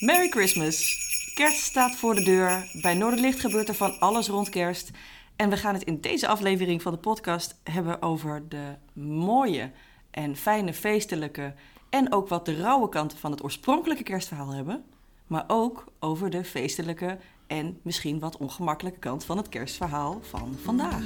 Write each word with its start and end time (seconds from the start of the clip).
Merry 0.00 0.28
Christmas! 0.28 1.04
Kerst 1.34 1.62
staat 1.62 1.96
voor 1.96 2.14
de 2.14 2.22
deur. 2.22 2.68
Bij 2.72 2.94
Noorderlicht 2.94 3.40
gebeurt 3.40 3.68
er 3.68 3.74
van 3.74 3.98
alles 3.98 4.28
rond 4.28 4.48
kerst. 4.48 4.90
En 5.36 5.50
we 5.50 5.56
gaan 5.56 5.74
het 5.74 5.82
in 5.82 6.00
deze 6.00 6.28
aflevering 6.28 6.82
van 6.82 6.92
de 6.92 6.98
podcast 6.98 7.60
hebben 7.62 8.02
over 8.02 8.42
de 8.48 8.74
mooie 9.02 9.70
en 10.10 10.36
fijne 10.36 10.74
feestelijke 10.74 11.54
en 11.90 12.12
ook 12.12 12.28
wat 12.28 12.44
de 12.44 12.56
rauwe 12.56 12.88
kanten 12.88 13.18
van 13.18 13.30
het 13.30 13.44
oorspronkelijke 13.44 14.02
kerstverhaal 14.02 14.54
hebben. 14.54 14.84
Maar 15.26 15.44
ook 15.46 15.84
over 16.00 16.30
de 16.30 16.44
feestelijke 16.44 17.18
en 17.46 17.78
misschien 17.82 18.18
wat 18.18 18.36
ongemakkelijke 18.36 18.98
kant 18.98 19.24
van 19.24 19.36
het 19.36 19.48
kerstverhaal 19.48 20.20
van 20.22 20.56
vandaag. 20.62 21.04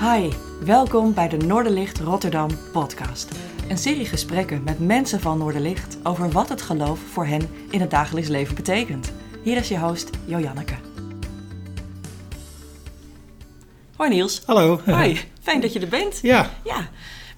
Hi, 0.00 0.30
welkom 0.64 1.14
bij 1.14 1.28
de 1.28 1.36
Noorderlicht 1.36 1.98
Rotterdam 1.98 2.50
podcast. 2.72 3.57
Een 3.68 3.78
serie 3.78 4.04
gesprekken 4.06 4.62
met 4.64 4.78
mensen 4.78 5.20
van 5.20 5.38
Noorderlicht 5.38 5.98
over 6.02 6.30
wat 6.30 6.48
het 6.48 6.62
geloof 6.62 6.98
voor 7.12 7.26
hen 7.26 7.48
in 7.70 7.80
het 7.80 7.90
dagelijks 7.90 8.28
leven 8.28 8.54
betekent. 8.54 9.12
Hier 9.42 9.56
is 9.56 9.68
je 9.68 9.78
host 9.78 10.10
Jojanneke. 10.24 10.74
Hoi 13.96 14.10
Niels. 14.10 14.42
Hallo. 14.46 14.80
Hoi, 14.86 15.18
fijn 15.42 15.60
dat 15.60 15.72
je 15.72 15.80
er 15.80 15.88
bent. 15.88 16.18
Ja, 16.22 16.50
Ja, 16.64 16.88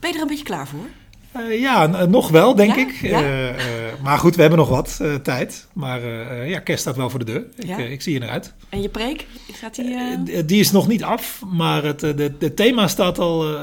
ben 0.01 0.11
je 0.11 0.17
er 0.17 0.23
een 0.23 0.29
beetje 0.29 0.45
klaar 0.45 0.67
voor? 0.69 0.87
eh, 1.33 1.61
ja 1.61 1.87
nog 2.07 2.29
wel, 2.29 2.55
denk 2.55 2.75
Ja? 2.75 2.81
ik. 2.87 2.93
Ja? 3.01 3.21
Eh, 3.23 3.49
eh, 3.49 3.80
maar 4.03 4.19
goed, 4.19 4.35
we 4.35 4.41
hebben 4.41 4.59
nog 4.59 4.69
wat 4.69 4.99
eh, 5.03 5.15
tijd. 5.15 5.67
Maar 5.73 6.03
eh, 6.03 6.41
eh, 6.43 6.49
ja, 6.49 6.59
kerst 6.59 6.81
staat 6.81 6.97
wel 6.97 7.11
voor 7.11 7.19
de 7.19 7.25
deur. 7.25 7.45
Ik, 7.57 7.67
Ja? 7.67 7.77
ik 7.77 8.03
zie 8.03 8.13
je 8.13 8.23
eruit. 8.23 8.53
En 8.69 8.83
je 8.83 8.89
preek? 8.89 9.27
Gaat 9.53 9.75
die... 9.75 10.45
die 10.45 10.61
is 10.61 10.71
nog 10.71 10.89
niet 10.89 11.03
af, 11.03 11.43
maar 11.53 11.85
het 11.85 12.01
de, 12.01 12.35
de 12.39 12.55
thema 12.55 12.89
staat 12.89 13.19
al, 13.19 13.57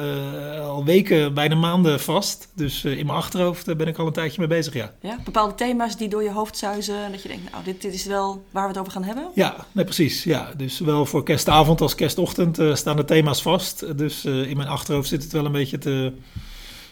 al 0.61 0.85
weken, 0.85 1.33
bijna 1.33 1.55
maanden 1.55 1.99
vast. 1.99 2.47
Dus 2.53 2.83
in 2.83 3.05
mijn 3.05 3.17
achterhoofd 3.17 3.77
ben 3.77 3.87
ik 3.87 3.97
al 3.97 4.07
een 4.07 4.13
tijdje 4.13 4.39
mee 4.39 4.47
bezig, 4.47 4.73
ja. 4.73 4.91
ja, 5.01 5.17
bepaalde 5.23 5.55
thema's 5.55 5.97
die 5.97 6.07
door 6.07 6.23
je 6.23 6.31
hoofd 6.31 6.57
zuizen 6.57 7.03
en 7.03 7.11
dat 7.11 7.21
je 7.21 7.27
denkt, 7.27 7.51
nou, 7.51 7.63
dit, 7.63 7.81
dit 7.81 7.93
is 7.93 8.05
wel 8.05 8.43
waar 8.51 8.63
we 8.63 8.69
het 8.69 8.77
over 8.77 8.91
gaan 8.91 9.03
hebben? 9.03 9.27
Ja, 9.33 9.55
nee, 9.71 9.85
precies. 9.85 10.23
Ja. 10.23 10.51
Dus 10.57 10.77
zowel 10.77 11.05
voor 11.05 11.23
kerstavond 11.23 11.81
als 11.81 11.95
kerstochtend 11.95 12.59
staan 12.73 12.95
de 12.95 13.05
thema's 13.05 13.41
vast. 13.41 13.97
Dus 13.97 14.25
in 14.25 14.57
mijn 14.57 14.69
achterhoofd 14.69 15.07
zit 15.07 15.23
het 15.23 15.31
wel 15.31 15.45
een 15.45 15.51
beetje 15.51 15.77
te, 15.77 16.13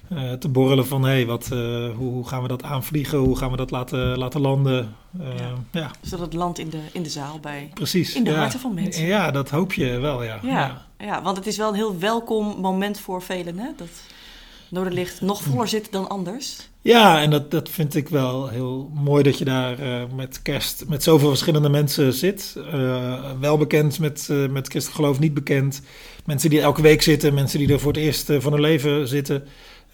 eh, 0.10 0.32
te 0.32 0.50
borrelen 0.50 0.88
van... 0.88 1.04
hé, 1.04 1.12
hey, 1.12 1.26
wat, 1.26 1.44
eh, 1.44 1.60
hoe, 1.96 2.12
hoe 2.12 2.28
gaan 2.28 2.42
we 2.42 2.48
dat 2.48 2.64
aanvliegen? 2.64 3.18
Hoe 3.18 3.38
gaan 3.38 3.52
we 3.52 3.58
dat 3.58 3.72
laten, 3.72 4.18
laten 4.18 4.42
landen? 4.42 4.96
Eh, 5.20 5.38
Ja. 5.38 5.54
ja. 5.72 5.92
Zodat 6.02 6.26
het 6.26 6.34
land 6.34 6.60
in 6.60 6.70
de, 6.70 6.80
in 6.92 7.04
de 7.04 7.10
zaal 7.10 7.40
bij... 7.40 7.72
precies. 7.74 8.16
In 8.16 8.24
de 8.24 8.30
ja. 8.30 8.38
harten 8.38 8.60
van 8.60 8.74
mensen. 8.74 9.06
Ja, 9.06 9.32
dat 9.32 9.50
hoop 9.50 9.74
je 9.74 10.00
wel, 10.00 10.24
ja. 10.24 10.40
Ja, 10.42 10.86
ja. 10.98 11.22
want 11.22 11.38
het 11.38 11.48
is 11.48 11.58
wel 11.58 11.70
een 11.70 11.76
heel 11.76 12.00
welkom 12.00 12.56
moment 12.62 13.00
voor 13.00 13.22
velen, 13.22 13.58
hè? 13.58 13.68
Dat 13.78 13.90
Noorderlicht 14.70 15.22
nog 15.22 15.42
voller 15.42 15.68
zit 15.68 15.92
dan 15.92 16.10
anders. 16.10 16.70
Ja, 16.82 17.22
en 17.22 17.30
dat, 17.30 17.52
dat 17.52 17.70
vind 17.70 17.96
ik 17.96 18.10
wel 18.10 18.48
heel 18.48 18.92
mooi 18.94 19.24
dat 19.24 19.38
je 19.38 19.46
daar 19.46 19.78
met 20.16 20.42
kerst 20.42 20.84
met 20.88 21.04
zoveel 21.04 21.30
verschillende 21.30 21.70
mensen 21.70 22.14
zit. 22.14 22.56
Eh, 22.72 23.32
wel 23.40 23.58
bekend 23.58 24.00
met, 24.00 24.28
eh 24.30 24.48
met 24.48 24.68
christelijk 24.68 25.02
geloof, 25.02 25.20
niet 25.20 25.34
bekend. 25.34 25.82
Mensen 26.26 26.50
die 26.50 26.62
elke 26.62 26.82
week 26.82 27.02
zitten, 27.02 27.34
mensen 27.34 27.60
die 27.60 27.74
er 27.74 27.80
voor 27.80 27.92
het 27.92 28.02
eerst 28.02 28.32
van 28.40 28.52
hun 28.52 28.62
leven 28.62 29.08
zitten. 29.08 29.44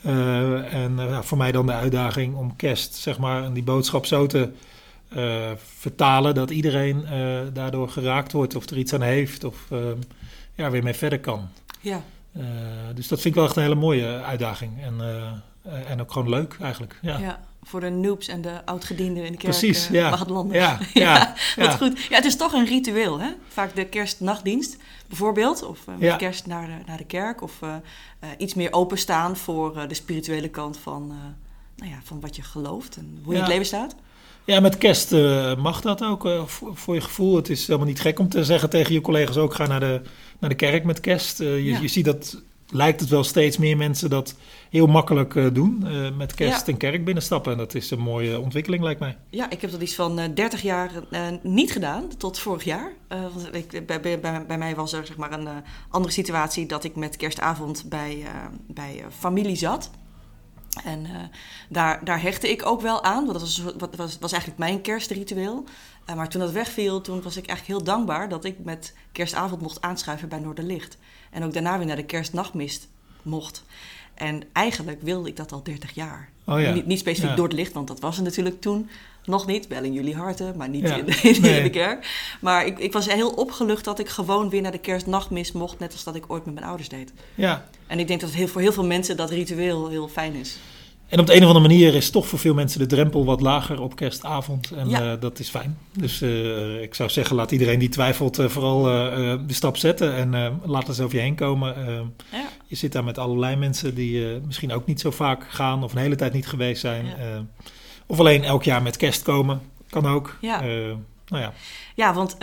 Eh, 0.01 0.73
en 0.73 0.99
eh, 0.99 1.21
voor 1.21 1.37
mij 1.37 1.51
dan 1.51 1.65
de 1.65 1.71
uitdaging 1.71 2.35
om 2.35 2.55
kerst, 2.55 2.95
zeg 2.95 3.17
maar, 3.17 3.43
en 3.43 3.53
die 3.53 3.63
boodschap 3.63 4.05
zo 4.05 4.25
te 4.25 4.51
eh, 5.09 5.51
vertalen 5.55 6.35
dat 6.35 6.49
iedereen 6.49 7.05
daardoor 7.53 7.89
geraakt 7.89 8.31
wordt 8.31 8.55
of 8.55 8.69
er 8.69 8.77
iets 8.77 8.93
aan 8.93 9.01
heeft 9.01 9.43
of 9.43 9.67
ja, 10.55 10.69
weer 10.69 10.83
mee 10.83 10.93
verder 10.93 11.19
kan. 11.19 11.49
Ja, 11.79 12.01
dus 12.95 13.07
dat 13.07 13.21
vind 13.21 13.25
ik 13.25 13.35
wel 13.35 13.45
echt 13.45 13.55
een 13.55 13.63
hele 13.63 13.75
mooie 13.75 14.21
uitdaging. 14.21 14.71
En, 14.81 14.93
en 15.87 16.01
ook 16.01 16.11
gewoon 16.11 16.29
leuk 16.29 16.57
eigenlijk. 16.61 16.99
ja. 17.01 17.17
Ja, 17.17 17.39
voor 17.63 17.79
de 17.79 17.89
noobs 17.89 18.27
en 18.27 18.41
de 18.41 18.65
oudgedienden 18.65 19.25
in 19.25 19.31
de 19.31 19.37
kerk 19.37 19.57
precies. 19.57 19.85
eh, 19.87 19.93
ja. 20.53 20.79
Ja, 20.93 21.33
ja, 21.55 21.65
Wat 21.65 21.75
goed. 21.75 21.99
Ja, 22.09 22.15
het 22.15 22.25
is 22.25 22.35
toch 22.37 22.53
een 22.53 22.65
ritueel, 22.65 23.19
hè? 23.19 23.29
Vaak 23.47 23.75
de 23.75 23.85
kerstnachtdienst, 23.85 24.77
bijvoorbeeld. 25.07 25.63
Of 25.63 25.79
eh, 25.87 25.93
met 25.93 26.03
Ja. 26.03 26.15
kerst 26.15 26.45
naar 26.45 26.65
de, 26.67 26.73
naar 26.85 26.97
de 26.97 27.05
kerk. 27.05 27.41
Of 27.41 27.61
eh, 27.61 27.75
iets 28.37 28.53
meer 28.53 28.73
openstaan 28.73 29.37
voor 29.37 29.87
de 29.87 29.93
spirituele 29.93 30.49
kant 30.49 30.77
van, 30.77 31.07
nou 31.75 31.91
ja, 31.91 31.97
van 32.03 32.19
wat 32.19 32.35
je 32.35 32.41
gelooft 32.41 32.95
en 32.95 33.19
hoe 33.23 33.31
je 33.33 33.37
in 33.39 33.43
het 33.43 33.51
leven 33.53 33.67
staat. 33.67 33.95
Ja, 34.45 34.59
met 34.59 34.77
kerst 34.77 35.11
mag 35.57 35.81
dat 35.81 36.03
ook 36.03 36.27
voor, 36.73 36.95
je 36.95 37.01
gevoel. 37.01 37.35
Het 37.35 37.49
is 37.49 37.67
helemaal 37.67 37.87
niet 37.87 38.01
gek 38.01 38.19
om 38.19 38.29
te 38.29 38.43
zeggen 38.43 38.69
tegen 38.69 38.93
je 38.93 39.01
collega's 39.01 39.37
ook 39.37 39.53
ga 39.53 39.67
naar 39.67 39.79
de, 39.79 40.01
naar 40.39 40.49
de 40.49 40.55
kerk 40.55 40.83
met 40.83 40.99
kerst. 40.99 41.37
Je, 41.37 41.77
je 41.81 41.87
ziet 41.87 42.05
dat, 42.05 42.41
lijkt 42.71 42.99
het 42.99 43.09
wel 43.09 43.23
steeds 43.23 43.57
meer 43.57 43.77
mensen 43.77 44.09
dat 44.09 44.35
heel 44.69 44.87
makkelijk 44.87 45.35
eh, 45.35 45.45
doen. 45.53 45.87
eh, 45.87 46.11
met 46.17 46.33
kerst 46.33 46.65
Ja. 46.65 46.73
een 46.73 46.77
kerk 46.79 47.05
binnenstappen. 47.05 47.51
En 47.51 47.57
dat 47.57 47.75
is 47.75 47.91
een 47.91 47.99
mooie 47.99 48.39
ontwikkeling 48.39 48.83
lijkt 48.83 48.99
mij. 48.99 49.17
Ja, 49.29 49.49
ik 49.49 49.61
heb 49.61 49.71
dat 49.71 49.81
iets 49.81 49.95
van 49.95 50.19
eh 50.19 50.29
30 50.33 50.61
jaar 50.61 50.91
niet 51.43 51.71
gedaan, 51.71 52.17
tot 52.17 52.39
vorig 52.39 52.63
jaar. 52.63 52.91
Want 53.07 53.55
ik, 53.55 53.85
bij, 53.85 53.99
bij, 53.99 54.19
bij, 54.47 54.57
mij 54.57 54.75
was 54.75 54.93
er 54.93 55.05
zeg 55.05 55.17
maar 55.17 55.31
een 55.31 55.47
andere 55.89 56.13
situatie 56.13 56.65
dat 56.65 56.83
ik 56.83 56.95
met 56.95 57.15
kerstavond 57.17 57.89
bij, 57.89 58.23
bij 58.67 59.03
familie 59.19 59.55
zat. 59.55 59.89
En 60.83 61.05
daar, 61.69 62.05
daar 62.05 62.21
hechtte 62.21 62.49
ik 62.49 62.65
ook 62.65 62.81
wel 62.81 63.03
aan, 63.03 63.25
want 63.25 63.31
dat 63.31 63.41
was, 63.41 63.63
wat, 63.77 63.95
was, 63.95 64.17
was 64.19 64.31
eigenlijk 64.31 64.61
mijn 64.61 64.81
kerstritueel. 64.81 65.63
Maar 66.15 66.29
toen 66.29 66.41
dat 66.41 66.51
wegviel, 66.51 67.01
toen 67.01 67.21
was 67.21 67.37
ik 67.37 67.47
eigenlijk 67.47 67.77
heel 67.77 67.93
dankbaar 67.95 68.29
dat 68.29 68.45
ik 68.45 68.55
met 68.63 68.95
kerstavond 69.11 69.61
mocht 69.61 69.81
aanschuiven 69.81 70.29
bij 70.29 70.39
Noorderlicht. 70.39 70.97
En 71.31 71.43
ook 71.43 71.53
daarna 71.53 71.77
weer 71.77 71.87
naar 71.87 71.95
de 71.95 72.03
kerstnachtmist 72.05 72.87
mocht. 73.21 73.63
En 74.13 74.43
eigenlijk 74.53 75.01
wilde 75.01 75.29
ik 75.29 75.35
dat 75.35 75.51
al 75.51 75.63
30 75.63 75.91
jaar. 75.93 76.29
Oh 76.45 76.61
ja. 76.61 76.73
Niet, 76.73 76.85
niet 76.85 76.99
specifiek 76.99 77.29
Ja. 77.29 77.35
door 77.35 77.47
het 77.47 77.53
licht, 77.57 77.73
want 77.73 77.87
dat 77.87 77.99
was 77.99 78.17
er 78.17 78.23
natuurlijk 78.23 78.61
toen 78.61 78.89
nog 79.25 79.47
niet. 79.47 79.67
Wel 79.67 79.83
in 79.83 79.93
jullie 79.93 80.15
harten, 80.15 80.57
maar 80.57 80.69
niet 80.69 80.87
Ja. 80.87 80.95
in, 80.95 81.05
de, 81.05 81.11
in 81.21 81.41
Nee. 81.41 81.63
de 81.63 81.69
kerk. 81.69 82.07
Maar 82.41 82.65
ik, 82.65 82.79
ik 82.79 82.93
was 82.93 83.05
heel 83.13 83.29
opgelucht 83.29 83.85
dat 83.85 83.99
ik 83.99 84.09
gewoon 84.09 84.49
weer 84.49 84.61
naar 84.61 84.71
de 84.71 84.77
kerstnachtmis 84.77 85.51
mocht, 85.51 85.79
net 85.79 85.91
als 85.91 86.03
dat 86.03 86.15
ik 86.15 86.23
ooit 86.27 86.45
met 86.45 86.53
mijn 86.53 86.65
ouders 86.65 86.89
deed. 86.89 87.13
Ja. 87.35 87.69
En 87.87 87.99
ik 87.99 88.07
denk 88.07 88.19
dat 88.19 88.29
het 88.29 88.37
heel, 88.39 88.47
voor 88.47 88.61
heel 88.61 88.73
veel 88.73 88.85
mensen 88.85 89.17
dat 89.17 89.29
ritueel 89.29 89.89
heel 89.89 90.07
fijn 90.07 90.33
is. 90.33 90.57
En 91.11 91.19
op 91.19 91.25
de 91.25 91.35
een 91.35 91.41
of 91.41 91.47
andere 91.47 91.67
manier 91.67 91.95
is 91.95 92.09
toch 92.09 92.27
voor 92.27 92.39
veel 92.39 92.53
mensen 92.53 92.79
de 92.79 92.85
drempel 92.85 93.25
wat 93.25 93.41
lager 93.41 93.81
op 93.81 93.95
kerstavond. 93.95 94.71
En 94.71 94.89
Ja. 94.89 95.11
eh, 95.13 95.21
dat 95.21 95.39
is 95.39 95.49
fijn. 95.49 95.77
Dus 95.97 96.21
eh, 96.21 96.81
ik 96.81 96.95
zou 96.95 97.09
zeggen, 97.09 97.35
laat 97.35 97.51
iedereen 97.51 97.79
die 97.79 97.89
twijfelt 97.89 98.39
eh, 98.39 98.47
vooral 98.47 98.83
de 99.47 99.53
stap 99.53 99.77
zetten. 99.77 100.13
En 100.15 100.59
laat 100.65 100.87
eens 100.87 100.99
over 100.99 101.15
je 101.15 101.21
heen 101.21 101.35
komen. 101.35 101.75
Ja. 102.31 102.47
je 102.67 102.75
zit 102.75 102.91
daar 102.91 103.03
met 103.03 103.17
allerlei 103.17 103.55
mensen 103.55 103.95
die 103.95 104.39
misschien 104.45 104.71
ook 104.73 104.85
niet 104.85 104.99
zo 104.99 105.11
vaak 105.11 105.45
gaan 105.49 105.83
of 105.83 105.91
een 105.91 105.97
hele 106.01 106.15
tijd 106.15 106.33
niet 106.33 106.47
geweest 106.47 106.81
zijn. 106.81 107.05
Ja. 107.05 107.45
Of 108.05 108.19
alleen 108.19 108.43
elk 108.43 108.63
jaar 108.63 108.81
met 108.81 108.97
kerst 108.97 109.21
komen. 109.23 109.61
Kan 109.89 110.05
ook. 110.05 110.37
Ja. 110.41 110.61
Nou 110.61 111.43
ja. 111.43 111.53
Ja, 111.95 112.13
want 112.13 112.37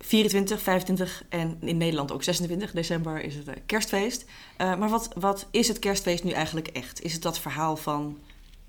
24, 0.00 0.62
25 0.62 1.22
en 1.28 1.56
in 1.60 1.76
Nederland 1.76 2.12
ook 2.12 2.22
26 2.22 2.70
december 2.70 3.22
is 3.22 3.34
het 3.34 3.48
eh, 3.48 3.54
kerstfeest. 3.66 4.24
Eh, 4.56 4.78
maar 4.78 4.88
wat, 4.88 5.08
wat 5.14 5.46
is 5.50 5.68
het 5.68 5.78
kerstfeest 5.78 6.24
nu 6.24 6.30
eigenlijk 6.30 6.68
echt? 6.68 7.02
Is 7.02 7.12
het 7.12 7.22
dat 7.22 7.38
verhaal 7.38 7.76
van 7.76 8.18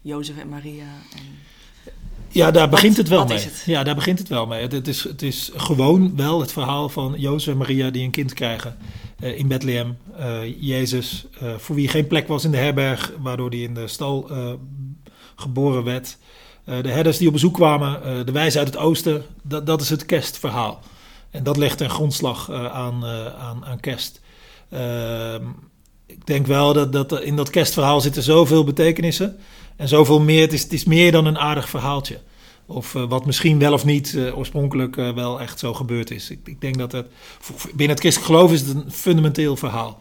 Jozef 0.02 0.38
en 0.38 0.50
Maria? 0.50 0.86
En... 1.16 1.38
Ja, 2.28 2.52
daar 2.52 2.70
begint 2.70 2.98
het 2.98 3.08
wel 3.08 3.26
mee. 3.26 3.38
het? 3.38 3.64
Ja, 3.66 3.84
daar 3.84 3.96
begint 3.96 4.20
het 4.20 4.28
wel 4.28 4.48
mee. 4.48 4.62
Het, 4.62 4.72
het 4.72 4.88
is, 4.88 5.04
het 5.04 5.22
is 5.22 5.52
gewoon 5.56 6.16
wel 6.16 6.40
het 6.40 6.52
verhaal 6.52 6.90
van 6.90 7.16
Jozef 7.18 7.54
en 7.54 7.58
Maria 7.58 7.90
die 7.90 8.04
een 8.04 8.12
kind 8.12 8.34
krijgen 8.34 8.78
eh, 9.20 9.38
in 9.38 9.48
Bethlehem. 9.48 9.98
Eh, 10.18 10.62
Jezus, 10.62 11.26
voor 11.58 11.76
wie 11.76 11.88
geen 11.88 12.08
plek 12.08 12.28
was 12.28 12.44
in 12.44 12.52
de 12.52 12.58
herberg, 12.58 13.14
waardoor 13.20 13.50
hij 13.50 13.60
in 13.60 13.74
de 13.74 13.88
stal 13.88 14.32
geboren 15.36 15.84
werd. 15.84 16.18
De 16.64 16.90
herders 16.90 17.18
die 17.18 17.28
op 17.28 17.34
bezoek 17.34 17.54
kwamen, 17.54 18.26
de 18.26 18.32
wijzen 18.32 18.60
uit 18.60 18.74
het 18.74 18.78
oosten, 18.78 19.26
dat, 19.44 19.66
dat 19.66 19.82
is 19.82 19.90
het 19.90 20.06
kerstverhaal. 20.06 20.82
En 21.30 21.44
dat 21.44 21.58
legt 21.58 21.82
een 21.82 21.90
grondslag 21.90 22.50
eh, 22.50 22.66
aan, 22.66 23.06
eh, 23.06 23.26
aan, 23.26 23.66
aan 23.66 23.80
kerst. 23.80 24.22
Ehm, 24.70 25.44
ik 26.06 26.26
denk 26.26 26.48
wel 26.48 26.74
dat, 26.74 26.92
dat 26.92 27.22
in 27.22 27.36
dat 27.36 27.50
kerstverhaal 27.50 28.02
zitten 28.02 28.24
zoveel 28.24 28.64
betekenissen. 28.64 29.38
En 29.76 29.88
zoveel 29.88 30.20
meer, 30.20 30.42
het 30.42 30.54
is, 30.54 30.64
het 30.64 30.74
is 30.74 30.84
meer 30.84 31.12
dan 31.12 31.26
een 31.26 31.38
aardig 31.38 31.70
verhaaltje. 31.70 32.20
Of 32.66 32.96
eh, 32.96 33.04
wat 33.10 33.26
misschien 33.26 33.60
wel 33.60 33.74
of 33.74 33.86
niet 33.86 34.18
oorspronkelijk 34.36 34.96
wel 34.96 35.42
echt 35.42 35.60
zo 35.60 35.74
gebeurd 35.74 36.12
is. 36.12 36.30
Ik, 36.30 36.40
ik 36.44 36.62
denk 36.62 36.78
dat 36.78 36.92
het, 36.92 37.08
binnen 37.68 37.90
het 37.90 38.00
christelijk 38.00 38.32
geloof 38.32 38.52
is 38.52 38.62
het 38.62 38.76
een 38.76 38.92
fundamenteel 38.92 39.56
verhaal. 39.56 40.00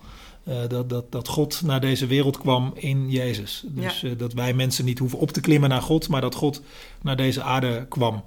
Dat, 0.69 0.89
dat, 0.89 1.13
dat 1.13 1.29
God 1.29 1.63
naar 1.65 1.81
deze 1.81 2.07
wereld 2.07 2.39
kwam 2.39 2.73
in 2.75 3.11
Jezus. 3.11 3.65
Dus 3.67 4.05
dat 4.17 4.33
wij 4.33 4.55
mensen 4.55 4.85
niet 4.85 4.99
hoeven 4.99 5.19
op 5.19 5.31
te 5.31 5.41
klimmen 5.41 5.69
naar 5.69 5.83
God, 5.83 6.09
maar 6.09 6.21
dat 6.21 6.35
God 6.35 6.63
naar 7.03 7.17
deze 7.17 7.43
aarde 7.43 7.87
kwam. 7.89 8.25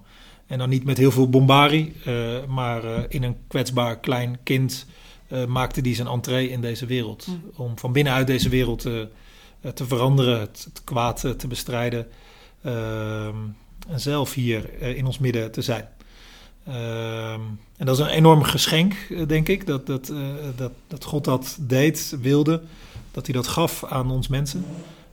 En 0.51 0.57
dan 0.57 0.69
niet 0.69 0.83
met 0.83 0.97
heel 0.97 1.11
veel 1.11 1.29
bombarie, 1.29 1.93
eh, 2.05 2.45
maar 2.47 2.83
eh, 2.83 3.03
in 3.07 3.23
een 3.23 3.37
kwetsbaar 3.47 3.99
klein 3.99 4.37
kind 4.43 4.85
eh, 5.27 5.45
maakte 5.45 5.81
die 5.81 5.95
zijn 5.95 6.07
entree 6.07 6.49
in 6.49 6.61
deze 6.61 6.85
wereld. 6.85 7.27
Mm. 7.27 7.41
Om 7.55 7.77
van 7.77 7.91
binnenuit 7.91 8.27
deze 8.27 8.49
wereld 8.49 8.81
te 8.81 9.85
veranderen, 9.85 10.39
het, 10.39 10.67
het 10.73 10.81
kwaad 10.83 11.19
te 11.37 11.47
bestrijden. 11.47 12.07
ehm, 12.63 13.35
en 13.87 13.99
zelf 13.99 14.33
hier 14.33 14.81
in 14.81 15.05
ons 15.05 15.19
midden 15.19 15.51
te 15.51 15.61
zijn. 15.61 15.87
Ehm, 16.65 17.41
en 17.77 17.85
dat 17.85 17.99
is 17.99 18.05
een 18.05 18.11
enorm 18.11 18.43
geschenk, 18.43 18.95
denk 19.27 19.47
ik, 19.47 19.67
dat, 19.67 19.87
dat, 19.87 20.13
dat, 20.55 20.71
dat 20.87 21.03
God 21.03 21.23
dat 21.23 21.57
deed, 21.61 22.17
wilde, 22.21 22.61
dat 23.11 23.25
hij 23.25 23.35
dat 23.35 23.47
gaf 23.47 23.85
aan 23.85 24.11
ons 24.11 24.27
mensen. 24.27 24.65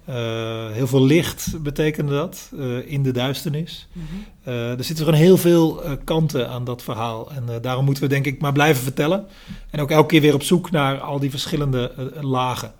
Eh, 0.08 0.70
heel 0.70 0.86
veel 0.86 1.04
licht 1.04 1.62
betekende 1.62 2.12
dat 2.12 2.50
eh, 2.58 2.92
in 2.92 3.02
de 3.02 3.12
duisternis. 3.12 3.88
Mhm. 3.92 4.04
Eh, 4.42 4.70
er 4.70 4.84
zitten 4.84 5.04
gewoon 5.04 5.20
heel 5.20 5.36
veel 5.36 5.82
kanten 6.04 6.48
aan 6.48 6.64
dat 6.64 6.82
verhaal. 6.82 7.30
En 7.30 7.60
daarom 7.62 7.84
moeten 7.84 8.02
we 8.02 8.08
denk 8.08 8.26
ik 8.26 8.40
maar 8.40 8.52
blijven 8.52 8.82
vertellen. 8.82 9.26
En 9.70 9.80
ook 9.80 9.90
elke 9.90 10.08
keer 10.08 10.20
weer 10.20 10.34
op 10.34 10.42
zoek 10.42 10.70
naar 10.70 10.98
al 10.98 11.18
die 11.18 11.30
verschillende 11.30 11.92
lagen. 12.20 12.72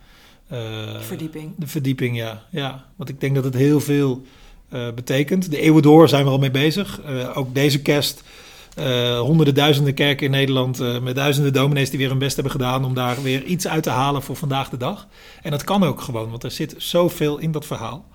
Eh, 0.49 0.59
Verdieping. 1.01 1.53
De 1.57 1.67
verdieping, 1.67 2.17
ja. 2.17 2.43
ja. 2.51 2.85
Want 2.97 3.09
ik 3.09 3.21
denk 3.21 3.35
dat 3.35 3.45
het 3.45 3.55
heel 3.55 3.81
veel 3.81 4.23
betekent. 4.95 5.51
De 5.51 5.61
eeuwen 5.61 5.83
door 5.83 6.09
zijn 6.09 6.25
we 6.25 6.31
al 6.31 6.39
mee 6.39 6.51
bezig. 6.51 7.01
Ook 7.35 7.55
deze 7.55 7.83
kerst. 7.83 8.23
Eh, 8.79 9.21
honderden 9.21 9.55
duizenden 9.55 9.95
kerken 9.95 10.27
in 10.27 10.33
Nederland 10.33 10.81
eh, 10.81 11.01
met 11.01 11.15
duizenden 11.15 11.53
dominees 11.53 11.91
die 11.91 11.99
weer 11.99 12.09
hun 12.09 12.19
best 12.19 12.35
hebben 12.35 12.53
gedaan 12.53 12.85
om 12.85 12.95
daar 12.95 13.23
weer 13.23 13.45
iets 13.45 13.69
uit 13.69 13.83
te 13.83 13.91
halen 13.91 14.23
voor 14.23 14.37
vandaag 14.37 14.69
de 14.69 14.77
dag. 14.77 15.07
En 15.43 15.51
dat 15.51 15.65
kan 15.65 15.85
ook 15.85 16.01
gewoon, 16.01 16.31
want 16.31 16.45
er 16.45 16.51
zit 16.51 16.75
zoveel 16.77 17.39
in 17.39 17.53
dat 17.53 17.67
verhaal. 17.67 18.07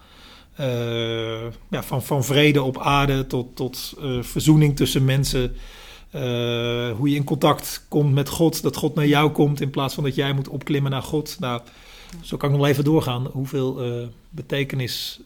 Eh, 0.55 1.41
ja, 1.69 1.83
van, 1.83 2.03
van 2.03 2.23
vrede 2.23 2.61
op 2.61 2.79
aarde 2.79 3.27
tot, 3.27 3.55
tot 3.55 3.93
verzoening 4.21 4.75
tussen 4.75 5.05
mensen. 5.05 5.55
Hoe 6.97 7.09
je 7.09 7.15
in 7.15 7.23
contact 7.23 7.85
komt 7.89 8.13
met 8.13 8.29
God, 8.29 8.61
dat 8.61 8.75
God 8.75 8.95
naar 8.95 9.07
jou 9.07 9.31
komt 9.31 9.61
in 9.61 9.69
plaats 9.69 9.93
van 9.93 10.03
dat 10.03 10.15
jij 10.15 10.33
moet 10.33 10.47
opklimmen 10.47 10.91
naar 10.91 11.01
God. 11.01 11.37
Nou, 11.39 11.61
zo 12.21 12.37
kan 12.37 12.51
ik 12.51 12.57
nog 12.57 12.67
even 12.67 12.83
doorgaan 12.83 13.27
hoeveel 13.31 13.81
betekenis 14.29 15.19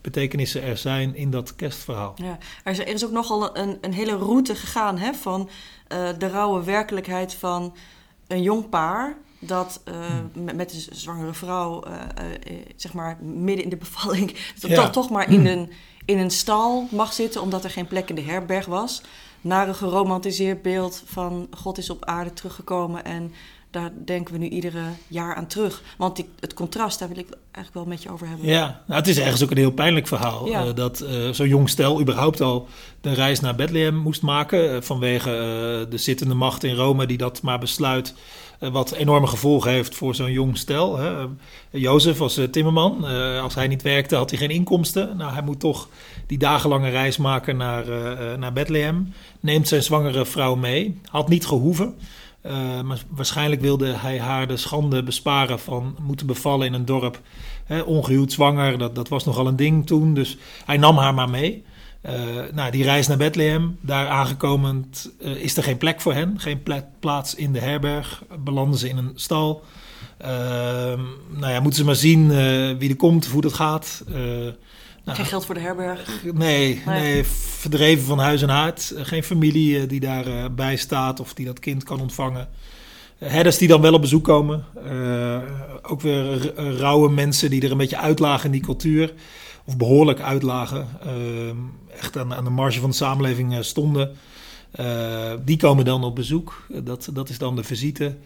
betekenissen 0.00 0.62
er 0.62 0.76
zijn 0.76 1.14
in 1.14 1.30
dat 1.30 1.56
kerstverhaal. 1.56 2.14
Ja, 2.16 2.38
er 2.64 2.72
is, 2.72 2.78
er 2.78 2.88
is 2.88 3.04
ook 3.04 3.10
nogal 3.10 3.56
een, 3.56 3.78
een 3.80 3.92
hele 3.92 4.16
route 4.16 4.54
gegaan 4.54 4.98
hè, 4.98 5.14
van 5.14 5.48
eh, 5.88 6.08
de 6.18 6.28
rauwe 6.28 6.64
werkelijkheid 6.64 7.34
van 7.34 7.74
een 8.26 8.42
jong 8.42 8.68
paar 8.68 9.16
dat 9.40 9.80
eh, 9.84 9.94
Hmm. 9.94 10.30
met, 10.54 10.72
een 10.74 10.96
zwangere 10.96 11.34
vrouw, 11.34 11.82
eh, 11.82 12.24
zeg 12.76 12.92
maar 12.92 13.18
midden 13.22 13.64
in 13.64 13.70
de 13.70 13.76
bevalling, 13.76 14.36
Ja. 14.54 14.74
toch, 14.74 14.90
toch 14.90 15.10
maar 15.10 15.30
in 15.30 15.46
een, 15.46 15.70
in 16.04 16.18
een 16.18 16.30
stal 16.30 16.86
mag 16.90 17.12
zitten 17.12 17.42
omdat 17.42 17.64
er 17.64 17.70
geen 17.70 17.86
plek 17.86 18.08
in 18.08 18.14
de 18.14 18.22
herberg 18.22 18.66
was. 18.66 19.02
Naar 19.40 19.68
een 19.68 19.74
geromantiseerd 19.74 20.62
beeld 20.62 21.02
van 21.06 21.48
God 21.50 21.78
is 21.78 21.90
op 21.90 22.04
aarde 22.04 22.32
teruggekomen 22.32 23.04
en 23.04 23.32
daar 23.70 23.90
denken 24.04 24.32
we 24.34 24.38
nu 24.38 24.48
iedere 24.48 24.82
jaar 25.08 25.34
aan 25.34 25.46
terug. 25.46 25.82
Want 25.98 26.16
die, 26.16 26.28
het 26.40 26.54
contrast, 26.54 26.98
daar 26.98 27.08
wil 27.08 27.18
ik 27.18 27.28
eigenlijk 27.52 27.74
wel 27.74 27.84
met 27.84 28.02
je 28.02 28.10
over 28.10 28.28
hebben. 28.28 28.46
Ja, 28.46 28.82
nou, 28.86 29.00
het 29.00 29.08
is 29.08 29.18
ergens 29.18 29.42
ook 29.42 29.50
een 29.50 29.56
heel 29.56 29.70
pijnlijk 29.70 30.06
verhaal. 30.06 30.48
Ja. 30.48 30.64
eh, 30.66 30.74
dat 30.74 31.00
eh, 31.00 31.28
zo'n 31.30 31.48
jong 31.48 31.68
stel 31.68 32.00
überhaupt 32.00 32.40
al 32.40 32.68
de 33.00 33.12
reis 33.12 33.40
naar 33.40 33.54
Bethlehem 33.54 33.96
moest 33.96 34.22
maken. 34.22 34.74
eh, 34.74 34.80
vanwege 34.80 35.30
de 35.90 35.98
zittende 35.98 36.34
macht 36.34 36.64
in 36.64 36.74
Rome 36.74 37.06
die 37.06 37.16
dat 37.18 37.42
maar 37.42 37.58
besluit. 37.58 38.14
wat 38.72 38.92
enorme 38.92 39.26
gevolgen 39.26 39.70
heeft 39.70 39.94
voor 39.94 40.14
zo'n 40.14 40.32
jong 40.32 40.58
stel. 40.58 40.96
Hè. 40.96 41.26
Jozef 41.70 42.18
was 42.18 42.40
timmerman. 42.50 43.04
Als 43.42 43.54
hij 43.54 43.68
niet 43.68 43.82
werkte 43.82 44.16
had 44.16 44.30
hij 44.30 44.38
geen 44.38 44.50
inkomsten. 44.50 45.16
Nou, 45.16 45.32
hij 45.32 45.42
moet 45.42 45.60
toch 45.60 45.88
die 46.26 46.38
dagenlange 46.38 46.88
reis 46.88 47.16
maken 47.16 47.56
naar, 47.56 47.84
naar 48.38 48.52
Bethlehem. 48.52 49.12
Neemt 49.40 49.68
zijn 49.68 49.82
zwangere 49.82 50.26
vrouw 50.26 50.54
mee. 50.54 51.00
Had 51.10 51.28
niet 51.28 51.46
gehoeven. 51.46 51.94
Eh, 52.42 52.80
maar 52.80 53.02
waarschijnlijk 53.08 53.60
wilde 53.60 53.92
hij 53.92 54.20
haar 54.20 54.46
de 54.46 54.56
schande 54.56 55.02
besparen 55.02 55.58
van 55.58 55.96
moeten 56.00 56.26
bevallen 56.26 56.66
in 56.66 56.72
een 56.72 56.84
dorp. 56.84 57.20
Hè, 57.64 57.80
ongehuwd 57.80 58.32
zwanger, 58.32 58.78
dat, 58.78 58.94
dat 58.94 59.08
was 59.08 59.24
nogal 59.24 59.46
een 59.46 59.56
ding 59.56 59.86
toen. 59.86 60.14
Dus 60.14 60.38
hij 60.64 60.76
nam 60.76 60.96
haar 60.96 61.14
maar 61.14 61.30
mee. 61.30 61.64
Eh, 62.00 62.14
nou, 62.52 62.70
die 62.70 62.84
reis 62.84 63.06
naar 63.06 63.16
Bethlehem, 63.16 63.76
daar 63.80 64.08
aangekomen 64.08 64.90
eh, 65.20 65.30
is 65.30 65.56
er 65.56 65.62
geen 65.62 65.78
plek 65.78 66.00
voor 66.00 66.14
hen. 66.14 66.34
Geen 66.40 66.62
plaats 67.00 67.34
in 67.34 67.52
de 67.52 67.60
herberg. 67.60 68.22
Belanden 68.38 68.78
ze 68.78 68.88
in 68.88 68.96
een 68.96 69.12
stal. 69.14 69.62
Ehm, 70.18 71.00
nou 71.30 71.52
ja, 71.52 71.60
moeten 71.60 71.78
ze 71.80 71.84
maar 71.84 71.94
zien 71.94 72.28
wie 72.78 72.90
er 72.90 72.96
komt, 72.96 73.26
hoe 73.26 73.40
dat 73.40 73.52
gaat. 73.52 74.04
Nou, 75.04 75.16
Geen 75.16 75.26
geld 75.26 75.46
voor 75.46 75.54
de 75.54 75.60
herberg. 75.60 76.22
Nee, 76.22 76.32
Nee. 76.34 77.00
nee, 77.00 77.24
verdreven 77.60 78.04
van 78.06 78.18
huis 78.18 78.42
en 78.42 78.48
haard. 78.48 78.90
Eh, 78.90 79.04
Geen 79.04 79.22
familie 79.22 79.80
eh, 79.80 79.88
die 79.88 80.00
daarbij 80.00 80.52
bij 80.54 80.76
staat 80.76 81.20
of 81.20 81.34
die 81.34 81.46
dat 81.46 81.58
kind 81.58 81.82
kan 81.84 82.00
ontvangen. 82.00 82.48
Eh, 83.18 83.30
Herders 83.30 83.58
die 83.58 83.68
dan 83.68 83.80
wel 83.80 83.92
op 83.92 84.00
bezoek 84.00 84.24
komen. 84.24 84.64
Eh, 84.84 85.38
ook 85.82 86.00
weer 86.00 86.54
eh, 86.54 86.76
rauwe 86.78 87.10
mensen 87.10 87.50
die 87.50 87.62
er 87.62 87.70
een 87.70 87.76
beetje 87.76 87.96
uitlagen 87.98 88.44
in 88.44 88.52
die 88.52 88.60
cultuur. 88.60 89.12
Of 89.64 89.76
behoorlijk 89.76 90.20
uitlagen. 90.20 90.88
Eh, 91.02 91.10
echt 92.00 92.16
aan, 92.18 92.34
aan 92.34 92.44
de 92.44 92.50
marge 92.50 92.80
van 92.80 92.90
de 92.90 92.96
samenleving 92.96 93.54
eh, 93.54 93.62
stonden. 93.62 94.16
Eh, 94.70 95.32
die 95.44 95.56
komen 95.56 95.84
dan 95.84 96.04
op 96.04 96.14
bezoek. 96.14 96.66
Eh, 96.72 96.80
dat, 96.84 97.08
dat 97.12 97.28
is 97.28 97.38
dan 97.38 97.56
de 97.56 97.64
visite. 97.64 98.16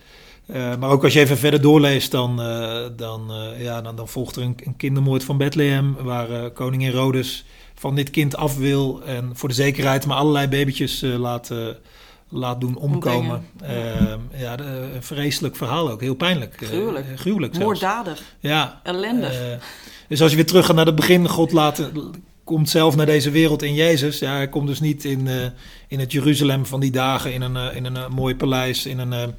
Eh, 0.47 0.77
maar 0.77 0.91
ook 0.91 1.05
als 1.05 1.13
je 1.13 1.21
even 1.21 1.39
verder 1.39 1.61
doorleest, 1.61 2.11
dan, 2.11 2.41
eh, 2.43 2.85
dan, 2.97 3.33
eh, 3.33 3.63
ja, 3.63 3.81
dan, 3.83 3.97
dan 3.97 4.09
volgt 4.09 4.37
er 4.37 4.43
een, 4.43 4.77
kindermoord 4.77 5.25
van 5.25 5.37
Bethlehem. 5.37 5.97
Waar 6.03 6.31
eh, 6.31 6.45
koningin 6.55 6.91
Herodes 6.91 7.45
van 7.85 7.95
dit 7.95 8.11
kind 8.11 8.37
af 8.37 8.57
wil. 8.57 9.03
En 9.07 9.31
voor 9.35 9.49
de 9.49 9.55
zekerheid 9.55 10.07
maar 10.07 10.17
allerlei 10.17 10.49
babytjes 10.49 11.03
eh, 11.03 11.15
laat, 11.19 11.51
eh, 11.51 11.59
laat 12.29 12.61
doen 12.61 12.77
omkomen. 12.77 13.45
Ombrengen, 13.63 14.29
Eh, 14.33 14.41
ja, 14.41 14.57
de- 14.57 14.91
een 14.95 15.03
vreselijk 15.03 15.57
verhaal 15.57 15.91
ook. 15.91 16.01
Heel 16.01 16.15
pijnlijk. 16.15 16.61
Eh, 16.63 16.69
Gruwelijk. 16.69 17.07
gruwelijk 17.17 17.55
zelfs. 17.55 17.67
Moorddadig. 17.67 18.23
Ja. 18.41 18.81
Ellendig. 18.83 19.59
Dus 20.09 20.23
als 20.23 20.31
je 20.31 20.37
weer 20.37 20.47
terug 20.47 20.67
gaat 20.67 20.77
naar 20.77 20.87
het 20.87 20.95
begin, 20.95 21.29
God 21.29 21.53
laat, 21.53 21.91
komt 22.45 22.69
zelf 22.69 22.97
naar 22.97 23.07
deze 23.07 23.31
wereld 23.31 23.63
in 23.63 23.75
Jezus. 23.75 24.19
Ja, 24.19 24.33
hij 24.35 24.49
komt 24.49 24.67
dus 24.67 24.81
niet 24.81 25.05
in, 25.05 25.29
in 25.89 25.99
het 26.01 26.13
Jeruzalem 26.13 26.67
van 26.67 26.81
die 26.81 26.91
dagen, 26.91 27.33
in 27.33 27.43
een, 27.43 27.75
in 27.75 27.85
een 27.85 28.13
mooi 28.13 28.37
paleis, 28.37 28.87
in 28.87 28.99
een, 28.99 29.35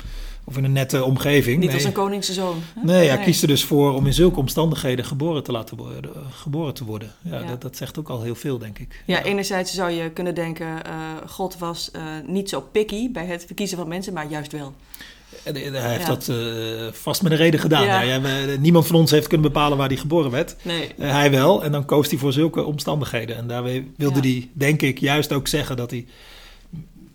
of 0.48 0.58
in 0.58 0.64
een 0.64 0.72
nette 0.72 1.04
omgeving. 1.04 1.58
Niet 1.58 1.66
nee. 1.66 1.76
als 1.76 1.84
een 1.86 1.92
koningse 1.92 2.34
zoon. 2.34 2.58
hè? 2.76 2.82
Nee, 2.84 3.08
hij 3.08 3.18
kiest 3.20 3.42
er 3.42 3.48
dus 3.48 3.64
voor 3.64 3.94
om 3.94 4.06
in 4.06 4.14
zulke 4.14 4.40
omstandigheden 4.40 5.06
geboren 5.06 5.44
te 5.44 5.52
laten 5.52 5.78
worden. 5.78 6.16
eh, 6.16 6.22
Geboren 6.32 6.74
te 6.74 6.84
worden. 6.86 7.12
Ja, 7.22 7.40
Ja. 7.40 7.48
Dat, 7.48 7.62
dat 7.62 7.78
zegt 7.78 8.00
ook 8.00 8.10
al 8.10 8.22
heel 8.22 8.36
veel, 8.36 8.58
denk 8.58 8.80
ik. 8.80 9.04
Ja, 9.06 9.24
enerzijds 9.24 9.74
zou 9.74 9.92
je 9.92 10.10
kunnen 10.10 10.36
denken, 10.36 10.86
eh, 10.86 10.92
God 11.28 11.58
was 11.58 11.92
eh, 11.92 12.02
niet 12.28 12.50
zo 12.50 12.62
picky 12.72 13.12
bij 13.12 13.26
het 13.26 13.44
verkiezen 13.46 13.78
van 13.78 13.88
mensen, 13.88 14.14
maar 14.14 14.30
juist 14.30 14.52
wel. 14.52 14.74
Hij 15.44 15.62
heeft 15.92 16.08
Ja. 16.08 16.16
dat 16.16 16.32
vast 16.96 17.22
met 17.22 17.32
een 17.32 17.38
reden 17.38 17.60
gedaan. 17.60 18.06
Ja. 18.08 18.20
Niemand 18.60 18.88
van 18.88 18.96
ons 18.96 19.12
heeft 19.12 19.28
kunnen 19.28 19.52
bepalen 19.52 19.78
waar 19.78 19.88
hij 19.88 19.98
geboren 19.98 20.32
werd. 20.32 20.56
Nee. 20.62 20.90
Hij 20.98 21.32
wel. 21.32 21.64
En 21.64 21.72
dan 21.72 21.86
koos 21.86 22.10
hij 22.10 22.18
voor 22.20 22.34
zulke 22.34 22.64
omstandigheden. 22.64 23.36
En 23.36 23.48
daarmee 23.48 23.92
wilde 23.98 24.20
hij, 24.20 24.50
denk 24.54 24.82
ik, 24.82 25.00
juist 25.00 25.34
ook 25.34 25.48
zeggen 25.48 25.78
dat 25.78 25.92
hij 25.92 26.06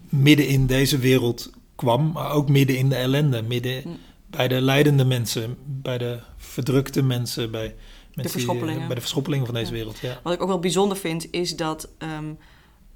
midden 0.08 0.46
in 0.46 0.66
deze 0.66 0.98
wereld 0.98 1.50
kwam. 1.80 2.10
Maar 2.12 2.30
ook 2.32 2.48
midden 2.48 2.76
in 2.76 2.88
de 2.88 2.94
ellende. 2.94 3.42
Midden 3.42 3.82
Mm. 3.84 3.98
bij 4.26 4.48
de 4.48 4.60
lijdende 4.60 5.04
mensen. 5.04 5.56
Bij 5.66 5.98
de 5.98 6.18
verdrukte 6.36 7.02
mensen. 7.02 7.50
Bij, 7.50 7.74
mensen 8.14 8.24
eh, 8.24 8.30
verschoppelingen. 8.30 8.86
bij 8.86 8.94
de 8.94 9.00
verschoppelingen 9.00 9.46
van 9.46 9.54
deze 9.54 9.66
Ja. 9.70 9.72
wereld. 9.72 9.98
Ja. 9.98 10.20
Wat 10.22 10.32
ik 10.32 10.42
ook 10.42 10.48
wel 10.48 10.58
bijzonder 10.58 10.96
vind, 10.96 11.26
is 11.30 11.56
dat 11.56 11.88
ehm, 11.98 12.32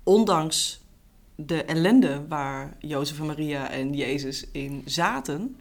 ondanks 0.03 0.81
de 1.35 1.65
ellende 1.65 2.23
waar 2.29 2.77
Jozef 2.79 3.19
en 3.19 3.27
Maria 3.27 3.71
en 3.71 3.93
Jezus 3.95 4.45
in 4.53 4.83
zaten, 4.85 5.57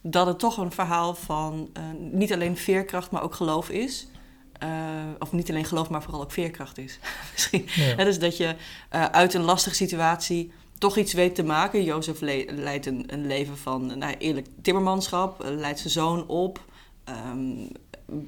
dat 0.00 0.26
het 0.26 0.38
toch 0.38 0.56
een 0.56 0.72
verhaal 0.72 1.14
van 1.14 1.68
eh, 1.72 1.82
niet 2.12 2.32
alleen 2.32 2.56
veerkracht, 2.56 3.10
maar 3.10 3.22
ook 3.22 3.34
geloof 3.34 3.70
is. 3.70 4.06
Eh, 4.58 4.68
of 5.18 5.32
niet 5.32 5.50
alleen 5.50 5.64
geloof, 5.64 5.88
maar 5.90 6.02
vooral 6.02 6.22
ook 6.22 6.32
veerkracht 6.32 6.78
is. 6.78 6.98
Misschien. 7.32 7.64
Ja. 7.96 8.04
Dus 8.04 8.18
dat 8.18 8.36
je 8.36 8.54
eh, 8.88 9.04
uit 9.04 9.34
een 9.34 9.42
lastige 9.42 9.74
situatie 9.76 10.52
toch 10.78 10.96
iets 10.96 11.12
weet 11.12 11.34
te 11.34 11.42
maken. 11.42 11.84
Jozef 11.84 12.20
le- 12.20 12.44
leidt 12.48 12.86
een, 12.86 13.04
een 13.06 13.26
leven 13.26 13.56
van 13.58 13.98
nou, 13.98 14.14
eerlijk 14.18 14.46
timmermanschap, 14.62 15.40
eh, 15.44 15.50
leidt 15.56 15.78
zijn 15.78 15.92
zoon 15.92 16.26
op, 16.26 16.64
ehm, 17.04 17.54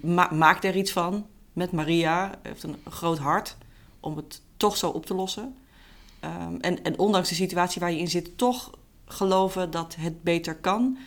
ma- 0.00 0.33
maakt 0.33 0.64
er 0.64 0.76
iets 0.76 0.93
van 0.93 1.26
met 1.52 1.73
Maria. 1.73 2.38
heeft 2.43 2.62
een 2.62 2.76
groot 2.90 3.19
hart 3.19 3.57
om 4.00 4.17
het 4.17 4.40
toch 4.57 4.76
zo 4.76 4.88
op 4.88 5.07
te 5.07 5.14
lossen. 5.14 5.57
Ehm, 6.21 6.57
en, 6.61 6.83
en 6.83 6.99
ondanks 6.99 7.28
de 7.28 7.35
situatie 7.35 7.81
waar 7.81 7.93
je 7.93 7.99
in 7.99 8.09
zit, 8.09 8.38
toch 8.38 8.71
geloven 9.07 9.71
dat 9.71 9.95
het 9.99 10.23
beter 10.23 10.55
kan. 10.57 10.99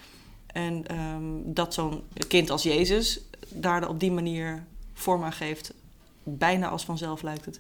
En 0.48 0.88
ehm, 0.88 1.24
dat 1.44 1.74
zo'n 1.74 2.04
kind 2.28 2.50
als 2.50 2.64
Jezus 2.64 3.20
daar 3.50 3.88
op 3.90 4.00
die 4.00 4.12
manier 4.12 4.66
vorm 4.94 5.24
aan 5.24 5.34
geeft. 5.34 5.74
Bijna 6.24 6.70
als 6.70 6.86
vanzelf 6.86 7.22
lijkt 7.22 7.46
het. 7.46 7.60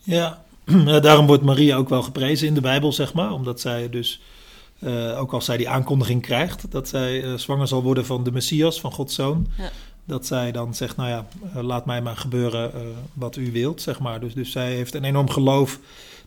Ja, 0.00 0.44
daarom 1.00 1.26
wordt 1.26 1.42
Maria 1.42 1.76
ook 1.76 1.88
wel 1.88 2.02
geprezen 2.02 2.46
in 2.46 2.54
de 2.54 2.60
Bijbel, 2.60 2.92
zeg 2.92 3.12
maar. 3.12 3.32
Omdat 3.32 3.60
zij 3.60 3.88
dus, 3.88 4.20
eh, 4.78 5.20
ook 5.20 5.32
als 5.32 5.44
zij 5.44 5.56
die 5.56 5.68
aankondiging 5.68 6.22
krijgt, 6.22 6.70
dat 6.70 6.88
zij 6.88 7.22
eh, 7.24 7.34
zwanger 7.34 7.68
zal 7.68 7.82
worden 7.82 8.06
van 8.06 8.24
de 8.24 8.32
Messias, 8.32 8.80
van 8.80 8.92
Gods 8.92 9.14
Zoon. 9.14 9.46
Ja. 9.58 9.70
Dat 10.04 10.26
zij 10.26 10.52
dan 10.52 10.74
zegt, 10.74 10.96
nou 10.96 11.08
ja, 11.08 11.26
eh, 11.54 11.62
laat 11.62 11.86
mij 11.86 12.02
maar 12.02 12.16
gebeuren 12.16 12.72
wat 13.12 13.36
u 13.36 13.52
wilt, 13.52 13.82
zeg 13.82 14.00
maar. 14.00 14.20
Dus, 14.20 14.34
dus 14.34 14.50
zij 14.50 14.74
heeft 14.74 14.94
een 14.94 15.04
enorm 15.04 15.30
geloof 15.30 15.78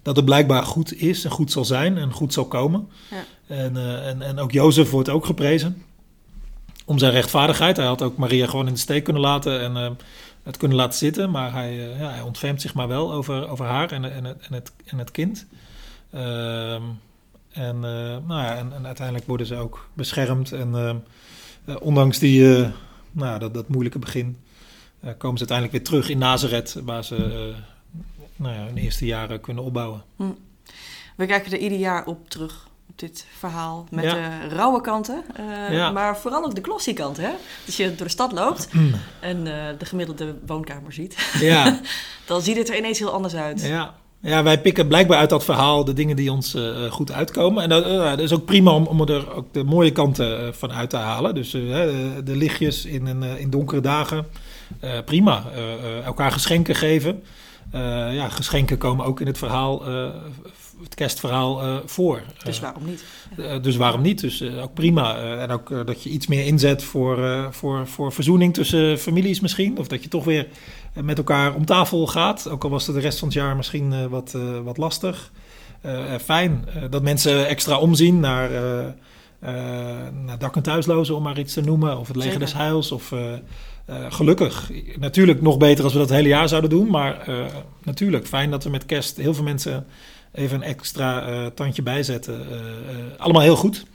dat 0.01 0.15
het 0.15 0.25
blijkbaar 0.25 0.63
goed 0.63 1.01
is 1.01 1.23
en 1.23 1.31
goed 1.31 1.51
zal 1.51 1.65
zijn 1.65 1.97
en 1.97 2.11
goed 2.11 2.33
zal 2.33 2.45
komen. 2.45 2.89
Ja. 3.09 3.23
En, 3.55 4.03
en, 4.03 4.21
en 4.21 4.39
ook 4.39 4.51
Jozef 4.51 4.89
wordt 4.89 5.09
ook 5.09 5.25
geprezen 5.25 5.83
om 6.85 6.97
zijn 6.97 7.11
rechtvaardigheid. 7.11 7.77
Hij 7.77 7.85
had 7.85 8.01
ook 8.01 8.17
Maria 8.17 8.47
gewoon 8.47 8.67
in 8.67 8.73
de 8.73 8.79
steek 8.79 9.03
kunnen 9.03 9.21
laten 9.21 9.61
en 9.61 9.97
het 10.45 10.57
kunnen 10.57 10.77
laten 10.77 10.97
zitten. 10.97 11.31
Maar 11.31 11.51
hij, 11.51 11.69
eh, 11.69 11.99
ja, 11.99 12.09
hij 12.09 12.21
ontfermt 12.21 12.61
zich 12.61 12.73
maar 12.73 12.87
wel 12.87 13.13
over, 13.13 13.49
over 13.49 13.65
haar 13.65 13.91
en, 13.91 14.11
en, 14.11 14.25
en, 14.25 14.53
het, 14.53 14.71
en 14.85 14.97
het 14.97 15.11
kind. 15.11 15.45
Ehm, 16.11 16.81
en, 17.51 17.75
eh, 17.75 18.17
nou 18.27 18.41
ja, 18.41 18.55
en, 18.55 18.73
en 18.73 18.85
uiteindelijk 18.85 19.27
worden 19.27 19.47
ze 19.47 19.55
ook 19.55 19.89
beschermd. 19.93 20.51
En 20.51 21.01
eh, 21.65 21.75
ondanks 21.79 22.19
die, 22.19 22.67
nou, 23.11 23.39
dat, 23.39 23.53
dat 23.53 23.67
moeilijke 23.67 23.99
begin... 23.99 24.37
komen 24.99 25.37
ze 25.37 25.47
uiteindelijk 25.47 25.71
weer 25.71 25.83
terug 25.83 26.09
in 26.09 26.17
Nazareth, 26.17 26.73
waar 26.83 27.03
ze 27.03 27.53
nou 28.35 28.55
ja, 28.55 28.65
hun 28.65 28.77
eerste 28.77 29.05
jaren 29.05 29.41
kunnen 29.41 29.63
opbouwen. 29.63 30.03
Hm. 30.15 30.31
We 31.15 31.25
kijken 31.25 31.51
er 31.51 31.57
ieder 31.57 31.77
jaar 31.77 32.05
op 32.05 32.29
terug 32.29 32.67
dit 32.95 33.25
verhaal 33.37 33.87
met 33.89 34.03
de 34.03 34.47
rauwe 34.49 34.81
kanten, 34.81 35.23
maar 35.93 36.17
vooral 36.17 36.43
ook 36.43 36.55
de 36.55 36.61
glossy 36.61 36.93
kant. 36.93 37.17
Hè? 37.17 37.29
Als 37.65 37.77
je 37.77 37.95
door 37.95 38.05
de 38.05 38.11
stad 38.11 38.31
loopt 38.31 38.67
mm. 38.73 38.93
en 39.19 39.43
de 39.77 39.85
gemiddelde 39.85 40.35
woonkamer 40.45 40.93
ziet, 40.93 41.31
ja. 41.39 41.79
dan 42.27 42.41
ziet 42.41 42.57
het 42.57 42.69
er 42.69 42.77
ineens 42.77 42.99
heel 42.99 43.11
anders 43.11 43.35
uit. 43.35 43.61
Ja. 43.61 43.93
Ja, 44.25 44.43
wij 44.43 44.61
pikken 44.61 44.87
blijkbaar 44.87 45.17
uit 45.17 45.29
dat 45.29 45.43
verhaal 45.43 45.85
de 45.85 45.93
dingen 45.93 46.15
die 46.15 46.31
ons 46.31 46.55
uh, 46.55 46.91
goed 46.91 47.11
uitkomen. 47.11 47.63
En 47.63 47.69
dat, 47.69 47.87
uh, 47.87 48.17
is 48.17 48.33
ook 48.33 48.45
prima 48.45 48.71
om, 48.71 48.85
om 48.85 49.01
er 49.01 49.33
ook 49.33 49.53
de 49.53 49.63
mooie 49.63 49.91
kanten 49.91 50.41
uh, 50.41 50.51
van 50.51 50.71
uit 50.71 50.89
te 50.89 50.97
halen. 50.97 51.35
Dus 51.35 51.51
de, 51.51 52.21
de, 52.23 52.35
lichtjes 52.35 52.85
in, 52.85 53.23
in 53.23 53.49
donkere 53.49 53.81
dagen, 53.81 54.27
prima. 55.05 55.43
elkaar 56.05 56.31
geschenken 56.31 56.75
geven. 56.75 57.23
ja, 58.11 58.29
geschenken 58.29 58.77
komen 58.77 59.05
ook 59.05 59.19
in 59.19 59.27
het 59.27 59.37
verhaal, 59.37 59.83
het 60.84 60.96
kerstverhaal 60.96 61.82
voor. 61.86 62.22
Dus 62.44 62.60
waarom 62.60 62.84
niet? 62.86 63.03
dus 63.63 63.75
waarom 63.75 64.01
niet? 64.01 64.22
Dus 64.22 64.44
ook 64.44 64.74
prima. 64.74 65.38
en 65.38 65.51
ook 65.51 65.86
dat 65.86 66.03
je 66.03 66.10
iets 66.10 66.27
meer 66.27 66.46
inzet 66.46 66.84
voor, 66.84 67.48
voor, 67.51 67.88
voor 67.88 68.12
verzoening 68.12 68.53
tussen 68.53 68.98
families 69.00 69.39
misschien. 69.39 69.77
Of 69.77 69.88
dat 69.88 70.03
je 70.03 70.10
toch 70.10 70.24
weer 70.24 70.48
met 70.94 71.17
elkaar 71.17 71.55
om 71.55 71.65
tafel 71.65 72.08
gaat. 72.08 72.50
Ook 72.50 72.63
al 72.63 72.70
was 72.70 72.86
het 72.86 72.96
de 72.96 73.01
rest 73.01 73.20
van 73.20 73.27
het 73.27 73.38
jaar 73.38 73.55
misschien 73.55 74.10
wat, 74.10 74.38
wat 74.63 74.77
lastig. 74.77 75.32
Fijn 76.22 76.65
dat 76.89 77.01
mensen 77.01 77.48
extra 77.48 77.77
omzien 77.77 78.20
naar, 78.20 78.50
naar 80.13 80.38
dak- 80.39 80.55
en 80.55 80.63
thuislozen, 80.63 81.15
om 81.15 81.24
maar 81.24 81.39
iets 81.39 81.53
te 81.53 81.62
noemen. 81.62 82.00
Of 82.00 82.08
het 82.08 82.15
leger 82.15 82.39
des 82.39 82.53
heils. 82.53 82.91
Of, 82.91 83.13
gelukkig. 84.09 84.71
Natuurlijk 84.99 85.41
nog 85.41 85.57
beter 85.57 85.83
als 85.83 85.93
we 85.93 85.99
dat 85.99 86.09
hele 86.09 86.27
jaar 86.27 86.47
zouden 86.47 86.69
doen. 86.69 86.89
Maar 86.89 87.29
natuurlijk, 87.83 88.27
fijn 88.27 88.51
dat 88.51 88.63
we 88.63 88.69
met 88.69 88.85
kerst 88.85 89.17
heel 89.17 89.33
veel 89.33 89.43
mensen 89.43 89.85
even 90.33 90.55
een 90.55 90.63
extra 90.63 91.49
tandje 91.49 91.81
bijzetten. 91.81 92.45
allemaal 93.17 93.41
heel 93.41 93.55
goed. 93.55 93.85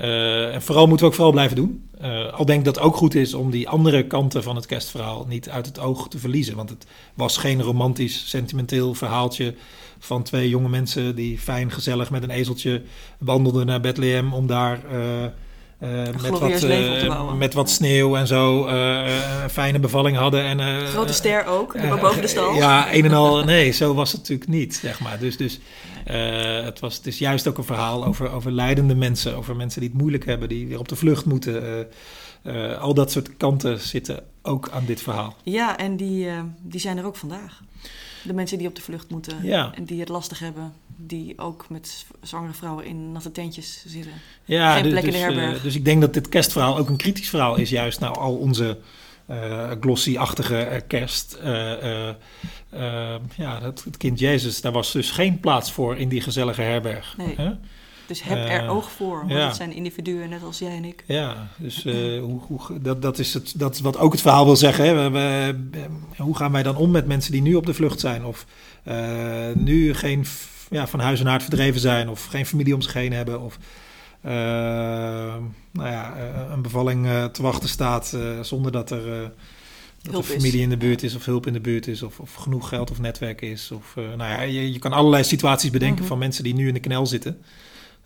Uh, 0.00 0.54
en 0.54 0.62
vooral 0.62 0.86
moeten 0.86 1.04
we 1.04 1.10
ook 1.10 1.16
vooral 1.16 1.32
blijven 1.32 1.56
doen. 1.56 1.88
Uh, 2.02 2.32
al 2.32 2.44
denk 2.44 2.58
ik 2.58 2.64
dat 2.64 2.74
het 2.74 2.84
ook 2.84 2.96
goed 2.96 3.14
is 3.14 3.34
om 3.34 3.50
die 3.50 3.68
andere 3.68 4.06
kanten 4.06 4.42
van 4.42 4.56
het 4.56 4.66
kerstverhaal 4.66 5.26
niet 5.28 5.48
uit 5.50 5.66
het 5.66 5.78
oog 5.78 6.08
te 6.08 6.18
verliezen. 6.18 6.56
Want 6.56 6.70
het 6.70 6.86
was 7.14 7.36
geen 7.36 7.62
romantisch, 7.62 8.28
sentimenteel 8.28 8.94
verhaaltje 8.94 9.54
van 9.98 10.22
twee 10.22 10.48
jonge 10.48 10.68
mensen 10.68 11.14
die 11.14 11.38
fijn, 11.38 11.70
gezellig 11.70 12.10
met 12.10 12.22
een 12.22 12.30
ezeltje 12.30 12.82
wandelden 13.18 13.66
naar 13.66 13.80
Bethlehem 13.80 14.32
om 14.32 14.46
daar 14.46 14.80
uh, 14.92 15.26
met, 15.78 16.28
wat, 16.28 17.36
met 17.36 17.54
wat 17.54 17.70
sneeuw 17.70 18.16
en 18.16 18.26
zo 18.26 18.66
een 18.66 19.50
fijne 19.50 19.78
bevalling 19.78 20.16
hadden. 20.16 20.44
En, 20.44 20.86
Grote 20.86 21.12
ster 21.12 21.46
ook, 21.46 22.00
boven 22.00 22.22
de 22.22 22.28
stal. 22.28 22.54
ja, 22.54 22.94
een 22.94 23.04
en 23.04 23.12
al. 23.12 23.44
Nee, 23.44 23.70
zo 23.70 23.94
was 23.94 24.12
het 24.12 24.20
natuurlijk 24.20 24.50
niet, 24.50 24.74
zeg 24.74 25.00
maar. 25.00 25.18
Dus, 25.18 25.36
dus 25.36 25.60
uh, 26.10 26.64
het, 26.64 26.80
was, 26.80 26.96
het 26.96 27.06
is 27.06 27.18
juist 27.18 27.48
ook 27.48 27.58
een 27.58 27.64
verhaal 27.64 28.04
over, 28.04 28.30
over 28.30 28.52
leidende 28.52 28.94
mensen, 28.94 29.36
over 29.36 29.56
mensen 29.56 29.80
die 29.80 29.88
het 29.88 29.98
moeilijk 29.98 30.24
hebben, 30.24 30.48
die 30.48 30.66
weer 30.66 30.78
op 30.78 30.88
de 30.88 30.96
vlucht 30.96 31.24
moeten. 31.24 31.88
Uh, 32.44 32.54
uh, 32.54 32.80
al 32.80 32.94
dat 32.94 33.10
soort 33.10 33.36
kanten 33.36 33.80
zitten 33.80 34.22
ook 34.42 34.68
aan 34.70 34.84
dit 34.84 35.02
verhaal. 35.02 35.36
Ja, 35.42 35.78
en 35.78 35.96
die, 35.96 36.28
die 36.62 36.80
zijn 36.80 36.98
er 36.98 37.04
ook 37.04 37.16
vandaag. 37.16 37.62
De 38.22 38.32
mensen 38.32 38.58
die 38.58 38.68
op 38.68 38.74
de 38.74 38.82
vlucht 38.82 39.10
moeten 39.10 39.36
ja. 39.42 39.72
en 39.74 39.84
die 39.84 40.00
het 40.00 40.08
lastig 40.08 40.38
hebben, 40.38 40.72
die 41.00 41.38
ook 41.38 41.66
met 41.68 42.06
zwangere 42.22 42.52
vrouwen 42.52 42.84
in 42.84 43.12
natte 43.12 43.32
tentjes 43.32 43.84
zitten. 43.86 44.12
Ja, 44.44 44.74
Geen 44.74 44.90
plek 44.90 45.04
dus, 45.04 45.04
in 45.04 45.12
de 45.12 45.18
herberg. 45.18 45.62
dus 45.62 45.74
ik 45.74 45.84
denk 45.84 46.00
dat 46.00 46.14
dit 46.14 46.28
kerstverhaal 46.28 46.78
ook 46.78 46.88
een 46.88 46.96
kritisch 46.96 47.28
verhaal 47.28 47.56
is, 47.56 47.70
juist 47.70 48.00
naar 48.00 48.18
al 48.18 48.36
onze 48.36 48.78
uh, 49.30 49.70
glossy-achtige 49.80 50.84
kerst. 50.86 51.38
Uh, 51.44 52.08
uh, 52.74 53.14
ja, 53.36 53.60
dat, 53.60 53.84
het 53.84 53.96
kind 53.96 54.18
Jezus, 54.18 54.60
daar 54.60 54.72
was 54.72 54.92
dus 54.92 55.10
geen 55.10 55.40
plaats 55.40 55.72
voor 55.72 55.96
in 55.96 56.08
die 56.08 56.20
gezellige 56.20 56.62
herberg. 56.62 57.16
Nee. 57.16 57.36
Dus 58.06 58.22
heb 58.22 58.48
er 58.48 58.68
oog 58.68 58.90
voor, 58.90 59.18
want 59.18 59.30
ja. 59.30 59.46
het 59.46 59.56
zijn 59.56 59.72
individuen 59.72 60.28
net 60.28 60.42
als 60.42 60.58
jij 60.58 60.76
en 60.76 60.84
ik. 60.84 61.04
Ja, 61.06 61.48
dus 61.56 61.82
hoe, 62.20 62.40
hoe, 62.46 62.80
dat, 62.80 63.02
dat, 63.02 63.18
is 63.18 63.34
het, 63.34 63.52
dat 63.56 63.74
is 63.74 63.80
wat 63.80 63.98
ook 63.98 64.12
het 64.12 64.20
verhaal 64.20 64.44
wil 64.44 64.56
zeggen. 64.56 64.84
Hè? 64.84 65.10
We, 65.10 65.10
we, 65.70 65.86
hoe 66.16 66.36
gaan 66.36 66.52
wij 66.52 66.62
dan 66.62 66.76
om 66.76 66.90
met 66.90 67.06
mensen 67.06 67.32
die 67.32 67.42
nu 67.42 67.54
op 67.54 67.66
de 67.66 67.74
vlucht 67.74 68.00
zijn? 68.00 68.24
Of 68.24 68.46
nu 69.54 69.94
geen 69.94 70.26
ja, 70.70 70.86
van 70.86 71.00
huis 71.00 71.20
en 71.20 71.26
haard 71.26 71.42
verdreven 71.42 71.80
zijn, 71.80 72.08
of 72.08 72.24
geen 72.24 72.46
familie 72.46 72.74
om 72.74 72.82
zich 72.82 72.92
heen 72.92 73.12
hebben. 73.12 73.40
Of 73.40 73.58
nou 75.72 75.88
ja, 75.88 76.16
een 76.50 76.62
bevalling 76.62 77.06
te 77.32 77.42
wachten 77.42 77.68
staat 77.68 78.16
zonder 78.42 78.72
dat 78.72 78.90
er 78.90 79.32
dat 80.02 80.14
er 80.14 80.24
familie 80.24 80.60
in 80.60 80.68
de 80.68 80.76
buurt 80.76 81.02
is 81.02 81.14
of 81.14 81.24
hulp 81.24 81.46
in 81.46 81.52
de 81.52 81.60
buurt 81.60 81.86
is 81.86 82.02
of, 82.02 82.20
of 82.20 82.34
genoeg 82.34 82.68
geld 82.68 82.90
of 82.90 83.00
netwerk 83.00 83.40
is. 83.40 83.70
Of, 83.70 83.94
uh, 83.98 84.04
nou 84.04 84.30
ja, 84.30 84.40
je, 84.40 84.72
je, 84.72 84.78
kan 84.78 84.92
allerlei 84.92 85.24
situaties 85.24 85.70
bedenken 85.70 85.98
mhm. 85.98 86.08
van 86.08 86.18
mensen 86.18 86.44
die 86.44 86.54
nu 86.54 86.68
in 86.68 86.74
de 86.74 86.80
knel 86.80 87.06
zitten. 87.06 87.42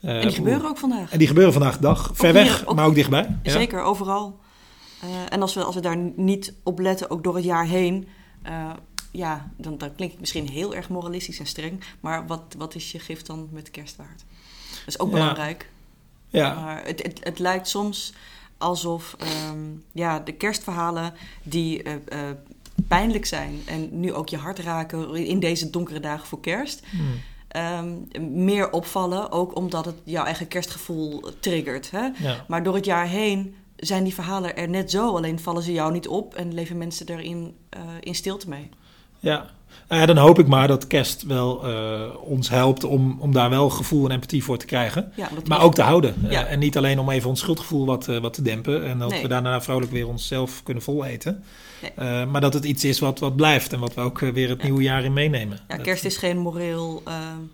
Uh, 0.05 0.15
en 0.15 0.21
die 0.21 0.31
gebeuren 0.31 0.69
ook 0.69 0.79
vandaag. 0.79 1.11
En 1.11 1.19
die 1.19 1.27
gebeuren 1.27 1.53
vandaag 1.53 1.75
de 1.75 1.83
dag. 1.83 2.11
Ver 2.15 2.33
weg, 2.33 2.75
maar 2.75 2.87
ook 2.87 2.95
dichtbij. 2.95 3.37
Ja. 3.43 3.51
Zeker, 3.51 3.83
overal. 3.83 4.41
Uh, 5.05 5.09
en 5.29 5.43
als 5.43 5.55
we, 5.55 5.65
als 5.65 5.75
we 5.75 5.81
daar 5.81 5.97
niet 6.17 6.55
op 6.63 6.79
letten, 6.79 7.11
ook 7.11 7.25
door 7.25 7.35
het 7.35 7.45
jaar 7.45 7.67
heen... 7.67 8.09
ja, 9.13 9.51
dan, 9.57 9.79
dan 9.79 9.95
klink 9.95 10.13
ik 10.13 10.21
misschien 10.21 10.49
heel 10.49 10.75
erg 10.75 10.89
moralistisch 10.89 11.39
en 11.39 11.47
streng. 11.47 11.81
Maar 12.01 12.27
wat, 12.27 12.55
wat 12.59 12.75
is 12.75 12.93
je 12.93 12.99
gift 12.99 13.27
dan 13.27 13.49
met 13.51 13.71
kerstwaard? 13.71 14.25
Dat 14.71 14.87
is 14.87 14.99
ook 14.99 15.11
belangrijk. 15.11 15.71
Ja. 16.29 16.55
Maar 16.55 16.85
het, 16.85 17.03
het, 17.03 17.21
het 17.25 17.39
lijkt 17.39 17.69
soms 17.69 18.13
alsof 18.59 19.17
um, 19.51 19.85
ja, 19.93 20.19
de 20.19 20.33
kerstverhalen 20.33 21.15
die 21.43 21.85
uh, 21.85 21.93
uh, 21.93 22.19
pijnlijk 22.89 23.27
zijn 23.27 23.61
en 23.67 24.01
nu 24.01 24.13
ook 24.13 24.29
je 24.29 24.37
hart 24.37 24.59
raken 24.59 25.15
in 25.15 25.41
deze 25.41 25.71
donkere 25.71 26.01
dagen 26.01 26.27
voor 26.27 26.41
kerst, 26.41 26.83
hmm. 26.91 27.21
um, 28.21 28.45
meer 28.45 28.71
opvallen. 28.71 29.31
Ook 29.31 29.57
omdat 29.57 29.85
het 29.85 29.97
jouw 30.05 30.25
eigen 30.25 30.49
kerstgevoel 30.49 31.23
triggert. 31.41 31.91
Hè? 31.91 32.09
Ja. 32.19 32.45
Maar 32.49 32.63
door 32.63 32.75
het 32.75 32.85
jaar 32.85 33.07
heen 33.07 33.55
zijn 33.77 34.05
die 34.05 34.15
verhalen 34.15 34.57
er 34.57 34.69
net 34.69 34.91
zo, 34.91 35.17
alleen 35.17 35.41
vallen 35.41 35.63
ze 35.63 35.73
jou 35.73 35.93
niet 35.93 36.09
op 36.09 36.35
en 36.35 36.55
leven 36.55 36.79
mensen 36.79 37.09
erin 37.09 37.57
uh, 37.77 37.81
in 38.01 38.15
stilte 38.15 38.49
mee. 38.49 38.69
Ja, 39.23 39.51
nou 39.89 40.01
ja, 40.01 40.07
dan 40.07 40.17
hoop 40.17 40.39
ik 40.39 40.47
maar 40.47 40.69
dat 40.69 40.87
kerst 40.87 41.23
wel 41.23 41.69
uh, 41.69 42.01
ons 42.25 42.49
helpt 42.49 42.85
om, 42.85 43.17
om 43.21 43.33
daar 43.33 43.51
wel 43.51 43.71
gevoel 43.71 44.05
en 44.05 44.11
empathie 44.11 44.45
voor 44.45 44.59
te 44.59 44.67
krijgen. 44.67 45.13
Ja, 45.17 45.29
maar 45.47 45.63
ook 45.63 45.75
te 45.75 45.83
houden. 45.83 46.15
Ja. 46.29 46.45
Uh, 46.45 46.53
en 46.53 46.59
niet 46.59 46.77
alleen 46.77 46.99
om 46.99 47.11
even 47.11 47.29
ons 47.29 47.41
schuldgevoel 47.41 47.87
wat, 47.87 48.09
uh, 48.09 48.19
wat 48.19 48.35
te 48.35 48.43
dempen. 48.43 48.85
En 48.85 48.99
dat 48.99 49.11
nee. 49.11 49.23
we 49.23 49.29
daarna 49.29 49.61
vrolijk 49.61 49.91
weer 49.91 50.09
onszelf 50.09 50.63
kunnen 50.63 50.83
voleten. 50.83 51.45
Nee. 51.97 52.27
maar 52.27 52.41
dat 52.41 52.55
het 52.55 52.65
iets 52.65 52.85
is 52.85 52.99
wat, 52.99 53.19
wat 53.19 53.37
blijft 53.37 53.73
en 53.73 53.81
wat 53.81 53.95
we 53.95 54.01
ook 54.01 54.19
weer 54.19 54.49
het 54.49 54.63
nieuwe 54.63 54.83
jaar 54.83 55.05
in 55.05 55.13
meenemen. 55.13 55.59
Ja, 55.69 55.77
kerst 55.77 56.05
is 56.05 56.17
geen 56.17 56.39
moreel 56.39 57.03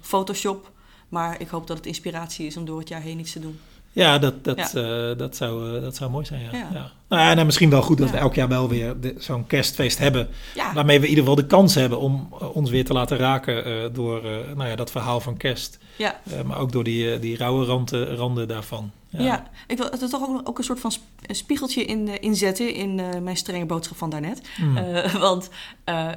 Photoshop. 0.01 0.71
Maar 1.09 1.41
ik 1.41 1.49
hoop 1.49 1.67
dat 1.67 1.77
het 1.77 1.87
inspiratie 1.87 2.47
is 2.47 2.57
om 2.57 2.65
door 2.65 2.79
het 2.79 2.89
jaar 2.89 3.01
heen 3.01 3.19
iets 3.19 3.33
te 3.33 3.41
doen. 3.41 3.59
Ja, 3.99 4.19
dat, 4.19 4.45
dat, 4.45 4.71
ja. 4.73 5.11
Uh, 5.11 5.19
dat, 5.19 5.37
zou, 5.37 5.75
uh, 5.77 5.83
dat 5.83 5.97
zou 5.97 6.11
mooi 6.11 6.25
zijn. 6.25 6.41
Ja. 6.41 6.49
ja. 6.53 6.69
ja. 6.73 6.91
Nou 7.09 7.23
ja, 7.23 7.35
nou, 7.35 7.47
misschien 7.47 7.71
wel 7.71 7.83
goed 7.83 7.99
dat 7.99 8.11
we 8.11 8.17
elk 8.17 8.35
jaar 8.35 8.49
wel 8.49 8.69
weer 8.69 8.97
zo'n 9.19 9.47
kerstfeest 9.47 9.99
hebben. 9.99 10.29
Waarmee 10.75 10.99
we 10.99 11.05
in 11.05 11.09
ieder 11.09 11.25
geval 11.25 11.41
de 11.41 11.47
kans 11.47 11.75
hebben 11.75 12.01
om 12.01 12.29
uh, 12.33 12.57
ons 12.57 12.71
weer 12.71 12.85
te 12.85 12.93
laten 12.93 13.17
raken 13.17 13.69
uh, 13.69 13.85
door 13.93 14.23
nou 14.57 14.69
ja, 14.69 14.77
dat 14.77 14.91
verhaal 14.91 15.21
van 15.21 15.37
kerst. 15.37 15.79
Ja. 15.97 16.21
maar 16.47 16.59
ook 16.59 16.73
door 16.73 16.85
die, 16.85 17.19
die 17.19 17.37
rauwe 17.37 17.65
randen, 17.65 18.17
randen 18.17 18.49
daarvan. 18.49 18.91
Ja. 19.09 19.25
ja, 19.25 19.51
ik 19.67 19.77
wil 19.77 19.91
er 19.91 20.09
toch 20.09 20.29
ook, 20.29 20.49
ook 20.49 20.59
een 20.59 20.65
soort 20.65 20.81
van 20.81 20.93
spiegeltje 21.27 21.85
in, 21.85 22.21
inzetten 22.21 22.75
in 22.75 22.95
mijn 23.23 23.37
strenge 23.37 23.67
boodschap 23.67 23.97
van 23.97 24.11
daarnet. 24.11 24.41
Mm. 24.61 24.79
want 25.19 25.49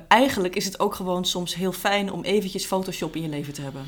eigenlijk 0.07 0.55
is 0.55 0.65
het 0.65 0.79
ook 0.79 0.95
gewoon 0.95 1.25
soms 1.25 1.55
heel 1.55 1.71
fijn 1.71 2.11
om 2.11 2.23
eventjes 2.23 2.65
Photoshop 2.65 3.15
in 3.15 3.21
je 3.21 3.29
leven 3.29 3.53
te 3.53 3.61
hebben 3.61 3.81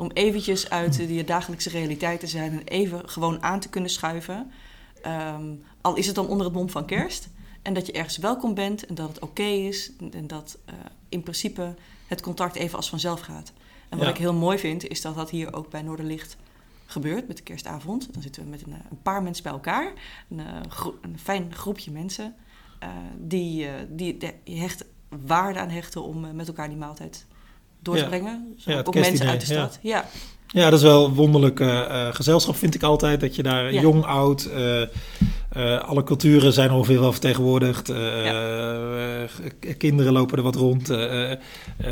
om 0.00 0.10
eventjes 0.10 0.70
uit 0.70 0.96
de 0.96 1.24
dagelijkse 1.24 1.70
realiteit 1.70 2.20
te 2.20 2.26
zijn 2.26 2.52
en 2.52 2.64
even 2.64 3.08
gewoon 3.08 3.42
aan 3.42 3.60
te 3.60 3.68
kunnen 3.68 3.90
schuiven. 3.90 4.50
Um, 5.06 5.62
al 5.80 5.96
is 5.96 6.06
het 6.06 6.14
dan 6.14 6.28
onder 6.28 6.46
het 6.46 6.54
mom 6.54 6.70
van 6.70 6.86
kerst. 6.86 7.28
En 7.62 7.74
dat 7.74 7.86
je 7.86 7.92
ergens 7.92 8.16
welkom 8.16 8.54
bent 8.54 8.86
en 8.86 8.94
dat 8.94 9.08
het 9.08 9.18
oké 9.18 9.42
is. 9.42 9.92
En 10.10 10.26
dat 10.26 10.58
uh, 10.68 10.74
in 11.08 11.22
principe 11.22 11.74
het 12.06 12.20
contact 12.20 12.56
even 12.56 12.76
als 12.76 12.88
vanzelf 12.88 13.20
gaat. 13.20 13.52
En 13.88 13.98
wat 13.98 14.08
ik 14.08 14.16
heel 14.16 14.34
mooi 14.34 14.58
vind, 14.58 14.88
is 14.88 15.00
dat 15.00 15.14
dat 15.14 15.30
hier 15.30 15.54
ook 15.54 15.70
bij 15.70 15.82
Noorderlicht 15.82 16.36
gebeurt 16.86 17.28
met 17.28 17.36
de 17.36 17.42
kerstavond. 17.42 18.12
Dan 18.12 18.22
zitten 18.22 18.42
we 18.42 18.48
met 18.48 18.62
een, 18.62 18.72
een 18.90 19.02
paar 19.02 19.22
mensen 19.22 19.42
bij 19.42 19.52
elkaar. 19.52 19.92
Een, 20.30 20.40
eh, 20.40 20.86
een 21.00 21.18
fijn 21.18 21.54
groepje 21.54 21.90
mensen. 21.90 22.34
Uh, 22.82 22.88
die, 23.18 23.64
uh, 23.64 23.72
die 24.44 24.58
hecht 24.58 24.84
waarde 25.26 25.58
aan 25.58 25.68
hechten 25.68 26.02
om 26.02 26.34
met 26.34 26.48
elkaar 26.48 26.68
die 26.68 26.78
maaltijd 26.78 27.26
door 27.82 27.96
te 27.96 28.04
brengen. 28.04 28.54
ja, 28.56 28.78
ook 28.78 28.94
mensen 28.94 29.26
uit 29.28 29.40
de 29.40 29.46
stad. 29.46 29.78
Ja. 29.82 30.04
ja. 30.46 30.70
dat 30.70 30.78
is 30.78 30.84
wel 30.84 31.14
wonderlijk 31.14 31.60
uh, 31.60 32.06
gezelschap, 32.14 32.56
vind 32.56 32.74
ik 32.74 32.82
altijd. 32.82 33.20
Dat 33.20 33.36
je 33.36 33.42
daar 33.42 33.72
jong, 33.74 34.04
oud, 34.04 34.48
uh, 35.56 35.80
alle 35.80 36.04
culturen 36.04 36.52
zijn 36.52 36.70
ongeveer 36.70 37.00
wel 37.00 37.12
vertegenwoordigd. 37.12 37.92
kinderen 39.78 40.12
lopen 40.12 40.36
er 40.36 40.42
wat 40.44 40.54
rond. 40.54 40.86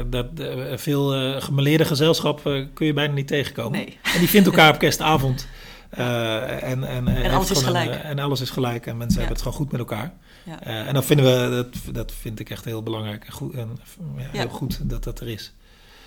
dat, 0.07 0.26
veel 0.75 1.09
gemeleerde 1.40 1.85
gezelschap 1.85 2.40
kun 2.75 2.87
je 2.87 2.92
bijna 2.92 3.12
niet 3.14 3.26
tegenkomen. 3.28 3.78
Nee. 3.78 3.99
En 4.14 4.18
die 4.18 4.28
vindt 4.28 4.47
elkaar 4.47 4.73
op 4.73 4.78
kerstavond. 4.78 5.47
en, 5.90 6.85
en, 6.85 7.09
En 7.09 7.30
alles 7.30 7.50
is 7.50 7.59
een, 7.59 7.64
gelijk. 7.64 7.90
eh, 7.90 8.11
en 8.11 8.18
alles 8.18 8.40
is 8.40 8.50
gelijk. 8.50 8.87
En 8.87 8.97
mensen 8.97 9.21
Ja. 9.21 9.26
hebben 9.26 9.37
het 9.37 9.42
gewoon 9.42 9.57
goed 9.59 9.71
met 9.71 9.80
elkaar. 9.80 10.12
Ja. 10.45 10.61
Eh, 10.62 10.87
en 10.87 10.95
dat 10.95 11.04
vinden 11.04 11.50
we, 11.50 11.57
dat, 11.57 11.95
dat 11.95 12.12
vind 12.21 12.40
ik 12.40 12.50
echt 12.50 12.64
heel 12.64 12.83
belangrijk 12.83 13.25
en, 13.25 13.33
goed, 13.33 13.54
en 13.54 13.78
ja, 14.16 14.25
heel 14.38 14.49
goed 14.49 14.88
dat 14.90 15.04
dat 15.04 15.21
er 15.21 15.28
is. 15.28 15.52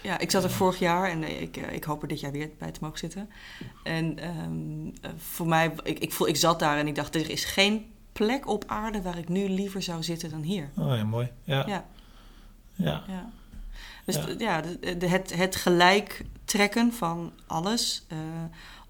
Ja, 0.03 0.19
ik 0.19 0.31
zat 0.31 0.43
er 0.43 0.51
vorig 0.51 0.79
jaar 0.79 1.09
en 1.09 1.23
eh, 1.23 1.41
ik, 1.41 1.57
eh, 1.57 1.73
ik 1.73 1.83
hoop 1.83 2.01
er 2.01 2.07
dit 2.07 2.19
jaar 2.19 2.31
weer 2.31 2.49
bij 2.57 2.71
te 2.71 2.79
mogen 2.81 2.97
zitten. 2.99 3.29
En 3.83 4.19
ehm, 4.19 4.87
eh, 5.01 5.11
voor 5.17 5.47
mij, 5.47 5.73
ik, 5.83 5.99
ik, 5.99 6.13
voel, 6.13 6.27
ik 6.27 6.35
zat 6.35 6.59
daar 6.59 6.77
en 6.77 6.87
ik 6.87 6.95
dacht, 6.95 7.15
er 7.15 7.29
is 7.29 7.45
geen 7.45 7.85
plek 8.11 8.47
op 8.47 8.63
aarde 8.67 9.01
waar 9.01 9.17
ik 9.17 9.29
nu 9.29 9.49
liever 9.49 9.81
zou 9.81 10.03
zitten 10.03 10.29
dan 10.29 10.41
hier. 10.41 10.69
Oh 10.77 10.95
ja, 10.95 11.03
mooi. 11.03 11.31
Ja. 11.43 11.63
Ja. 11.67 11.85
Ja. 12.75 13.03
Ja. 13.07 13.29
Dus 14.05 14.15
Ja. 14.37 14.61
de, 14.61 14.97
de- 14.97 15.07
het, 15.07 15.35
het 15.35 15.55
gelijk 15.55 16.25
trekken 16.45 16.93
van 16.93 17.31
alles, 17.47 18.05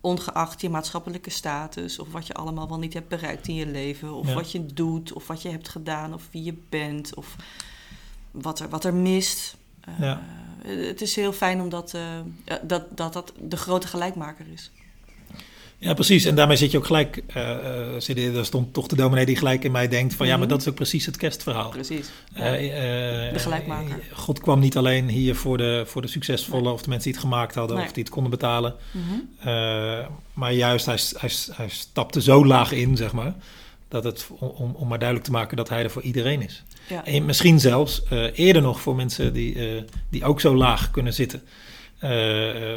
ongeacht 0.01 0.62
je 0.62 0.70
maatschappelijke 0.70 1.30
status 1.30 2.00
of 2.00 2.12
wat 2.12 2.27
je 2.27 2.34
allemaal 2.34 2.68
wel 2.68 2.80
niet 2.80 2.94
hebt 2.94 3.08
bereikt 3.08 3.48
in 3.48 3.56
je 3.56 3.65
leven, 3.68 4.13
of 4.13 4.34
wat 4.34 4.51
je 4.51 4.65
doet, 4.65 5.13
of 5.13 5.27
wat 5.27 5.41
je 5.41 5.50
hebt 5.50 5.70
gedaan, 5.70 6.13
of 6.13 6.27
wie 6.32 6.44
je 6.44 6.53
bent, 6.70 7.15
of 7.15 7.36
wat 8.32 8.60
er, 8.60 8.70
wat 8.70 8.84
er 8.86 8.94
mist. 8.94 9.58
Ja. 10.00 10.22
Het 10.65 11.01
is 11.01 11.15
heel 11.15 11.34
fijn 11.34 11.62
omdat 11.62 11.94
eh, 11.94 12.56
dat, 12.62 12.84
dat 12.98 13.13
dat 13.13 13.34
de 13.39 13.58
grote 13.58 13.88
gelijkmaker 13.88 14.46
is. 14.53 14.72
Ja, 15.77 15.94
precies. 15.94 16.25
En 16.25 16.36
daarmee 16.36 16.58
zit 16.58 16.72
je 16.72 16.77
ook 16.77 16.86
gelijk. 16.86 17.24
zit 17.98 18.18
je- 18.18 18.32
er 18.36 18.46
stond 18.46 18.74
toch 18.74 18.88
de 18.88 18.96
dominee 18.96 19.25
die 19.25 19.36
gelijk 19.36 19.63
in 19.63 19.72
mij 19.72 19.88
denkt: 19.88 20.13
van 20.13 20.25
ja, 20.25 20.32
maar 20.32 20.41
Mhm. 20.41 20.50
dat 20.50 20.62
is 20.62 20.68
ook 20.68 20.75
precies 20.75 21.06
het 21.06 21.18
kerstverhaal. 21.18 21.70
Precies. 21.70 22.10
Ja. 22.36 22.51
De 22.51 23.32
gelijkmaker. 23.39 24.00
God 24.13 24.39
kwam 24.39 24.60
niet 24.60 24.77
alleen 24.77 25.10
hier 25.10 25.36
voor 25.36 25.58
de, 25.58 25.84
voor 25.88 26.01
de 26.01 26.08
succesvolle 26.08 26.72
of 26.72 26.82
de 26.82 26.89
mensen 26.89 27.12
die 27.12 27.20
het 27.20 27.30
gemaakt 27.30 27.56
hadden 27.56 27.77
Nee. 27.77 27.86
of 27.86 27.91
die 27.91 28.03
het 28.03 28.12
konden 28.12 28.32
betalen. 28.32 28.75
Mhm. 28.91 30.06
Maar 30.34 30.53
juist, 30.53 30.86
hij, 30.86 31.00
hij, 31.18 31.32
hij 31.51 31.70
stapte 31.70 32.22
zo 32.22 32.46
laag 32.46 32.72
in, 32.72 32.98
zeg 32.98 33.12
maar. 33.12 33.34
Dat 33.88 34.03
het, 34.03 34.27
om, 34.39 34.75
om 34.75 34.88
maar 34.88 34.98
duidelijk 35.00 35.27
te 35.27 35.34
maken 35.34 35.58
dat 35.58 35.70
hij 35.70 35.84
er 35.84 35.89
voor 35.91 36.01
iedereen 36.01 36.41
is. 36.41 36.63
Ja. 36.88 37.06
En 37.06 37.26
misschien 37.26 37.60
zelfs 37.60 38.04
eh, 38.10 38.26
eerder 38.34 38.62
nog 38.62 38.82
voor 38.82 38.96
mensen 38.96 39.34
die, 39.34 39.56
eh, 39.56 39.84
die 40.10 40.24
ook 40.24 40.42
zo 40.42 40.56
laag 40.56 40.92
kunnen 40.92 41.14
zitten. 41.14 41.42
Eh, 42.00 42.10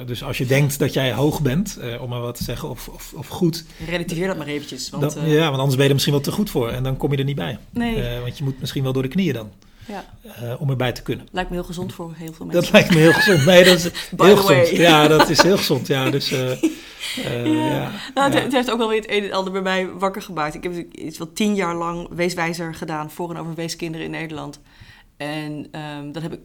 dus 0.07 0.23
als 0.23 0.39
je 0.39 0.47
denkt 0.47 0.79
dat 0.79 0.93
jij 0.93 1.13
hoog 1.13 1.43
bent, 1.43 1.79
om 2.01 2.09
maar 2.09 2.21
wat 2.21 2.37
te 2.37 2.45
zeggen, 2.45 2.71
of, 2.71 2.89
of, 2.89 3.13
of 3.17 3.29
goed, 3.29 3.65
Relativeer 3.87 4.27
dat 4.27 4.37
maar 4.37 4.47
eventjes. 4.47 4.91
Want, 4.91 5.15
dan, 5.15 5.29
ja, 5.29 5.45
want 5.45 5.57
anders 5.57 5.75
ben 5.75 5.83
je 5.83 5.89
er 5.89 5.93
misschien 5.93 6.15
wel 6.15 6.23
te 6.23 6.33
goed 6.33 6.51
voor 6.51 6.69
en 6.69 6.83
dan 6.83 6.97
kom 6.97 7.13
je 7.13 7.17
er 7.17 7.25
niet 7.25 7.37
bij. 7.37 7.59
nee, 7.71 8.21
want 8.21 8.39
je 8.39 8.45
moet 8.45 8.61
misschien 8.61 8.83
wel 8.83 8.93
door 8.93 9.03
de 9.03 9.09
knieën 9.09 9.33
dan, 9.33 9.51
ja. 9.87 10.05
om 10.59 10.71
erbij 10.71 10.93
te 10.93 11.03
kunnen. 11.03 11.27
lijkt 11.33 11.51
me 11.51 11.57
heel 11.57 11.65
gezond 11.65 11.95
voor 11.95 12.13
heel 12.17 12.33
veel 12.33 12.47
mensen. 12.47 12.63
Dat 12.63 12.73
lijkt 12.73 12.91
me 12.91 13.01
heel 13.01 13.13
gezond. 13.13 13.45
Nee, 13.45 13.65
dat 13.65 13.77
is 13.77 13.91
heel 14.17 14.37
gezond. 14.37 14.69
Ja, 14.69 15.09
dat 15.09 15.29
is 15.29 15.43
heel 15.43 15.57
gezond. 15.57 15.87
Ja, 15.87 16.11
dus 16.11 16.29
eh, 17.25 17.47
ja. 17.69 17.91
Nou, 18.15 18.27
het, 18.27 18.35
Ja. 18.35 18.41
het 18.41 18.53
heeft 18.53 18.71
ook 18.71 18.79
wel 18.79 18.89
weer 18.89 19.01
het 19.01 19.11
een 19.11 19.25
en 19.25 19.33
ander 19.33 19.53
bij 19.53 19.63
mij 19.63 19.91
wakker 19.91 20.23
gemaakt. 20.23 20.55
Ik 20.55 20.63
heb 20.63 20.93
iets 20.93 21.17
van 21.17 21.33
tien 21.33 21.55
jaar 21.55 21.75
lang 21.75 22.09
weeswijzer 22.11 22.75
gedaan 22.75 23.11
voor 23.11 23.31
en 23.31 23.37
over 23.37 23.55
weeskinderen 23.55 24.07
in 24.07 24.13
Nederland. 24.13 24.61
En 25.17 25.69
ehm 25.71 26.13
dat 26.13 26.23
heb 26.23 26.33
ik 26.33 26.45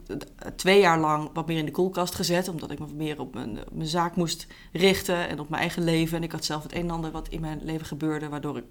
twee 0.55 0.79
jaar 0.79 0.99
lang 0.99 1.29
wat 1.33 1.47
meer 1.47 1.57
in 1.57 1.65
de 1.65 1.71
koelkast 1.71 2.15
gezet, 2.15 2.47
omdat 2.47 2.71
ik 2.71 2.79
me 2.79 2.85
wat 2.85 2.95
meer 2.95 3.19
op 3.19 3.33
mijn, 3.33 3.59
op 3.59 3.73
mijn 3.73 3.89
zaak 3.89 4.15
moest 4.15 4.47
richten 4.71 5.29
en 5.29 5.39
op 5.39 5.49
mijn 5.49 5.61
eigen 5.61 5.83
leven. 5.83 6.17
En 6.17 6.23
ik 6.23 6.31
had 6.31 6.45
zelf 6.45 6.63
het 6.63 6.73
een 6.73 6.81
en 6.81 6.89
ander 6.89 7.11
wat 7.11 7.27
in 7.27 7.41
mijn 7.41 7.59
leven 7.63 7.85
gebeurde, 7.85 8.29
waardoor 8.29 8.57
ik 8.57 8.63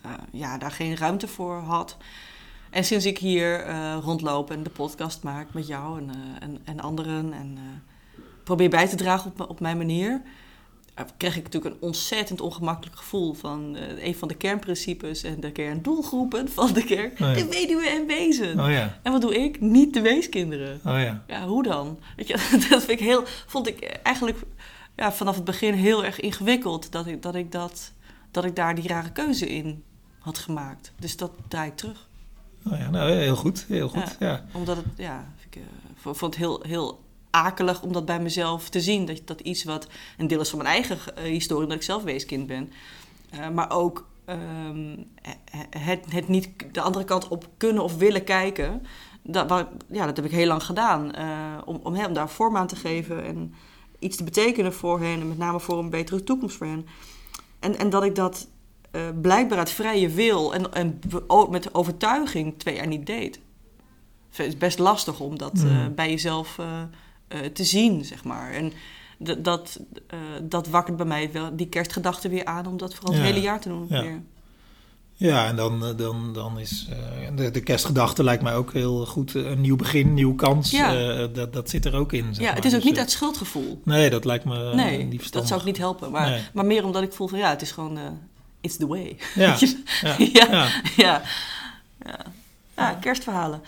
eh, 0.00 0.10
ja, 0.32 0.58
daar 0.58 0.70
geen 0.70 0.96
ruimte 0.96 1.28
voor 1.28 1.56
had. 1.56 1.96
En 2.70 2.84
sinds 2.84 3.04
ik 3.04 3.18
hier 3.18 3.60
eh, 3.60 3.98
rondloop 4.02 4.50
en 4.50 4.62
de 4.62 4.70
podcast 4.70 5.22
maak 5.22 5.52
met 5.52 5.66
jou 5.66 5.98
en, 5.98 6.10
en, 6.40 6.58
en 6.64 6.80
anderen 6.80 7.32
en 7.32 7.58
probeer 8.44 8.70
bij 8.70 8.88
te 8.88 8.96
dragen 8.96 9.30
op, 9.30 9.50
op 9.50 9.60
mijn 9.60 9.76
manier, 9.76 10.22
kreeg 11.16 11.36
ik 11.36 11.42
natuurlijk 11.42 11.74
een 11.74 11.80
ontzettend 11.82 12.40
ongemakkelijk 12.40 12.96
gevoel 12.96 13.32
van 13.32 13.76
eh, 13.76 14.04
een 14.06 14.14
van 14.14 14.28
de 14.28 14.34
kernprincipes 14.34 15.22
en 15.22 15.40
de 15.40 15.50
kerndoelgroepen 15.52 16.48
van 16.48 16.72
de 16.72 16.84
kerk, 16.84 17.12
Oh 17.12 17.18
ja. 17.18 17.32
de 17.34 17.46
weduwe 17.48 17.86
en 17.88 18.06
wezen. 18.06 18.60
Oh 18.60 18.70
ja, 18.70 18.98
En 19.02 19.12
wat 19.12 19.20
doe 19.20 19.34
ik? 19.44 19.60
Niet 19.60 19.94
de 19.94 20.00
weeskinderen. 20.00 20.80
oh 20.86 21.00
ja. 21.00 21.24
Ja, 21.26 21.46
hoe 21.46 21.62
dan? 21.62 21.98
Weet 22.16 22.28
je, 22.28 22.34
dat 22.70 22.84
vind 22.84 22.88
ik 22.88 22.98
heel, 23.00 23.22
vond 23.46 23.66
ik 23.66 23.80
eigenlijk 24.02 24.38
ja, 24.96 25.12
vanaf 25.12 25.34
het 25.34 25.44
begin 25.44 25.74
heel 25.74 26.04
erg 26.04 26.20
ingewikkeld 26.20 26.92
dat 26.92 27.06
ik, 27.06 27.22
dat, 27.22 27.34
ik 27.34 27.52
dat, 27.52 27.92
dat 28.30 28.44
ik 28.44 28.56
daar 28.56 28.74
die 28.74 28.88
rare 28.88 29.12
keuze 29.12 29.48
in 29.48 29.82
had 30.18 30.38
gemaakt. 30.38 30.92
Dus 30.98 31.16
dat 31.16 31.32
draai 31.48 31.68
ik 31.70 31.76
terug. 31.76 32.08
Oh 32.66 32.78
ja, 32.78 32.90
nou, 32.90 33.10
heel 33.12 33.36
goed, 33.36 33.64
heel 33.68 33.88
goed. 33.88 34.16
Ja. 34.18 34.44
Omdat 34.52 34.76
het, 34.76 34.86
ja, 34.96 35.32
ik 35.50 35.56
eh, 35.56 35.62
vo- 35.94 36.14
vond 36.14 36.34
het 36.34 36.42
heel, 36.44 36.62
heel 36.66 37.00
akelig 37.32 37.82
om 37.82 37.92
dat 37.92 38.04
bij 38.04 38.20
mezelf 38.20 38.68
te 38.68 38.80
zien. 38.80 39.04
Dat, 39.04 39.20
dat 39.24 39.40
iets 39.40 39.64
wat 39.64 39.86
een 40.18 40.26
deel 40.26 40.40
is 40.40 40.48
van 40.48 40.58
mijn 40.58 40.74
eigen 40.74 41.16
eh, 41.16 41.24
historie, 41.24 41.66
dat 41.66 41.76
ik 41.76 41.82
zelf 41.82 42.02
weeskind 42.02 42.46
ben. 42.46 42.72
Eh, 43.30 43.48
maar 43.48 43.70
ook 43.70 44.06
ehm, 44.24 44.96
het, 45.70 46.04
het 46.08 46.28
niet 46.28 46.48
de 46.72 46.80
andere 46.80 47.04
kant 47.04 47.28
op 47.28 47.48
kunnen 47.56 47.82
of 47.82 47.96
willen 47.96 48.24
kijken. 48.24 48.86
Dat, 49.22 49.66
ja, 49.90 50.06
dat 50.06 50.16
heb 50.16 50.24
ik 50.24 50.30
heel 50.30 50.46
lang 50.46 50.62
gedaan. 50.62 51.12
eh, 51.12 51.58
om, 51.64 51.80
om 51.82 51.94
hem 51.94 52.12
daar 52.12 52.28
vorm 52.30 52.56
aan 52.56 52.66
te 52.66 52.76
geven 52.76 53.24
en 53.24 53.54
iets 53.98 54.16
te 54.16 54.24
betekenen 54.24 54.72
voor 54.72 55.00
hen. 55.00 55.20
En 55.20 55.28
met 55.28 55.38
name 55.38 55.60
voor 55.60 55.78
een 55.78 55.90
betere 55.90 56.24
toekomst 56.24 56.56
voor 56.56 56.66
hen. 56.66 56.86
En, 57.60 57.78
en 57.78 57.90
dat 57.90 58.04
ik 58.04 58.14
dat 58.14 58.48
blijkbaar 59.20 59.58
uit 59.58 59.70
vrije 59.70 60.08
wil 60.08 60.54
en, 60.54 60.72
en 60.72 60.98
met 61.50 61.74
overtuiging 61.74 62.58
twee 62.58 62.74
jaar 62.74 62.86
niet 62.86 63.06
deed. 63.06 63.40
Het 64.30 64.46
is 64.46 64.56
best 64.56 64.78
lastig 64.78 65.20
om 65.20 65.38
dat 65.38 65.52
Mm. 65.54 65.94
bij 65.94 66.10
jezelf 66.10 66.58
te 67.52 67.64
zien, 67.64 68.04
zeg 68.04 68.24
maar. 68.24 68.50
En 68.52 68.72
dat, 69.38 69.80
eh, 70.06 70.18
dat 70.42 70.68
wakkert 70.68 70.96
bij 70.96 71.06
mij 71.06 71.32
wel 71.32 71.56
die 71.56 71.66
kerstgedachte 71.68 72.28
weer 72.28 72.44
aan 72.44 72.66
om 72.66 72.76
dat 72.76 72.94
vooral 72.94 73.12
het 73.14 73.22
Ja. 73.22 73.28
hele 73.28 73.40
jaar 73.44 73.60
te 73.60 73.68
doen. 73.68 73.86
Ja. 73.88 74.00
Weer. 74.02 74.22
Ja, 75.14 75.46
en 75.46 75.56
dan, 75.56 75.84
eh, 75.86 75.96
dan, 75.96 76.32
dan 76.34 76.58
is 76.58 76.88
eh, 76.90 77.36
de, 77.36 77.50
de 77.50 77.60
kerstgedachte 77.62 78.24
lijkt 78.24 78.42
mij 78.42 78.54
ook 78.54 78.72
heel 78.72 79.06
goed. 79.06 79.34
eh, 79.34 79.50
Een 79.50 79.60
nieuw 79.60 79.76
begin, 79.76 80.14
nieuwe 80.14 80.34
kans. 80.34 80.70
Ja. 80.70 80.94
eh, 81.18 81.26
dat, 81.34 81.52
dat 81.52 81.70
zit 81.70 81.84
er 81.84 81.94
ook 81.94 82.12
in. 82.12 82.24
zeg 82.34 82.36
Ja, 82.36 82.44
maar. 82.44 82.54
het 82.54 82.64
is 82.64 82.70
ook 82.72 82.76
Dus, 82.76 82.84
niet 82.88 82.94
eh, 82.94 83.00
uit 83.00 83.10
schuldgevoel. 83.10 83.80
Nee, 83.84 84.10
dat 84.10 84.24
lijkt 84.24 84.44
me 84.44 84.68
eh, 84.70 84.74
nee, 84.74 85.04
niet 85.04 85.32
dat 85.32 85.46
zou 85.48 85.60
ik 85.60 85.66
niet 85.66 85.78
helpen. 85.78 86.10
Maar, 86.10 86.30
Nee. 86.30 86.42
maar 86.52 86.66
meer 86.66 86.84
omdat 86.84 87.02
ik 87.02 87.12
voel 87.12 87.28
van 87.28 87.38
ja, 87.38 87.50
het 87.50 87.62
is 87.62 87.70
gewoon, 87.72 87.98
eh, 87.98 88.02
it's 88.60 88.76
the 88.76 88.86
way. 88.86 89.16
Ja. 89.34 89.56
ja. 90.16 90.16
ja. 90.32 90.68
ja. 90.96 91.22
Ja, 92.76 92.94
kerstverhalen. 93.00 93.62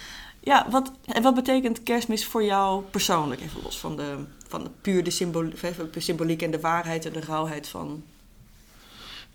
Ja, 0.44 0.66
wat, 0.70 0.92
en 1.06 1.22
wat 1.22 1.34
betekent 1.34 1.82
kerstmis 1.82 2.26
voor 2.26 2.44
jou 2.44 2.82
persoonlijk? 2.90 3.40
Even 3.40 3.60
los 3.62 3.78
van, 3.78 3.96
de, 3.96 4.14
van 4.48 4.64
de 4.64 4.70
puur 4.80 5.04
de 5.04 5.10
symbol, 5.10 5.44
de 5.92 6.00
symboliek 6.00 6.42
en 6.42 6.50
de 6.50 6.60
waarheid 6.60 7.06
en 7.06 7.12
de 7.12 7.20
rauwheid 7.20 7.68
van 7.68 8.02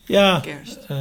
Ja, 0.06 0.40
kerst. 0.40 0.78
eh, 0.88 0.98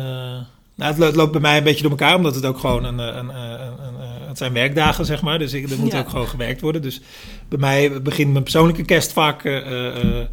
nou, 0.75 0.91
het, 0.91 0.99
lo- 0.99 1.07
het 1.07 1.15
loopt 1.17 1.33
bij 1.33 1.41
mij 1.41 1.57
een 1.59 1.65
beetje 1.65 1.83
door 1.83 1.91
elkaar, 1.91 2.15
omdat 2.15 2.35
het 2.35 2.45
ook 2.45 2.59
gewoon 2.59 2.85
een, 2.85 3.01
eh, 3.01 3.07
een, 3.07 3.29
een, 3.29 3.61
een, 3.61 3.85
een- 3.85 4.01
eh, 4.01 4.27
het 4.29 4.39
zijn 4.39 4.53
werkdagen, 4.53 5.05
zeg 5.07 5.23
maar. 5.23 5.39
Dus 5.39 5.53
ik, 5.53 5.71
er 5.71 5.79
moet 5.79 5.93
Ja. 5.93 5.99
ook 5.99 6.09
gewoon 6.09 6.29
gewerkt 6.29 6.61
worden. 6.61 6.83
Dus 6.83 7.01
bij 7.49 7.59
mij 7.59 8.03
begint 8.03 8.31
mijn 8.33 8.43
persoonlijke 8.43 8.85
kerst 8.85 9.13
vaak 9.13 9.45
eh, 9.45 9.57
eh, 9.57 10.21
eh, 10.21 10.27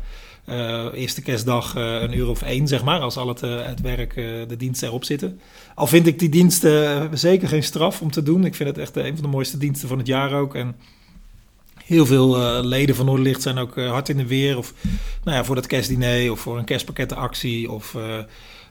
eerste 0.93 1.21
kerstdag 1.21 1.75
eh, 1.75 2.01
een 2.01 2.17
uur 2.17 2.29
of 2.29 2.41
één, 2.41 2.67
zeg 2.67 2.83
maar, 2.83 2.99
als 2.99 3.17
al 3.17 3.27
het, 3.27 3.43
eh, 3.43 3.65
het 3.65 3.81
werk, 3.81 4.15
eh, 4.15 4.25
de 4.47 4.57
diensten 4.57 4.87
erop 4.87 5.03
zitten. 5.03 5.39
Al 5.75 5.87
vind 5.87 6.07
ik 6.07 6.19
die 6.19 6.29
diensten 6.29 7.01
eh, 7.01 7.07
zeker 7.13 7.47
geen 7.47 7.63
straf 7.63 8.01
om 8.01 8.11
te 8.11 8.23
doen. 8.23 8.45
Ik 8.45 8.55
vind 8.55 8.69
het 8.69 8.77
echt 8.77 8.97
eh, 8.97 9.05
een 9.05 9.13
van 9.13 9.23
de 9.23 9.29
mooiste 9.31 9.57
diensten 9.57 9.87
van 9.87 9.97
het 9.97 10.07
jaar 10.07 10.33
ook. 10.33 10.55
En 10.55 10.75
heel 11.85 12.05
veel 12.05 12.35
eh, 12.41 12.63
leden 12.63 12.95
van 12.95 13.05
Noorderlicht 13.05 13.41
zijn 13.41 13.57
ook 13.57 13.77
eh, 13.77 13.89
hard 13.89 14.09
in 14.09 14.17
de 14.17 14.27
weer. 14.27 14.57
Of 14.57 14.73
nou 15.23 15.37
ja, 15.37 15.43
voor 15.43 15.55
dat 15.55 15.67
kerstdiner 15.67 16.31
of 16.31 16.39
voor 16.39 16.57
een 16.57 16.65
kerstpakkettenactie. 16.65 17.71
Of 17.71 17.95
eh, 17.95 18.17
eh, 18.17 18.23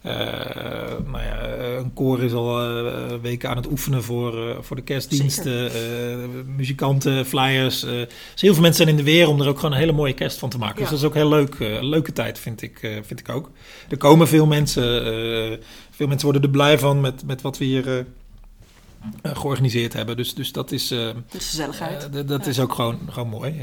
nou 0.04 1.22
ja, 1.22 1.38
eh, 1.38 1.74
een 1.74 1.92
koor 1.92 2.22
is 2.22 2.32
al 2.32 2.60
eh, 2.60 3.20
weken 3.22 3.50
aan 3.50 3.56
het 3.56 3.70
oefenen 3.70 4.02
voor, 4.02 4.56
voor 4.60 4.76
de 4.76 4.82
kerstdiensten. 4.82 5.70
muzikanten, 6.56 7.26
flyers. 7.26 7.80
dus 7.80 8.40
heel 8.40 8.52
veel 8.52 8.62
mensen 8.62 8.84
zijn 8.84 8.98
in 8.98 9.04
de 9.04 9.10
weer 9.10 9.28
om 9.28 9.40
er 9.40 9.48
ook 9.48 9.56
gewoon 9.56 9.72
een 9.72 9.78
hele 9.78 9.92
mooie 9.92 10.14
kerst 10.14 10.38
van 10.38 10.48
te 10.50 10.58
maken. 10.58 10.76
Dus 10.76 10.88
dat 10.88 10.98
is 10.98 11.04
ook 11.04 11.14
heel 11.14 11.28
leuk. 11.28 11.58
een 11.58 11.88
leuke 11.88 12.12
tijd 12.12 12.38
vind 12.38 12.62
ik, 12.62 13.00
vind 13.02 13.20
ik 13.20 13.28
ook. 13.28 13.50
Er 13.88 13.96
komen 13.96 14.28
veel 14.28 14.46
mensen. 14.46 14.82
veel 15.90 16.06
mensen 16.06 16.24
worden 16.24 16.42
er 16.42 16.50
blij 16.50 16.78
van 16.78 17.00
met, 17.00 17.26
met 17.26 17.42
wat 17.42 17.58
we 17.58 17.64
hier 17.64 18.06
eh, 19.22 19.36
georganiseerd 19.36 19.92
hebben. 19.92 20.16
Dus, 20.16 20.34
dus 20.34 20.52
dat 20.52 20.72
is, 20.72 20.90
eh, 20.90 21.08
Dus 21.30 21.48
gezelligheid. 21.48 22.08
eh, 22.14 22.20
dat 22.26 22.44
Ja. 22.44 22.50
is 22.50 22.60
ook 22.60 22.72
gewoon, 22.74 22.98
gewoon 23.10 23.28
mooi. 23.28 23.54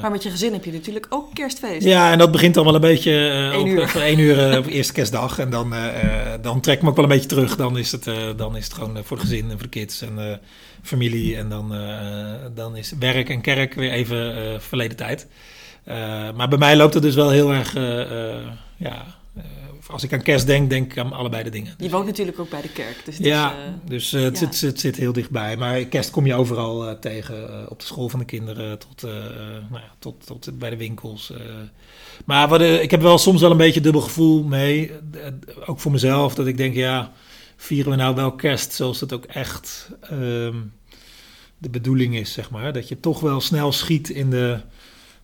Maar 0.00 0.10
met 0.10 0.22
je 0.22 0.30
gezin 0.30 0.52
heb 0.52 0.64
je 0.64 0.72
natuurlijk 0.72 1.06
ook 1.08 1.34
kerstfeest. 1.34 1.84
ja, 1.86 2.12
en 2.12 2.18
dat 2.18 2.30
begint 2.32 2.54
dan 2.54 2.64
wel 2.64 2.74
een 2.74 2.80
beetje 2.80 3.52
op, 3.58 3.66
uur. 3.66 3.88
voor 3.88 4.00
één 4.00 4.18
uur 4.18 4.58
op 4.58 4.66
eerste 4.66 4.92
kerstdag. 4.92 5.38
En 5.38 5.50
dan, 5.50 5.74
dan 6.42 6.60
trek 6.60 6.76
ik 6.76 6.82
me 6.82 6.88
ook 6.88 6.96
wel 6.96 7.04
een 7.04 7.10
beetje 7.10 7.28
terug. 7.28 7.56
Dan 7.56 7.78
is 7.78 7.92
het, 7.92 8.04
dan 8.36 8.56
is 8.56 8.64
het 8.64 8.74
gewoon 8.74 8.98
voor 9.04 9.16
het 9.16 9.26
gezin 9.26 9.44
en 9.44 9.50
voor 9.50 9.62
de 9.62 9.68
kids 9.68 10.02
en 10.02 10.40
familie. 10.82 11.36
En 11.36 11.48
dan, 11.48 11.74
dan 12.54 12.76
is 12.76 12.92
werk 12.98 13.28
en 13.28 13.40
kerk 13.40 13.74
weer 13.74 13.90
even 13.90 14.62
verleden 14.62 14.96
tijd. 14.96 15.26
Maar 16.36 16.48
bij 16.48 16.58
mij 16.58 16.76
loopt 16.76 16.94
het 16.94 17.02
dus 17.02 17.14
wel 17.14 17.30
heel 17.30 17.52
erg 17.52 17.72
ja, 18.76 19.04
als 19.90 20.02
ik 20.02 20.12
aan 20.12 20.22
kerst 20.22 20.46
denk, 20.46 20.70
denk 20.70 20.92
ik 20.92 20.98
aan 20.98 21.12
allebei 21.12 21.44
de 21.44 21.50
dingen. 21.50 21.74
Je 21.78 21.90
woont 21.90 22.06
natuurlijk 22.06 22.38
ook 22.38 22.50
bij 22.50 22.62
de 22.62 22.72
kerk. 22.72 23.04
Dus 23.04 23.16
het 23.16 23.26
ja, 23.26 23.52
is, 23.52 23.58
eh, 23.58 23.72
dus 23.84 24.12
eh, 24.12 24.22
het, 24.22 24.38
ja. 24.38 24.52
Zit, 24.52 24.60
het 24.60 24.80
zit 24.80 24.96
heel 24.96 25.12
dichtbij. 25.12 25.56
Maar 25.56 25.84
kerst 25.84 26.10
kom 26.10 26.26
je 26.26 26.34
overal 26.34 26.88
eh, 26.88 26.98
tegen. 26.98 27.70
op 27.70 27.80
de 27.80 27.86
school 27.86 28.08
van 28.08 28.18
de 28.18 28.24
kinderen 28.24 28.78
tot, 28.78 29.02
nou 29.02 29.82
ja, 29.82 29.94
tot, 29.98 30.26
tot 30.26 30.58
bij 30.58 30.70
de 30.70 30.76
winkels. 30.76 31.32
Maar 32.24 32.48
wat, 32.48 32.60
ik 32.60 32.90
heb 32.90 33.00
wel 33.00 33.18
soms 33.18 33.40
wel 33.40 33.50
een 33.50 33.56
beetje 33.56 33.80
dubbel 33.80 34.00
gevoel 34.00 34.42
mee. 34.42 34.92
ook 35.66 35.80
voor 35.80 35.92
mezelf. 35.92 36.34
Dat 36.34 36.46
ik 36.46 36.56
denk, 36.56 36.74
ja, 36.74 37.12
vieren 37.56 37.90
we 37.90 37.96
nou 37.96 38.14
wel 38.14 38.32
kerst 38.32 38.72
zoals 38.72 38.98
dat 38.98 39.12
ook 39.12 39.24
echt 39.24 39.90
ehm, 40.00 40.56
de 41.58 41.70
bedoeling 41.70 42.16
is, 42.16 42.32
zeg 42.32 42.50
maar. 42.50 42.72
Dat 42.72 42.88
je 42.88 43.00
toch 43.00 43.20
wel 43.20 43.40
snel 43.40 43.72
schiet 43.72 44.08
in 44.08 44.30
de... 44.30 44.60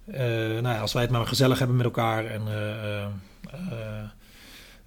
nou 0.07 0.63
ja, 0.63 0.81
als 0.81 0.93
wij 0.93 1.03
het 1.03 1.11
maar 1.11 1.27
gezellig 1.27 1.59
hebben 1.59 1.77
met 1.77 1.87
elkaar. 1.87 2.27
En, 2.27 2.43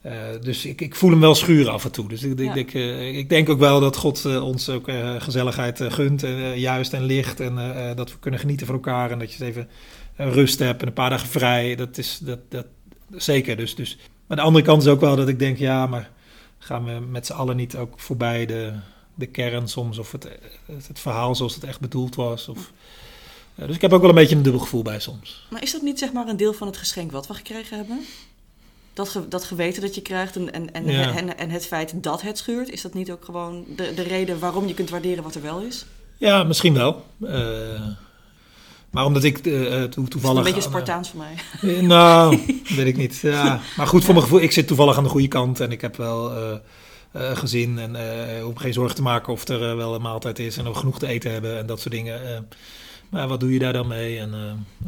eh, 0.06 0.42
dus 0.42 0.66
ik, 0.66 0.82
ik 0.82 0.96
voel 0.96 1.10
hem 1.10 1.20
wel 1.20 1.36
schuren 1.36 1.72
af 1.72 1.86
en 1.86 1.92
toe. 1.92 2.08
Dus 2.08 2.24
ik, 2.24 2.40
ik, 2.40 2.74
Ja. 2.74 2.80
eh, 2.80 3.18
ik 3.18 3.30
denk 3.30 3.50
ook 3.50 3.60
wel 3.60 3.80
dat 3.80 3.98
God 3.98 4.26
eh, 4.26 4.44
ons 4.44 4.70
ook 4.70 4.90
gezelligheid 5.18 5.82
gunt. 5.84 6.24
En, 6.24 6.60
juist 6.60 6.94
en 6.94 7.04
licht. 7.04 7.40
En 7.40 7.56
dat 7.96 8.12
we 8.12 8.20
kunnen 8.20 8.40
genieten 8.40 8.66
van 8.66 8.76
elkaar. 8.76 9.12
En 9.12 9.20
dat 9.20 9.34
je 9.34 9.46
even 9.46 9.70
rust 10.16 10.60
hebt 10.60 10.82
en 10.82 10.88
een 10.88 10.94
paar 10.94 11.10
dagen 11.10 11.28
vrij. 11.28 11.76
Dat 11.76 11.98
is 11.98 12.20
dat, 12.22 12.40
dat, 12.50 12.66
zeker. 13.10 13.58
Dus, 13.58 13.76
dus. 13.76 13.98
Maar 14.28 14.38
de 14.38 14.44
andere 14.44 14.66
kant 14.66 14.82
is 14.82 14.88
ook 14.88 15.00
wel 15.00 15.16
dat 15.16 15.28
ik 15.28 15.40
denk, 15.40 15.58
ja, 15.58 15.88
maar 15.88 16.12
gaan 16.58 16.86
we 16.86 17.00
met 17.10 17.26
z'n 17.26 17.34
allen 17.34 17.56
niet 17.56 17.76
ook 17.76 18.00
voorbij 18.00 18.46
de, 18.46 18.74
de 19.16 19.26
kern 19.26 19.68
soms? 19.68 19.98
Of 19.98 20.12
het, 20.12 20.28
het, 20.88 21.00
verhaal 21.00 21.36
zoals 21.36 21.56
het 21.56 21.64
echt 21.64 21.80
bedoeld 21.80 22.16
was? 22.16 22.48
Of, 22.48 22.72
dus 23.56 23.76
ik 23.76 23.82
heb 23.82 23.94
ook 23.94 24.02
wel 24.02 24.10
een 24.10 24.16
beetje 24.16 24.36
een 24.36 24.44
dubbel 24.44 24.62
gevoel 24.62 24.82
bij 24.82 25.00
soms. 25.00 25.48
Maar 25.50 25.64
is 25.64 25.72
dat 25.72 25.82
niet 25.82 26.00
zeg 26.00 26.12
maar 26.12 26.28
een 26.28 26.38
deel 26.38 26.54
van 26.54 26.68
het 26.68 26.78
geschenk 26.78 27.12
wat 27.12 27.28
we 27.28 27.34
gekregen 27.34 27.78
hebben? 27.78 28.00
Dat, 28.96 29.10
ge- 29.10 29.28
dat 29.28 29.44
geweten 29.44 29.82
dat 29.82 29.96
je 29.96 30.02
krijgt 30.02 30.36
en, 30.36 30.54
en, 30.54 30.74
en, 30.74 30.86
Ja. 30.86 31.16
en, 31.16 31.38
en 31.38 31.50
het 31.50 31.66
feit 31.66 32.04
dat 32.04 32.22
het 32.22 32.38
schuurt, 32.38 32.70
is 32.70 32.82
dat 32.82 32.94
niet 32.94 33.12
ook 33.12 33.26
gewoon 33.26 33.66
de, 33.76 33.94
de 33.96 34.02
reden 34.04 34.40
waarom 34.40 34.68
je 34.68 34.74
kunt 34.74 34.90
waarderen 34.90 35.24
wat 35.24 35.36
er 35.36 35.42
wel 35.42 35.60
is? 35.60 35.86
Ja, 36.18 36.44
misschien 36.44 36.74
wel. 36.74 37.06
Eh, 37.28 37.40
maar 38.90 39.06
omdat 39.06 39.24
ik 39.24 39.38
eh, 39.46 39.84
eh, 39.84 39.90
is 39.90 40.10
toevallig... 40.10 40.38
een 40.38 40.44
beetje 40.44 40.62
aan, 40.64 40.70
Spartaans 40.70 41.10
voor 41.10 41.20
mij. 41.20 41.76
eh, 41.76 41.82
nou, 41.82 42.40
weet 42.78 42.88
ik 42.88 42.98
niet. 42.98 43.20
Ja. 43.22 43.60
Maar 43.78 43.88
goed, 43.88 44.04
voor 44.04 44.14
mijn 44.14 44.26
gevoel, 44.26 44.42
ik 44.42 44.52
zit 44.52 44.68
toevallig 44.68 44.98
aan 44.98 45.04
de 45.04 45.10
goede 45.10 45.28
kant. 45.28 45.60
En 45.60 45.72
ik 45.72 45.82
heb 45.82 45.96
wel 45.96 46.32
eh, 46.36 46.52
eh, 47.12 47.38
gezin. 47.38 47.80
En 47.80 47.96
eh 47.96 48.44
hoef 48.44 48.58
geen 48.58 48.74
zorgen 48.74 48.96
te 48.96 49.02
maken 49.02 49.34
of 49.34 49.48
er 49.48 49.70
eh, 49.70 49.76
wel 49.76 49.96
een 49.96 50.02
maaltijd 50.02 50.40
is. 50.40 50.58
En 50.58 50.68
of 50.68 50.78
genoeg 50.78 51.00
te 51.00 51.08
eten 51.08 51.32
hebben 51.32 51.58
en 51.58 51.66
dat 51.66 51.80
soort 51.80 51.94
dingen. 51.94 52.28
Eh, 52.36 52.40
maar 53.10 53.28
wat 53.28 53.40
doe 53.40 53.54
je 53.54 53.60
daar 53.60 53.74
dan 53.74 53.88
mee? 53.88 54.20
En 54.20 54.34
eh, 54.34 54.40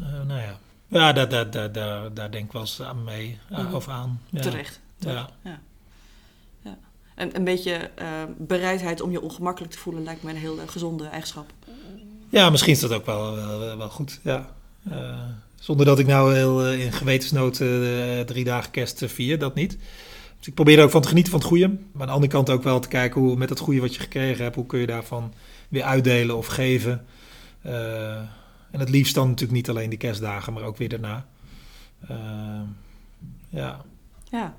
eh, 0.04 0.28
nou 0.28 0.40
ja, 0.42 0.60
ja 0.88 1.14
daar, 1.14 1.30
daar, 1.30 1.52
daar, 1.52 1.72
daar, 1.72 2.14
daar 2.14 2.32
denk 2.32 2.46
ik 2.46 2.52
wel 2.52 2.62
eens 2.62 2.82
aan 2.82 3.04
mee. 3.04 3.38
eh, 3.50 3.58
Mhm. 3.60 3.74
Of 3.74 3.88
aan. 3.88 4.22
Ja. 4.30 4.42
Terecht. 4.42 4.80
Ja. 5.00 5.30
Ja. 5.44 5.60
ja. 6.64 6.78
En 7.16 7.36
een 7.36 7.44
beetje 7.44 7.72
eh, 7.96 8.08
bereidheid 8.38 9.02
om 9.02 9.12
je 9.12 9.22
ongemakkelijk 9.22 9.72
te 9.74 9.80
voelen 9.80 10.04
lijkt 10.04 10.24
me 10.24 10.30
een 10.30 10.36
heel 10.36 10.58
gezonde 10.66 11.06
eigenschap. 11.08 11.52
Ja, 12.30 12.50
misschien 12.50 12.74
is 12.74 12.80
dat 12.80 12.92
ook 12.92 13.06
wel, 13.06 13.36
wel, 13.36 13.78
wel 13.78 13.90
goed. 13.90 14.20
Ja. 14.24 14.50
Eh, 14.90 15.20
zonder 15.60 15.86
dat 15.86 16.00
ik 16.00 16.08
nou 16.08 16.36
heel 16.36 16.72
in 16.72 16.92
gewetensnood 16.92 17.56
drie 18.28 18.44
dagen 18.44 18.72
kerst 18.72 19.04
vier, 19.06 19.40
dat 19.40 19.56
niet. 19.56 19.78
Dus 20.38 20.48
ik 20.48 20.54
probeer 20.54 20.78
er 20.78 20.84
ook 20.84 20.92
van 20.92 21.02
te 21.02 21.08
genieten 21.08 21.32
van 21.32 21.40
het 21.40 21.50
goede. 21.50 21.68
Maar 21.68 22.02
aan 22.02 22.08
de 22.08 22.14
andere 22.14 22.32
kant 22.32 22.50
ook 22.50 22.64
wel 22.64 22.80
te 22.80 22.88
kijken 22.88 23.22
hoe 23.22 23.36
met 23.36 23.50
het 23.50 23.60
goede 23.60 23.80
wat 23.82 23.94
je 23.96 24.00
gekregen 24.00 24.44
hebt, 24.44 24.56
hoe 24.56 24.66
kun 24.66 24.80
je 24.80 24.86
daarvan 24.88 25.34
weer 25.70 25.84
uitdelen 25.84 26.38
of 26.38 26.48
geven. 26.48 27.06
Eh, 27.62 28.20
en 28.72 28.80
het 28.80 28.90
liefst 28.90 29.16
dan 29.16 29.26
natuurlijk 29.28 29.54
niet 29.58 29.70
alleen 29.70 29.90
die 29.90 30.00
kerstdagen, 30.00 30.54
maar 30.54 30.64
ook 30.64 30.78
weer 30.78 30.90
daarna. 30.90 31.26
Eh, 32.08 32.62
ja. 33.50 33.82
Ja. 34.24 34.56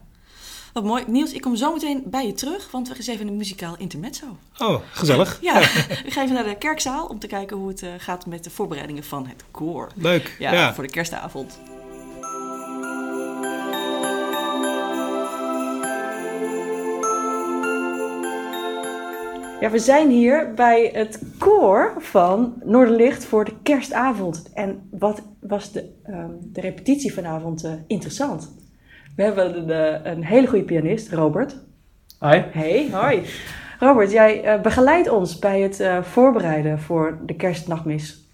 Wat 0.72 0.84
mooi. 0.84 1.04
Niels, 1.06 1.32
ik 1.32 1.40
kom 1.40 1.56
zo 1.56 1.72
meteen 1.72 2.02
bij 2.06 2.26
je 2.26 2.32
terug, 2.32 2.70
want 2.70 2.86
we 2.88 2.94
gaan 2.94 3.02
eens 3.02 3.12
even 3.14 3.28
een 3.28 3.36
muzikaal 3.36 3.76
intermezzo. 3.78 4.38
Oh, 4.58 4.80
gezellig. 4.92 5.38
Ja, 5.42 5.60
we 6.04 6.10
gaan 6.10 6.24
even 6.24 6.34
naar 6.34 6.44
de 6.44 6.56
kerkzaal 6.58 7.06
om 7.06 7.18
te 7.18 7.26
kijken 7.26 7.56
hoe 7.56 7.68
het 7.68 7.82
eh, 7.82 7.90
gaat 7.98 8.26
met 8.26 8.44
de 8.44 8.50
voorbereidingen 8.50 9.04
van 9.04 9.26
het 9.26 9.44
koor. 9.50 9.90
Leuk. 9.94 10.36
Ja, 10.38 10.52
Ja. 10.52 10.74
voor 10.74 10.84
de 10.84 10.90
kerstavond. 10.90 11.58
Ja, 19.60 19.70
we 19.70 19.78
zijn 19.78 20.10
hier 20.10 20.54
bij 20.54 20.90
het 20.92 21.22
koor 21.38 21.94
van 21.98 22.54
Noorderlicht 22.64 23.24
voor 23.24 23.44
de 23.44 23.54
kerstavond. 23.62 24.50
En 24.54 24.88
wat 24.90 25.22
was 25.40 25.72
de, 25.72 25.88
ehm, 26.02 26.30
de 26.40 26.60
repetitie 26.60 27.12
vanavond 27.12 27.64
eh, 27.64 27.72
interessant. 27.86 28.54
We 29.16 29.22
hebben 29.22 29.56
een, 29.56 29.70
eh, 29.70 30.12
een 30.12 30.24
hele 30.24 30.46
goede 30.46 30.64
pianist, 30.64 31.12
Robert. 31.12 31.56
Hi. 32.20 32.40
Hey, 32.50 32.88
hoi. 32.92 33.22
Robert, 33.78 34.10
jij 34.10 34.42
eh, 34.42 34.60
begeleidt 34.60 35.08
ons 35.08 35.38
bij 35.38 35.60
het 35.60 35.82
voorbereiden 36.02 36.78
voor 36.78 37.18
de 37.26 37.34
kerstnachtmis. 37.34 38.24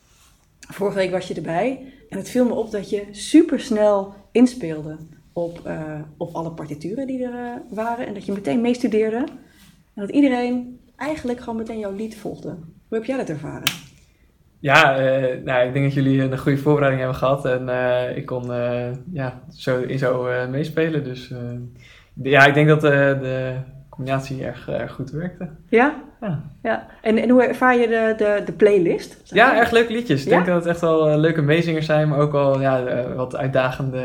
Vorige 0.68 0.96
week 0.96 1.10
was 1.10 1.28
je 1.28 1.34
erbij 1.34 1.92
en 2.08 2.18
het 2.18 2.30
viel 2.30 2.44
me 2.44 2.54
op 2.54 2.70
dat 2.70 2.90
je 2.90 3.06
supersnel 3.10 4.14
inspeelde 4.32 4.96
op, 5.32 5.60
op 6.16 6.34
alle 6.34 6.50
partituren 6.50 7.06
die 7.06 7.24
er 7.24 7.62
waren. 7.70 8.06
En 8.06 8.14
dat 8.14 8.24
je 8.24 8.32
meteen 8.32 8.60
meestudeerde. 8.60 9.16
En 9.94 10.02
dat 10.02 10.10
iedereen 10.10 10.78
eigenlijk 10.96 11.38
gewoon 11.40 11.56
meteen 11.56 11.78
jouw 11.78 11.92
lied 11.94 12.16
volgde. 12.16 12.48
Hoe 12.88 12.98
heb 12.98 13.04
jij 13.04 13.16
dat 13.16 13.28
ervaren? 13.28 13.68
Ja, 14.58 14.96
eh, 14.98 15.42
nou, 15.44 15.66
ik 15.66 15.72
denk 15.72 15.84
dat 15.84 15.94
jullie 15.94 16.22
een 16.22 16.38
goede 16.38 16.58
voorbereiding 16.58 17.02
hebben 17.02 17.18
gehad. 17.20 17.44
En 17.44 17.68
eh, 17.68 18.16
ik 18.16 18.26
kon 18.26 18.52
eh, 18.52 18.86
ja, 19.12 19.40
zo, 19.50 19.80
in 19.80 19.98
zo 19.98 20.26
eh, 20.26 20.48
meespelen. 20.48 21.04
Dus 21.04 21.30
eh, 21.30 21.38
de- 22.14 22.28
ja, 22.28 22.46
ik 22.46 22.54
denk 22.54 22.68
dat 22.68 22.84
eh, 22.84 22.90
de 23.20 23.54
combinatie 23.88 24.44
erg, 24.44 24.68
erg 24.68 24.92
goed 24.92 25.10
werkte. 25.10 25.48
Ja? 25.68 26.02
Ja, 26.20 26.42
ja. 26.62 26.86
En, 27.02 27.18
en 27.18 27.28
hoe 27.30 27.42
ervaar 27.42 27.76
je 27.76 27.86
de, 27.88 28.14
de, 28.16 28.42
de 28.46 28.52
playlist? 28.52 29.20
ja 29.24 29.58
erg 29.58 29.70
leuke 29.70 29.92
liedjes. 29.92 30.22
Ik 30.22 30.28
Ja? 30.28 30.34
denk 30.34 30.46
dat 30.46 30.56
het 30.56 30.66
echt 30.66 30.80
wel 30.80 31.18
leuke 31.18 31.42
meezingers 31.42 31.86
zijn. 31.86 32.08
Maar 32.08 32.18
ook 32.18 32.32
wel 32.32 32.60
ja, 32.60 33.04
wat 33.14 33.36
uitdagende... 33.36 34.02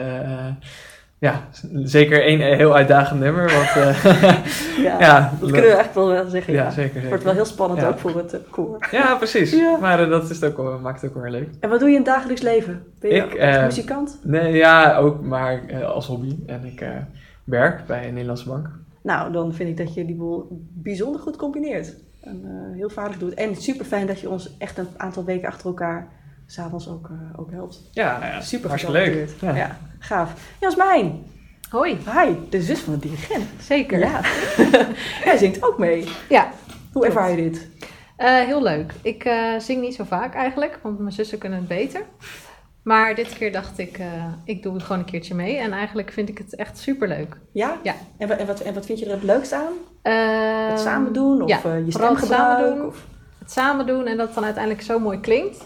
ja, 1.19 1.47
zeker 1.83 2.23
één 2.23 2.39
heel 2.39 2.75
uitdagend 2.75 3.19
nummer. 3.19 3.43
Wat, 3.43 3.83
eh, 3.83 4.03
Ja, 4.85 4.99
ja, 4.99 5.33
dat 5.39 5.51
kunnen 5.51 5.69
we 5.69 5.75
echt 5.77 5.93
wel 5.95 6.07
wel 6.07 6.29
zeggen. 6.29 6.53
ja, 6.53 6.63
Ja. 6.63 6.69
zeker. 6.69 6.83
Het 6.83 6.93
zeker. 6.93 7.09
wordt 7.09 7.23
wel 7.23 7.33
heel 7.33 7.45
spannend 7.45 7.83
ook 7.85 7.99
voor 7.99 8.17
het 8.17 8.33
eh, 8.33 8.39
koor. 8.49 8.87
Ja, 8.91 9.15
precies. 9.15 9.55
Maar 9.79 10.03
eh, 10.03 10.09
dat 10.09 10.29
is 10.29 10.43
ook 10.43 10.57
wel, 10.57 10.79
maakt 10.79 11.01
het 11.01 11.11
ook 11.15 11.21
wel 11.21 11.31
leuk. 11.31 11.49
En 11.59 11.69
wat 11.69 11.79
doe 11.79 11.89
je 11.89 11.95
in 11.95 12.01
het 12.01 12.09
dagelijks 12.13 12.41
leven? 12.41 12.83
Ben 12.99 13.11
je 13.11 13.21
Ik, 13.21 13.61
muzikant? 13.63 14.19
Nee, 14.23 14.53
ja, 14.53 14.97
ook 14.97 15.21
maar 15.21 15.61
als 15.85 16.07
hobby. 16.07 16.35
En 16.45 16.65
ik 16.65 16.83
werk 17.43 17.85
bij 17.85 18.03
een 18.07 18.13
Nederlandse 18.13 18.47
bank. 18.47 18.69
Nou, 19.03 19.31
dan 19.31 19.53
vind 19.53 19.69
ik 19.69 19.77
dat 19.85 19.93
je 19.93 20.05
die 20.05 20.15
boel 20.15 20.47
bijzonder 20.73 21.21
goed 21.21 21.35
combineert. 21.35 21.95
En 22.21 22.43
heel 22.75 22.89
vaardig 22.89 23.17
doet. 23.17 23.33
En 23.33 23.55
super 23.55 23.85
fijn 23.85 24.07
dat 24.07 24.19
je 24.19 24.29
ons 24.29 24.55
echt 24.57 24.77
een 24.77 24.87
aantal 24.97 25.23
weken 25.25 25.47
achter 25.47 25.65
elkaar 25.67 26.07
s'avonds 26.51 26.87
ook, 26.89 27.09
eh, 27.09 27.39
ook 27.39 27.51
helpt. 27.51 27.81
Ja, 27.91 28.25
ja 28.25 28.41
Super 28.41 28.69
hartstikke 28.69 28.99
leuk. 28.99 29.29
Ja. 29.41 29.55
Ja. 29.55 29.77
gaaf. 29.99 30.33
Jasmijn, 30.59 31.23
Hoi, 31.69 31.97
hi, 31.97 32.33
de 32.49 32.61
zus 32.61 32.79
van 32.79 32.93
de 32.93 32.99
dirigent. 32.99 33.45
zeker. 33.61 33.99
Ja. 33.99 34.21
Jij 35.25 35.37
zingt 35.37 35.63
ook 35.63 35.77
mee. 35.77 36.07
Ja, 36.29 36.49
Hoe 36.93 37.05
ervaar 37.05 37.29
je 37.29 37.35
dit? 37.35 37.67
eh, 38.15 38.33
heel 38.39 38.63
leuk. 38.63 38.93
Ik 39.01 39.23
eh, 39.23 39.59
zing 39.59 39.81
niet 39.81 39.95
zo 39.95 40.03
vaak 40.03 40.33
eigenlijk, 40.35 40.79
want 40.83 40.99
mijn 40.99 41.11
zussen 41.11 41.37
kunnen 41.37 41.59
het 41.59 41.67
beter. 41.67 42.01
Maar 42.83 43.15
dit 43.15 43.33
keer 43.33 43.51
dacht 43.51 43.77
ik, 43.77 43.97
eh, 43.97 44.05
ik 44.43 44.63
doe 44.63 44.73
het 44.73 44.83
gewoon 44.83 44.99
een 44.99 45.05
keertje 45.05 45.35
mee. 45.35 45.57
En 45.57 45.71
eigenlijk 45.71 46.11
vind 46.11 46.29
ik 46.29 46.37
het 46.37 46.55
echt 46.55 46.77
superleuk. 46.77 47.37
Ja? 47.51 47.77
Ja. 47.83 47.93
En, 48.17 48.27
wat, 48.27 48.37
en, 48.37 48.47
wat, 48.47 48.59
en 48.59 48.73
wat 48.73 48.85
vind 48.85 48.99
je 48.99 49.05
er 49.05 49.11
het 49.11 49.23
leukst 49.23 49.53
aan? 49.53 49.73
Eh, 50.01 50.69
Het 50.69 50.79
samen 50.79 51.13
doen? 51.13 51.41
Of 51.41 51.49
ja, 51.49 51.75
je 51.85 51.91
vooral 51.91 52.15
het 52.15 52.25
samen 52.25 52.75
doen. 52.77 52.85
Of... 52.87 53.05
Het 53.39 53.51
samen 53.51 53.85
doen 53.87 54.05
en 54.07 54.17
dat 54.17 54.25
het 54.25 54.35
dan 54.35 54.43
uiteindelijk 54.43 54.83
zo 54.83 54.99
mooi 54.99 55.19
klinkt. 55.19 55.57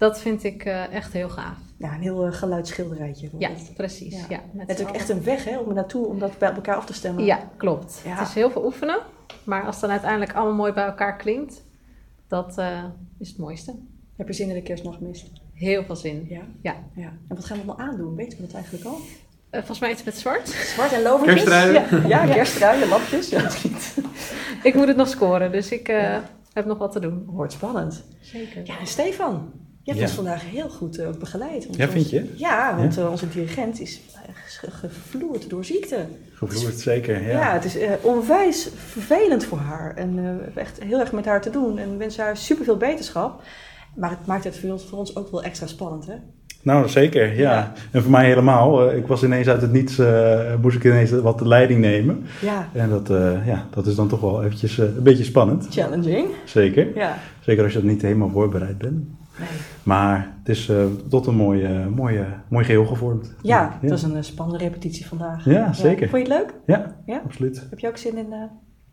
Dat 0.00 0.20
vind 0.20 0.44
ik 0.44 0.64
eh, 0.64 0.92
echt 0.92 1.12
heel 1.12 1.28
gaaf. 1.28 1.56
Ja, 1.76 1.94
een 1.94 2.00
heel 2.00 2.26
uh, 2.26 2.32
geluidsschilderijtje. 2.32 3.28
Ja, 3.38 3.48
het. 3.48 3.72
precies. 3.76 4.14
Ja. 4.14 4.24
Ja. 4.28 4.40
met 4.52 4.68
Het 4.68 4.78
is 4.78 4.86
ook 4.86 4.94
echt 4.94 5.08
een 5.08 5.22
weg 5.22 5.44
hè, 5.44 5.58
om 5.58 5.68
er 5.68 5.74
naartoe, 5.74 6.06
om 6.06 6.18
dat 6.18 6.38
bij 6.38 6.52
elkaar 6.52 6.76
af 6.76 6.86
te 6.86 6.92
stemmen. 6.92 7.24
Ja, 7.24 7.50
klopt. 7.56 8.00
Ja. 8.04 8.14
Het 8.14 8.28
is 8.28 8.34
heel 8.34 8.50
veel 8.50 8.64
oefenen. 8.64 8.98
Maar 9.44 9.64
als 9.64 9.74
het 9.74 9.80
dan 9.80 9.90
uiteindelijk 9.90 10.32
allemaal 10.32 10.54
mooi 10.54 10.72
bij 10.72 10.84
elkaar 10.84 11.16
klinkt, 11.16 11.64
dat 12.28 12.58
eh, 12.58 12.84
is 13.18 13.28
het 13.28 13.38
mooiste. 13.38 13.74
Heb 14.16 14.26
je 14.26 14.32
zin 14.32 14.48
in 14.48 14.54
de 14.54 14.62
kerstnachtmis? 14.62 15.32
Heel 15.54 15.84
veel 15.84 15.96
zin. 15.96 16.26
Ja. 16.28 16.42
Ja. 16.62 16.74
ja. 16.94 17.12
En 17.28 17.36
wat 17.36 17.44
gaan 17.44 17.56
we 17.56 17.64
allemaal 17.64 17.86
aandoen? 17.86 18.14
Weten 18.14 18.38
we 18.38 18.44
dat 18.46 18.54
eigenlijk 18.54 18.84
al? 18.84 18.96
Eh, 19.50 19.58
volgens 19.58 19.78
mij 19.78 19.90
iets 19.90 20.04
met 20.04 20.18
zwart. 20.18 20.48
Zwart 20.48 20.92
en 20.92 21.02
lovertjes? 21.02 21.44
Kerstruien. 21.44 22.08
Ja, 22.08 22.24
ja 22.24 22.32
kerstruien, 22.34 22.88
lapjes. 22.88 23.28
Ja, 23.28 23.42
dat 23.42 23.64
niet. 23.64 23.94
Ik 24.62 24.74
moet 24.74 24.86
het 24.86 24.96
nog 24.96 25.08
scoren, 25.08 25.52
dus 25.52 25.72
ik 25.72 25.88
eh, 25.88 26.02
Ja. 26.02 26.22
heb 26.52 26.64
nog 26.64 26.78
wat 26.78 26.92
te 26.92 27.00
doen. 27.00 27.24
Wordt 27.26 27.52
spannend. 27.52 28.04
Zeker. 28.20 28.60
Ja, 28.64 28.78
en 28.78 28.86
Stefan, 28.86 29.52
je 29.94 30.00
hebt 30.00 30.10
Ja. 30.12 30.16
ons 30.16 30.26
vandaag 30.28 30.50
heel 30.50 30.68
goed 30.70 30.98
eh, 30.98 31.08
begeleid. 31.18 31.62
Ja, 31.70 31.84
ons- 31.84 31.92
vind 31.92 32.10
je? 32.10 32.32
Ja, 32.36 32.76
want 32.76 32.98
eh, 32.98 33.10
onze 33.10 33.28
dirigent 33.28 33.80
is 33.80 34.00
eh, 34.14 34.20
ge- 34.46 34.70
gevloerd 34.70 35.50
door 35.50 35.64
ziekte. 35.64 35.96
Gevloerd, 36.34 36.80
zeker. 36.80 37.22
Ja, 37.22 37.28
Ja. 37.28 37.52
het 37.52 37.64
is 37.64 37.76
onwijs 38.02 38.68
vervelend 38.86 39.44
voor 39.44 39.58
haar. 39.58 39.94
En 39.96 40.14
we 40.14 40.20
hebben 40.20 40.56
echt 40.56 40.82
heel 40.82 41.00
erg 41.00 41.12
met 41.12 41.24
haar 41.24 41.40
te 41.40 41.50
doen. 41.50 41.78
En 41.78 41.90
we 41.90 41.96
wensen 41.96 42.24
haar 42.24 42.36
superveel 42.36 42.76
beterschap. 42.76 43.42
Maar 43.96 44.10
het 44.10 44.26
maakt 44.26 44.44
het 44.44 44.58
voor 44.58 44.70
ons, 44.70 44.84
voor 44.88 44.98
ons 44.98 45.16
ook 45.16 45.30
wel 45.30 45.42
extra 45.42 45.66
spannend, 45.66 46.06
hè? 46.06 46.14
Nou, 46.62 46.88
zeker, 46.88 47.36
ja. 47.38 47.72
En 47.90 48.02
voor 48.02 48.10
mij 48.10 48.26
helemaal. 48.26 48.92
Ik 48.92 49.06
was 49.06 49.22
ineens 49.24 49.48
uit 49.48 49.60
het 49.62 49.72
niets, 49.72 50.00
moest 50.60 50.76
ik 50.76 50.84
ineens 50.84 51.10
wat 51.10 51.38
de 51.38 51.48
leiding 51.48 51.80
nemen. 51.80 52.24
Ja, 52.40 52.68
En 52.72 52.88
dat, 52.90 53.08
ja, 53.46 53.66
dat 53.70 53.86
is 53.86 53.94
dan 53.94 54.08
toch 54.08 54.20
wel 54.20 54.44
eventjes 54.44 54.78
een 54.78 55.02
beetje 55.02 55.24
spannend. 55.24 55.66
challenging. 55.70 56.26
Zeker. 56.44 56.88
Ja. 56.94 57.18
Zeker 57.40 57.64
als 57.64 57.72
je 57.72 57.78
dat 57.80 57.88
niet 57.88 58.02
helemaal 58.02 58.30
voorbereid 58.30 58.78
bent. 58.78 58.94
Nee. 59.38 59.48
Maar 59.82 60.34
het 60.38 60.48
is 60.48 60.68
eh, 60.68 60.84
tot 61.08 61.26
een 61.26 61.34
mooi, 61.34 61.62
eh, 61.64 61.86
mooi, 61.86 62.18
eh, 62.18 62.58
geheel 62.66 62.86
gevormd. 62.86 63.34
Ja, 63.42 63.78
dat 63.82 63.90
is 63.98 64.02
een 64.02 64.16
eh, 64.16 64.22
spannende 64.22 64.64
repetitie 64.64 65.06
vandaag. 65.06 65.44
Ja, 65.44 65.72
zeker. 65.72 66.08
Vond 66.08 66.26
je 66.26 66.32
het 66.32 66.42
leuk? 66.42 66.54
Ja, 66.66 66.96
Ja? 67.06 67.22
absoluut. 67.24 67.66
Heb 67.70 67.78
je 67.78 67.88
ook 67.88 67.96
zin 67.96 68.16
in 68.16 68.32
eh, 68.32 68.40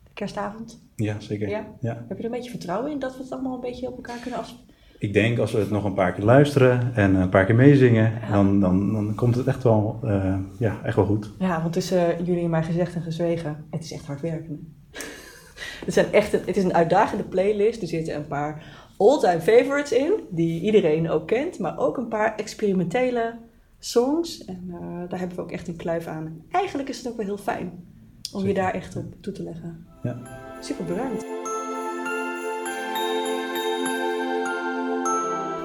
de 0.03 0.11
kerstavond? 0.13 0.79
Ja, 0.95 1.15
zeker. 1.19 1.49
Ja? 1.49 1.65
Heb 1.81 2.07
je 2.09 2.15
er 2.17 2.25
een 2.25 2.31
beetje 2.31 2.49
vertrouwen 2.49 2.91
in 2.91 2.99
dat 2.99 3.17
we 3.17 3.23
het 3.23 3.31
allemaal 3.31 3.53
een 3.55 3.61
beetje 3.61 3.87
op 3.87 3.95
elkaar 3.95 4.17
kunnen 4.21 4.39
afspreken? 4.39 4.65
Ik 4.99 5.13
denk 5.13 5.39
als 5.39 5.51
we 5.51 5.59
het 5.59 5.69
nog 5.69 5.83
een 5.83 5.93
paar 5.93 6.13
keer 6.13 6.23
luisteren 6.23 6.95
en 6.95 7.15
een 7.15 7.29
paar 7.29 7.45
keer 7.45 7.55
meezingen, 7.55 8.11
Ja. 8.21 8.31
dan, 8.31 8.59
dan, 8.59 8.93
dan 8.93 9.15
komt 9.15 9.35
het 9.35 9.47
echt 9.47 9.63
wel, 9.63 9.99
eh, 10.03 10.35
ja, 10.59 10.79
echt 10.83 10.95
wel 10.95 11.05
goed. 11.05 11.31
Ja, 11.39 11.61
want 11.61 11.73
tussen 11.73 12.23
jullie 12.23 12.43
en 12.43 12.49
mij 12.49 12.63
gezegd 12.63 12.95
en 12.95 13.01
gezwegen, 13.01 13.65
het 13.71 13.83
is 13.83 13.91
echt 13.91 14.05
hard 14.05 14.21
werken. 14.21 14.75
het, 15.85 15.93
zijn 15.93 16.11
echt 16.11 16.33
een, 16.33 16.41
het 16.45 16.57
is 16.57 16.63
een 16.63 16.73
uitdagende 16.73 17.23
playlist. 17.23 17.81
Er 17.81 17.87
zitten 17.87 18.15
een 18.15 18.27
paar 18.27 18.65
all-time 18.97 19.41
favorites 19.41 19.91
in, 19.91 20.13
die 20.29 20.61
iedereen 20.61 21.09
ook 21.09 21.27
kent, 21.27 21.59
maar 21.59 21.77
ook 21.77 21.97
een 21.97 22.07
paar 22.07 22.35
experimentele 22.35 23.33
songs. 23.79 24.45
En 24.45 24.67
eh, 24.71 25.09
daar 25.09 25.19
hebben 25.19 25.37
we 25.37 25.43
ook 25.43 25.51
echt 25.51 25.67
een 25.67 25.75
kluif 25.75 26.07
aan. 26.07 26.25
En 26.25 26.43
eigenlijk 26.51 26.89
is 26.89 26.97
het 26.97 27.07
ook 27.07 27.17
wel 27.17 27.25
heel 27.25 27.37
fijn 27.37 27.85
om 28.33 28.47
je 28.47 28.53
daar 28.53 28.73
echt 28.73 28.95
op 28.95 29.13
toe 29.21 29.33
te 29.33 29.43
leggen. 29.43 29.85
Ja. 30.03 30.17
Super 30.61 30.85
bedankt. 30.85 31.25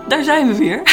Daar 0.08 0.24
zijn 0.24 0.46
we 0.46 0.56
weer. 0.56 0.82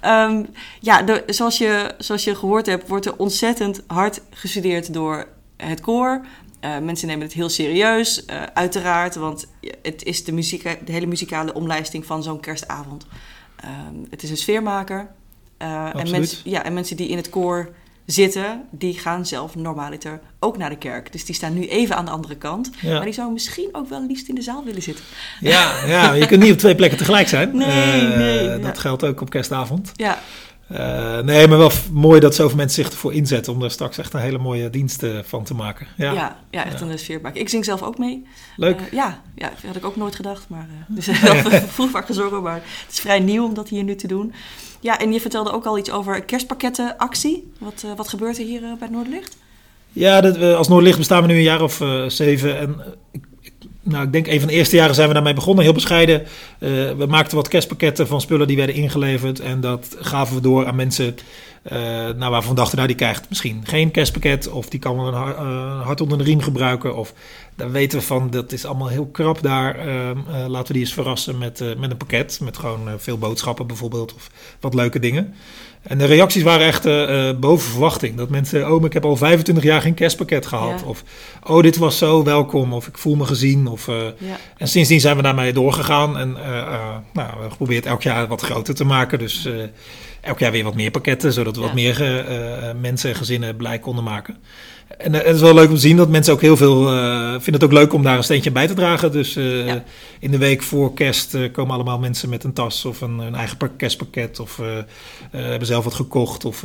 Ehm, 0.00 0.44
ja, 0.80 1.02
de- 1.02 1.22
zoals, 1.26 1.58
je, 1.58 1.94
zoals 1.98 2.24
je 2.24 2.34
gehoord 2.34 2.66
hebt, 2.66 2.88
wordt 2.88 3.06
er 3.06 3.18
ontzettend 3.18 3.84
hard 3.86 4.22
gestudeerd 4.30 4.92
door 4.92 5.26
het 5.56 5.80
koor. 5.80 6.20
Eh, 6.66 6.78
mensen 6.78 7.06
nemen 7.08 7.22
het 7.22 7.32
heel 7.32 7.48
serieus, 7.48 8.24
eh, 8.24 8.42
uiteraard, 8.54 9.14
want 9.14 9.46
het 9.82 10.04
is 10.04 10.24
de, 10.24 10.32
muziek, 10.32 10.62
de 10.62 10.92
hele 10.92 11.06
muzikale 11.06 11.54
omlijsting 11.54 12.06
van 12.06 12.22
zo'n 12.22 12.40
kerstavond. 12.40 13.06
Ehm, 13.56 13.70
het 14.10 14.22
is 14.22 14.30
een 14.30 14.36
sfeermaker. 14.36 15.08
Eh, 15.56 15.94
en, 15.94 16.10
mensen, 16.10 16.38
ja, 16.44 16.64
en 16.64 16.74
mensen 16.74 16.96
die 16.96 17.08
in 17.08 17.16
het 17.16 17.28
koor 17.28 17.68
zitten, 18.06 18.62
die 18.70 18.98
gaan 18.98 19.26
zelf 19.26 19.54
normaliter 19.54 20.20
ook 20.38 20.56
naar 20.56 20.70
de 20.70 20.78
kerk. 20.78 21.12
Dus 21.12 21.24
die 21.24 21.34
staan 21.34 21.54
nu 21.54 21.66
even 21.66 21.96
aan 21.96 22.04
de 22.04 22.10
andere 22.10 22.36
kant. 22.36 22.70
Ja. 22.80 22.92
Maar 22.92 23.04
die 23.04 23.12
zouden 23.12 23.34
misschien 23.34 23.68
ook 23.72 23.88
wel 23.88 24.06
liefst 24.06 24.28
in 24.28 24.34
de 24.34 24.42
zaal 24.42 24.64
willen 24.64 24.82
zitten. 24.82 25.04
Ja, 25.40 25.86
ja, 25.86 26.12
je 26.12 26.26
kunt 26.26 26.42
niet 26.42 26.52
op 26.52 26.58
twee 26.58 26.74
plekken 26.74 26.98
tegelijk 26.98 27.28
zijn. 27.28 27.56
Nee, 27.56 28.02
nee, 28.02 28.48
Dat 28.48 28.74
ja. 28.74 28.80
geldt 28.80 29.04
ook 29.04 29.20
op 29.20 29.30
kerstavond. 29.30 29.92
Ja, 29.96 30.18
Eh, 30.68 31.18
nee, 31.20 31.48
maar 31.48 31.58
wel 31.58 31.70
mooi 31.92 32.20
dat 32.20 32.34
zoveel 32.34 32.56
mensen 32.56 32.82
zich 32.84 32.92
ervoor 32.92 33.12
inzetten 33.14 33.52
om 33.52 33.62
er 33.62 33.70
straks 33.70 33.98
echt 33.98 34.12
een 34.14 34.20
hele 34.20 34.38
mooie 34.38 34.70
dienst 34.70 35.06
van 35.22 35.44
te 35.44 35.54
maken. 35.54 35.86
Ja, 35.96 36.12
ja. 36.12 36.38
ja, 36.50 36.64
echt 36.64 36.80
Ja. 36.80 36.86
een 36.86 36.98
sfeermaker. 36.98 37.40
Ik 37.40 37.48
zing 37.48 37.64
zelf 37.64 37.82
ook 37.82 37.98
mee. 37.98 38.26
leuk. 38.56 38.80
Eh, 38.80 38.92
ja, 38.92 39.22
ja, 39.34 39.48
dat 39.48 39.62
had 39.66 39.76
ik 39.76 39.84
ook 39.84 39.96
nooit 39.96 40.14
gedacht. 40.14 40.48
Maar, 40.48 40.68
eh, 40.88 40.96
dus 40.96 41.08
vroeg 41.68 41.90
vaak 41.90 42.06
gezorgd, 42.06 42.40
maar 42.42 42.54
het 42.54 42.92
is 42.92 43.00
vrij 43.00 43.20
nieuw 43.20 43.44
om 43.44 43.54
dat 43.54 43.68
hier 43.68 43.82
nu 43.84 43.94
te 43.94 44.06
doen. 44.06 44.32
Ja, 44.80 44.98
en 44.98 45.12
je 45.12 45.20
vertelde 45.20 45.52
ook 45.52 45.64
al 45.66 45.78
iets 45.78 45.90
over 45.90 46.22
kerstpakkettenactie. 46.24 47.52
Wat, 47.58 47.84
wat 47.96 48.08
gebeurt 48.08 48.38
er 48.38 48.44
hier 48.44 48.60
bij 48.78 48.88
Noorderlicht? 48.88 49.36
Ja, 49.92 50.20
dat 50.20 50.36
we, 50.36 50.54
als 50.54 50.68
Noordlicht 50.68 50.98
bestaan 50.98 51.20
we 51.22 51.28
nu 51.28 51.34
een 51.34 51.42
jaar 51.42 51.62
of 51.62 51.82
zeven. 52.08 52.58
En 52.58 52.76
ik- 53.12 53.25
nou, 53.88 54.04
ik 54.04 54.12
denk 54.12 54.26
een 54.26 54.38
van 54.38 54.48
de 54.48 54.54
eerste 54.54 54.76
jaren 54.76 54.94
zijn 54.94 55.08
we 55.08 55.14
daarmee 55.14 55.34
begonnen, 55.34 55.64
heel 55.64 55.72
bescheiden. 55.72 56.20
Eh, 56.20 56.68
we 56.96 57.06
maakten 57.08 57.36
wat 57.36 57.48
kerstpakketten 57.48 58.06
van 58.06 58.20
spullen 58.20 58.46
die 58.46 58.56
werden 58.56 58.74
ingeleverd. 58.74 59.40
En 59.40 59.60
dat 59.60 59.96
gaven 60.00 60.34
we 60.34 60.40
door 60.40 60.66
aan 60.66 60.76
mensen 60.76 61.16
eh, 61.62 61.78
nou, 62.16 62.30
waarvan 62.30 62.50
we 62.50 62.56
dachten, 62.56 62.76
nou 62.76 62.88
die 62.88 62.96
krijgt 62.96 63.28
misschien 63.28 63.60
geen 63.64 63.90
kerstpakket. 63.90 64.48
Of 64.48 64.68
die 64.68 64.80
kan 64.80 64.96
wel 64.96 65.06
een 65.06 65.14
eh, 65.14 65.80
hart 65.82 66.00
onder 66.00 66.18
de 66.18 66.24
riem 66.24 66.40
gebruiken. 66.40 66.96
Of 66.96 67.12
daar 67.56 67.70
weten 67.70 67.98
we 67.98 68.04
van, 68.04 68.30
dat 68.30 68.52
is 68.52 68.64
allemaal 68.64 68.88
heel 68.88 69.06
krap 69.06 69.42
daar. 69.42 69.78
Ehm, 69.78 70.18
eh, 70.28 70.46
laten 70.46 70.66
we 70.66 70.72
die 70.72 70.82
eens 70.82 70.92
verrassen 70.92 71.38
met, 71.38 71.60
eh, 71.60 71.76
met 71.76 71.90
een 71.90 71.96
pakket. 71.96 72.40
Met 72.42 72.56
gewoon 72.56 72.88
eh, 72.88 72.94
veel 72.96 73.18
boodschappen 73.18 73.66
bijvoorbeeld. 73.66 74.14
Of 74.14 74.30
wat 74.60 74.74
leuke 74.74 74.98
dingen. 74.98 75.34
En 75.82 75.98
de 75.98 76.04
reacties 76.04 76.42
waren 76.42 76.66
echt 76.66 76.84
boven 77.40 77.70
verwachting. 77.70 78.16
Dat 78.16 78.28
mensen, 78.28 78.72
oh, 78.72 78.76
maar 78.76 78.86
ik 78.86 78.92
heb 78.92 79.04
al 79.04 79.16
25 79.16 79.64
jaar 79.64 79.80
geen 79.80 79.94
kerstpakket 79.94 80.46
gehad. 80.46 80.80
Ja. 80.80 80.86
Of, 80.86 81.04
oh, 81.44 81.62
dit 81.62 81.76
was 81.76 81.98
zo 81.98 82.24
welkom. 82.24 82.72
Of 82.72 82.86
ik 82.86 82.98
voel 82.98 83.14
me 83.14 83.24
gezien. 83.24 83.66
Of, 83.66 83.86
Ja, 83.86 84.36
en 84.56 84.68
sindsdien 84.68 85.00
zijn 85.00 85.16
we 85.16 85.22
daarmee 85.22 85.52
doorgegaan. 85.52 86.18
En 86.18 86.32
nou, 86.32 87.02
we 87.12 87.20
hebben 87.20 87.50
geprobeerd 87.50 87.86
elk 87.86 88.02
jaar 88.02 88.26
wat 88.26 88.40
groter 88.40 88.74
te 88.74 88.84
maken. 88.84 89.18
Dus 89.18 89.48
elk 90.26 90.38
jaar 90.38 90.52
weer 90.52 90.64
wat 90.64 90.74
meer 90.74 90.90
pakketten. 90.90 91.32
Zodat 91.32 91.56
we 91.56 91.62
wat 91.62 91.74
meer 91.74 92.02
eh, 92.02 92.68
eh, 92.70 92.76
mensen 92.80 93.10
en 93.10 93.16
gezinnen 93.16 93.56
blij 93.56 93.78
konden 93.78 94.04
maken. 94.04 94.36
En 94.98 95.14
eh, 95.14 95.26
het 95.26 95.34
is 95.34 95.40
wel 95.40 95.54
leuk 95.54 95.68
om 95.68 95.74
te 95.74 95.80
zien 95.80 95.96
dat 95.96 96.08
mensen 96.08 96.32
ook 96.32 96.40
heel 96.40 96.56
veel 96.56 96.92
eh, 96.92 97.30
vinden 97.30 97.52
het 97.54 97.64
ook 97.64 97.72
leuk 97.72 97.92
om 97.92 98.02
daar 98.02 98.16
een 98.16 98.24
steentje 98.24 98.50
bij 98.50 98.66
te 98.66 98.74
dragen. 98.74 99.12
Dus 99.12 99.34
Ja. 99.34 99.84
in 100.20 100.30
de 100.30 100.38
week 100.38 100.62
voor 100.62 100.94
kerst 100.94 101.36
komen 101.52 101.74
allemaal 101.74 101.98
mensen 101.98 102.28
met 102.28 102.44
een 102.44 102.52
tas 102.52 102.84
of 102.84 103.00
een, 103.00 103.18
een 103.18 103.34
eigen 103.34 103.56
pak- 103.56 103.78
kerstpakket. 103.78 104.40
Of 104.40 104.60
hebben 105.30 105.66
zelf 105.66 105.84
wat 105.84 105.94
gekocht 105.94 106.44
of 106.44 106.64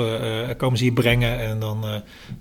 komen 0.58 0.78
ze 0.78 0.84
hier 0.84 0.94
brengen. 0.94 1.40
En 1.40 1.60
dan 1.60 1.80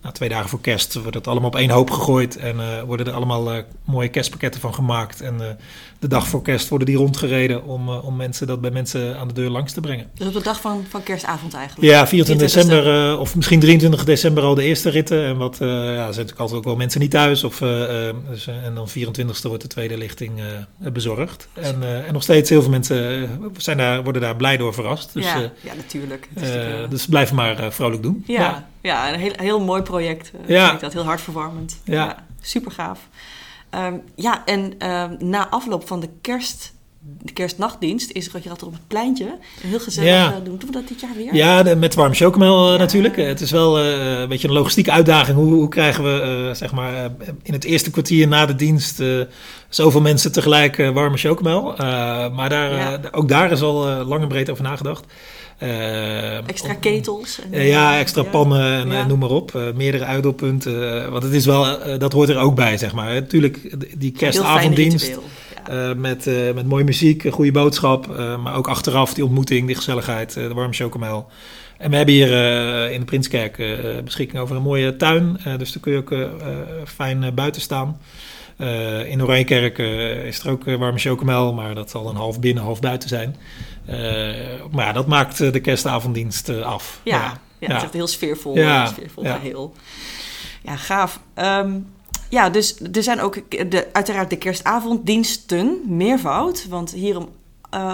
na 0.03 0.11
twee 0.13 0.29
dagen 0.29 0.49
voor 0.49 0.61
kerst 0.61 0.95
wordt 0.95 1.15
het 1.15 1.27
allemaal 1.27 1.49
op 1.49 1.57
één 1.57 1.71
hoop 1.71 1.91
gegooid. 1.91 2.37
En 2.37 2.57
worden 2.87 3.07
er 3.07 3.13
allemaal 3.13 3.63
mooie 3.85 4.09
kerstpakketten 4.09 4.61
van 4.61 4.75
gemaakt. 4.75 5.21
En 5.21 5.59
de 6.01 6.09
dag 6.09 6.29
voor 6.29 6.43
kerst 6.43 6.69
worden 6.69 6.87
die 6.87 6.97
rondgereden 6.97 7.65
om, 7.65 7.89
eh, 7.89 8.05
om 8.05 8.17
mensen 8.17 8.47
dat 8.47 8.61
bij 8.61 8.71
mensen 8.71 9.19
aan 9.19 9.29
de 9.29 9.35
deur 9.35 9.51
langs 9.51 9.73
te 9.73 9.81
brengen. 9.81 10.11
dus 10.15 10.27
op 10.27 10.33
de 10.33 10.43
dag 10.43 10.61
van, 10.61 10.85
van 10.89 11.03
kerstavond 11.03 11.55
eigenlijk. 11.55 11.93
Ja, 11.93 12.07
24 12.07 12.51
24e. 12.51 12.55
december 12.55 13.11
eh, 13.11 13.21
of 13.21 13.37
misschien 13.37 13.61
23 13.61 14.05
december 14.05 14.43
al 14.43 14.55
de 14.55 14.63
eerste 14.63 14.91
ritten. 14.91 15.25
En 15.25 15.37
wat, 15.37 15.61
eh, 15.61 15.69
ja, 15.69 15.75
er 15.75 15.95
zijn 15.95 16.07
natuurlijk 16.07 16.39
altijd 16.39 16.59
ook 16.59 16.65
wel 16.65 16.77
mensen 16.77 17.01
niet 17.01 17.11
thuis. 17.11 17.45
Of, 17.45 17.59
dus, 17.59 18.47
en 18.47 18.75
dan 18.75 18.89
24ste 18.89 19.49
wordt 19.49 19.63
de 19.63 19.69
tweede 19.69 19.99
lichting 19.99 20.33
bezorgd. 20.79 21.49
En, 21.53 22.05
en 22.07 22.13
nog 22.13 22.23
steeds 22.23 22.51
heel 22.51 22.63
veel 22.63 22.71
mensen 22.71 23.29
zijn 23.57 23.77
daar, 23.77 24.03
worden 24.03 24.23
daar 24.23 24.37
blij 24.37 24.57
door 24.57 24.75
verrast. 24.75 25.15
Dus, 25.15 25.25
ja, 25.25 25.51
ja, 25.61 25.75
natuurlijk. 25.77 26.29
Dus 26.91 27.07
blijf 27.07 27.33
maar 27.33 27.73
vrolijk 27.73 28.03
doen. 28.03 28.25
ja, 28.27 28.69
ja. 28.81 29.13
een 29.13 29.21
heel, 29.21 29.33
heel 29.37 29.61
mooi 29.61 29.83
project. 29.83 30.33
Ja. 30.47 30.63
vind 30.63 30.75
ik 30.75 30.81
dat 30.81 30.93
heel 30.93 31.05
hartverwarmend. 31.05 31.81
Ja. 31.85 32.25
super 32.41 32.73
gaaf. 32.73 32.99
Ehm, 33.71 33.95
ja, 34.15 34.43
en 34.45 34.73
ehm, 34.79 35.15
na 35.19 35.49
afloop 35.49 35.87
van 35.87 36.01
de 36.01 36.09
kerst, 36.21 36.73
de 37.23 37.33
kerstnachtdienst 37.33 38.11
is 38.11 38.27
er 38.29 38.35
altijd 38.35 38.63
op 38.63 38.73
het 38.73 38.87
pleintje. 38.89 39.39
Heel 39.61 39.81
gezellig 39.81 40.11
Ja. 40.11 40.27
eh, 40.27 40.35
doen. 40.45 40.57
Doen 40.59 40.67
we 40.67 40.73
dat 40.73 40.89
dit 40.89 41.01
jaar 41.01 41.11
weer? 41.17 41.35
Ja, 41.35 41.63
de- 41.63 41.77
met 41.77 41.95
warm 41.95 42.15
chocomel 42.15 42.67
eh, 42.67 42.73
Ja. 42.73 42.79
natuurlijk. 42.79 43.17
Eh, 43.17 43.27
Het 43.27 43.41
is 43.41 43.51
wel 43.51 43.79
een 43.81 44.29
beetje 44.29 44.49
een 44.49 44.55
logistieke 44.55 44.91
uitdaging. 44.91 45.37
Hoe, 45.37 45.53
hoe 45.55 45.69
krijgen 45.69 46.05
we 46.05 46.51
zeg 46.55 46.73
maar, 46.73 47.11
in 47.43 47.53
het 47.53 47.65
eerste 47.65 47.91
kwartier 47.91 48.29
na 48.29 48.47
de 48.47 48.55
dienst 48.55 49.03
zoveel 49.69 50.01
mensen 50.01 50.33
tegelijk 50.33 50.77
warme 50.77 51.17
chocomel? 51.17 51.75
Maar 52.33 52.49
daar, 52.49 52.71
Ja. 52.73 53.01
ook 53.11 53.29
daar 53.29 53.51
is 53.53 53.61
al 53.63 54.05
lang 54.05 54.23
en 54.23 54.29
breed 54.29 54.51
over 54.51 54.65
nagedacht. 54.65 55.05
Eh, 55.61 56.49
Extra 56.49 56.75
ketels. 56.75 57.41
En, 57.41 57.53
Eh, 57.53 57.69
ja, 57.69 57.99
extra 57.99 58.23
pannen 58.23 58.73
en 58.81 58.91
Ja. 58.91 59.01
eh, 59.01 59.07
noem 59.07 59.19
maar 59.19 59.31
op. 59.31 59.73
Meerdere 59.75 60.05
uitdoelpunten. 60.05 61.11
want 61.11 61.23
het 61.23 61.33
is 61.33 61.45
wel, 61.47 61.79
dat 61.99 62.13
hoort 62.13 62.29
er 62.29 62.39
ook 62.39 62.55
bij, 62.55 62.79
zeg 62.79 62.93
maar. 62.95 63.13
Natuurlijk, 63.15 63.77
die 64.01 64.13
kerstavonddienst. 64.13 65.19
Eh, 65.65 65.93
met, 65.97 66.27
eh, 66.27 66.35
met 66.55 66.67
mooie 66.67 66.85
muziek, 66.85 67.25
een 67.25 67.33
goede 67.33 67.53
boodschap. 67.53 68.07
maar 68.43 68.57
ook 68.57 68.69
achteraf 68.69 69.15
die 69.15 69.25
ontmoeting, 69.25 69.67
die 69.67 69.77
gezelligheid, 69.77 70.35
de 70.35 70.55
warme 70.55 70.73
chocomel. 70.73 71.27
En 71.79 71.91
we 71.91 71.97
hebben 71.97 72.15
hier 72.15 72.31
in 72.91 72.99
de 73.01 73.07
Prinskerk 73.07 73.57
beschikking 74.05 74.43
over 74.43 74.57
een 74.57 74.63
mooie 74.63 74.97
tuin. 74.97 75.41
dus 75.59 75.73
daar 75.73 75.83
kun 75.83 75.93
je 75.93 75.99
ook 75.99 76.15
fijn 76.89 77.35
buiten 77.35 77.61
staan. 77.63 77.99
In 79.07 79.23
Oranjekerk 79.23 79.79
is 80.27 80.39
er 80.41 80.51
ook 80.51 80.65
warme 80.65 80.99
chocomel, 80.99 81.53
maar 81.53 81.75
dat 81.75 81.91
zal 81.91 82.05
dan 82.05 82.17
half 82.17 82.41
binnen, 82.41 82.63
half 82.63 82.81
buiten 82.81 83.09
zijn. 83.09 83.37
Eh, 83.87 83.97
maar 84.71 84.87
ja, 84.87 84.93
dat 84.93 85.07
maakt 85.07 85.41
eh, 85.41 85.53
de 85.53 85.61
kerstavonddienst 85.61 86.49
eh, 86.49 86.61
af. 86.61 87.01
Ja, 87.03 87.17
ja. 87.17 87.41
Ja. 87.59 87.67
het 87.67 87.77
is 87.77 87.83
echt 87.83 87.93
heel 87.93 88.07
sfeervol, 88.07 88.57
Ja, 88.57 88.87
sfeervol 88.87 89.25
ja. 89.25 89.35
geheel. 89.35 89.75
Ja, 90.63 90.77
gaaf. 90.77 91.21
Ehm, 91.35 91.79
ja, 92.29 92.51
dus 92.51 92.81
er 92.93 93.03
zijn 93.03 93.21
ook 93.21 93.71
de, 93.71 93.89
uiteraard 93.93 94.31
de 94.31 94.37
kerstavonddiensten, 94.37 95.81
meervoud. 95.87 96.67
Want 96.69 96.93
hier 96.93 97.17
om, 97.17 97.29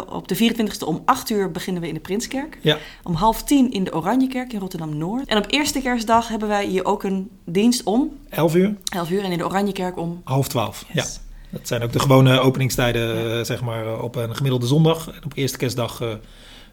op 0.09 0.29
de 0.29 0.37
24e 0.37 0.85
om 0.85 1.03
8 1.05 1.31
uur 1.31 1.51
beginnen 1.51 1.83
we 1.83 1.89
in 1.89 1.95
de 1.95 2.01
Prinskerk. 2.01 2.59
Ja. 2.61 2.79
Om 3.03 3.15
half 3.15 3.43
tien 3.43 3.71
in 3.73 3.85
de 3.85 3.95
Oranjekerk 3.95 4.53
in 4.53 4.61
Rotterdam-Noord. 4.61 5.29
En 5.29 5.39
op 5.39 5.47
eerste 5.49 5.81
kerstdag 5.81 6.29
hebben 6.29 6.49
wij 6.49 6.67
hier 6.67 6.85
ook 6.85 7.03
een 7.03 7.31
dienst 7.45 7.83
om 7.83 8.19
11 8.29 8.55
uur, 8.55 8.75
11 8.85 9.11
uur. 9.11 9.25
En 9.25 9.33
in 9.33 9.39
de 9.39 9.45
Oranjekerk 9.45 9.97
om... 9.97 10.21
half 10.25 10.49
12. 10.49 10.85
Ja. 10.93 11.05
Dat 11.51 11.69
zijn 11.69 11.83
ook 11.83 11.93
de 11.93 11.99
gewone 11.99 12.41
openingstijden, 12.41 13.39
eh, 13.39 13.45
zeg 13.45 13.63
maar, 13.63 13.87
eh, 13.87 14.03
op 14.03 14.17
een 14.17 14.37
gemiddelde 14.37 14.67
zondag. 14.67 15.07
En 15.09 15.25
op 15.25 15.33
eerste 15.35 15.59
kerstdag 15.59 16.01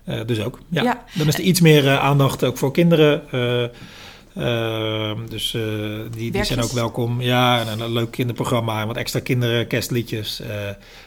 eh, 0.04 0.20
dus 0.26 0.44
ook. 0.44 0.60
Ja. 0.70 0.84
Ja. 0.84 1.04
Dan 1.14 1.28
is 1.28 1.34
er 1.34 1.42
iets 1.42 1.62
meer 1.62 1.98
aandacht 1.98 2.44
ook 2.44 2.58
voor 2.58 2.72
kinderen. 2.72 3.32
Eh, 3.32 3.64
Ehm, 4.36 5.26
dus 5.30 5.52
die, 5.52 6.10
die 6.10 6.32
Werkjes? 6.32 6.48
zijn 6.48 6.62
ook 6.62 6.72
welkom. 6.72 7.22
Ja, 7.22 7.60
en 7.60 7.80
een 7.80 7.92
leuk 7.92 8.12
kinderprogramma 8.12 8.82
en 8.82 8.88
wat 8.88 8.98
extra 8.98 9.20
kinderen, 9.20 9.68
kerstliedjes. 9.68 10.42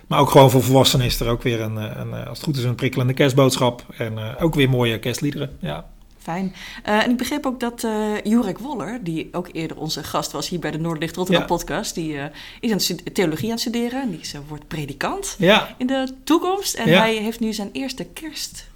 Maar 0.06 0.18
ook 0.18 0.30
gewoon 0.30 0.50
voor 0.50 0.62
volwassenen 0.62 1.06
is 1.06 1.20
er 1.20 1.28
ook 1.28 1.42
weer 1.42 1.60
een, 1.60 1.76
een, 1.76 2.12
als 2.12 2.38
het 2.38 2.46
goed 2.46 2.56
is, 2.56 2.64
een 2.64 2.74
prikkelende 2.74 3.12
kerstboodschap. 3.12 3.84
En 3.96 4.18
ook 4.40 4.54
weer 4.54 4.68
mooie 4.68 4.98
kerstliederen. 4.98 5.50
Ja, 5.60 5.84
Fijn. 6.26 6.54
Eh, 6.84 7.02
en 7.04 7.10
ik 7.10 7.16
begreep 7.16 7.46
ook 7.46 7.60
dat 7.60 7.84
eh 7.84 7.92
Jurek 8.24 8.58
Woller, 8.58 8.98
die 9.02 9.28
ook 9.32 9.48
eerder 9.52 9.76
onze 9.76 10.02
gast 10.04 10.32
was 10.32 10.48
hier 10.48 10.58
bij 10.58 10.70
de 10.70 10.78
Noorderlicht 10.78 11.16
Rotterdam 11.16 11.42
Ja. 11.42 11.48
podcast, 11.48 11.94
die 11.94 12.18
eh, 12.18 12.24
is 12.60 12.70
aan 12.70 12.96
het 13.04 13.14
theologie 13.14 13.44
aan 13.46 13.50
het 13.50 13.60
studeren. 13.60 14.02
En 14.02 14.10
die 14.10 14.20
is, 14.20 14.34
wordt 14.48 14.68
predikant 14.68 15.34
ja, 15.38 15.74
in 15.78 15.86
de 15.86 16.14
toekomst. 16.24 16.74
En 16.74 16.88
Ja. 16.90 16.98
hij 17.00 17.14
heeft 17.14 17.40
nu 17.40 17.52
zijn 17.52 17.68
eerste 17.72 18.04
kerst. 18.04 18.66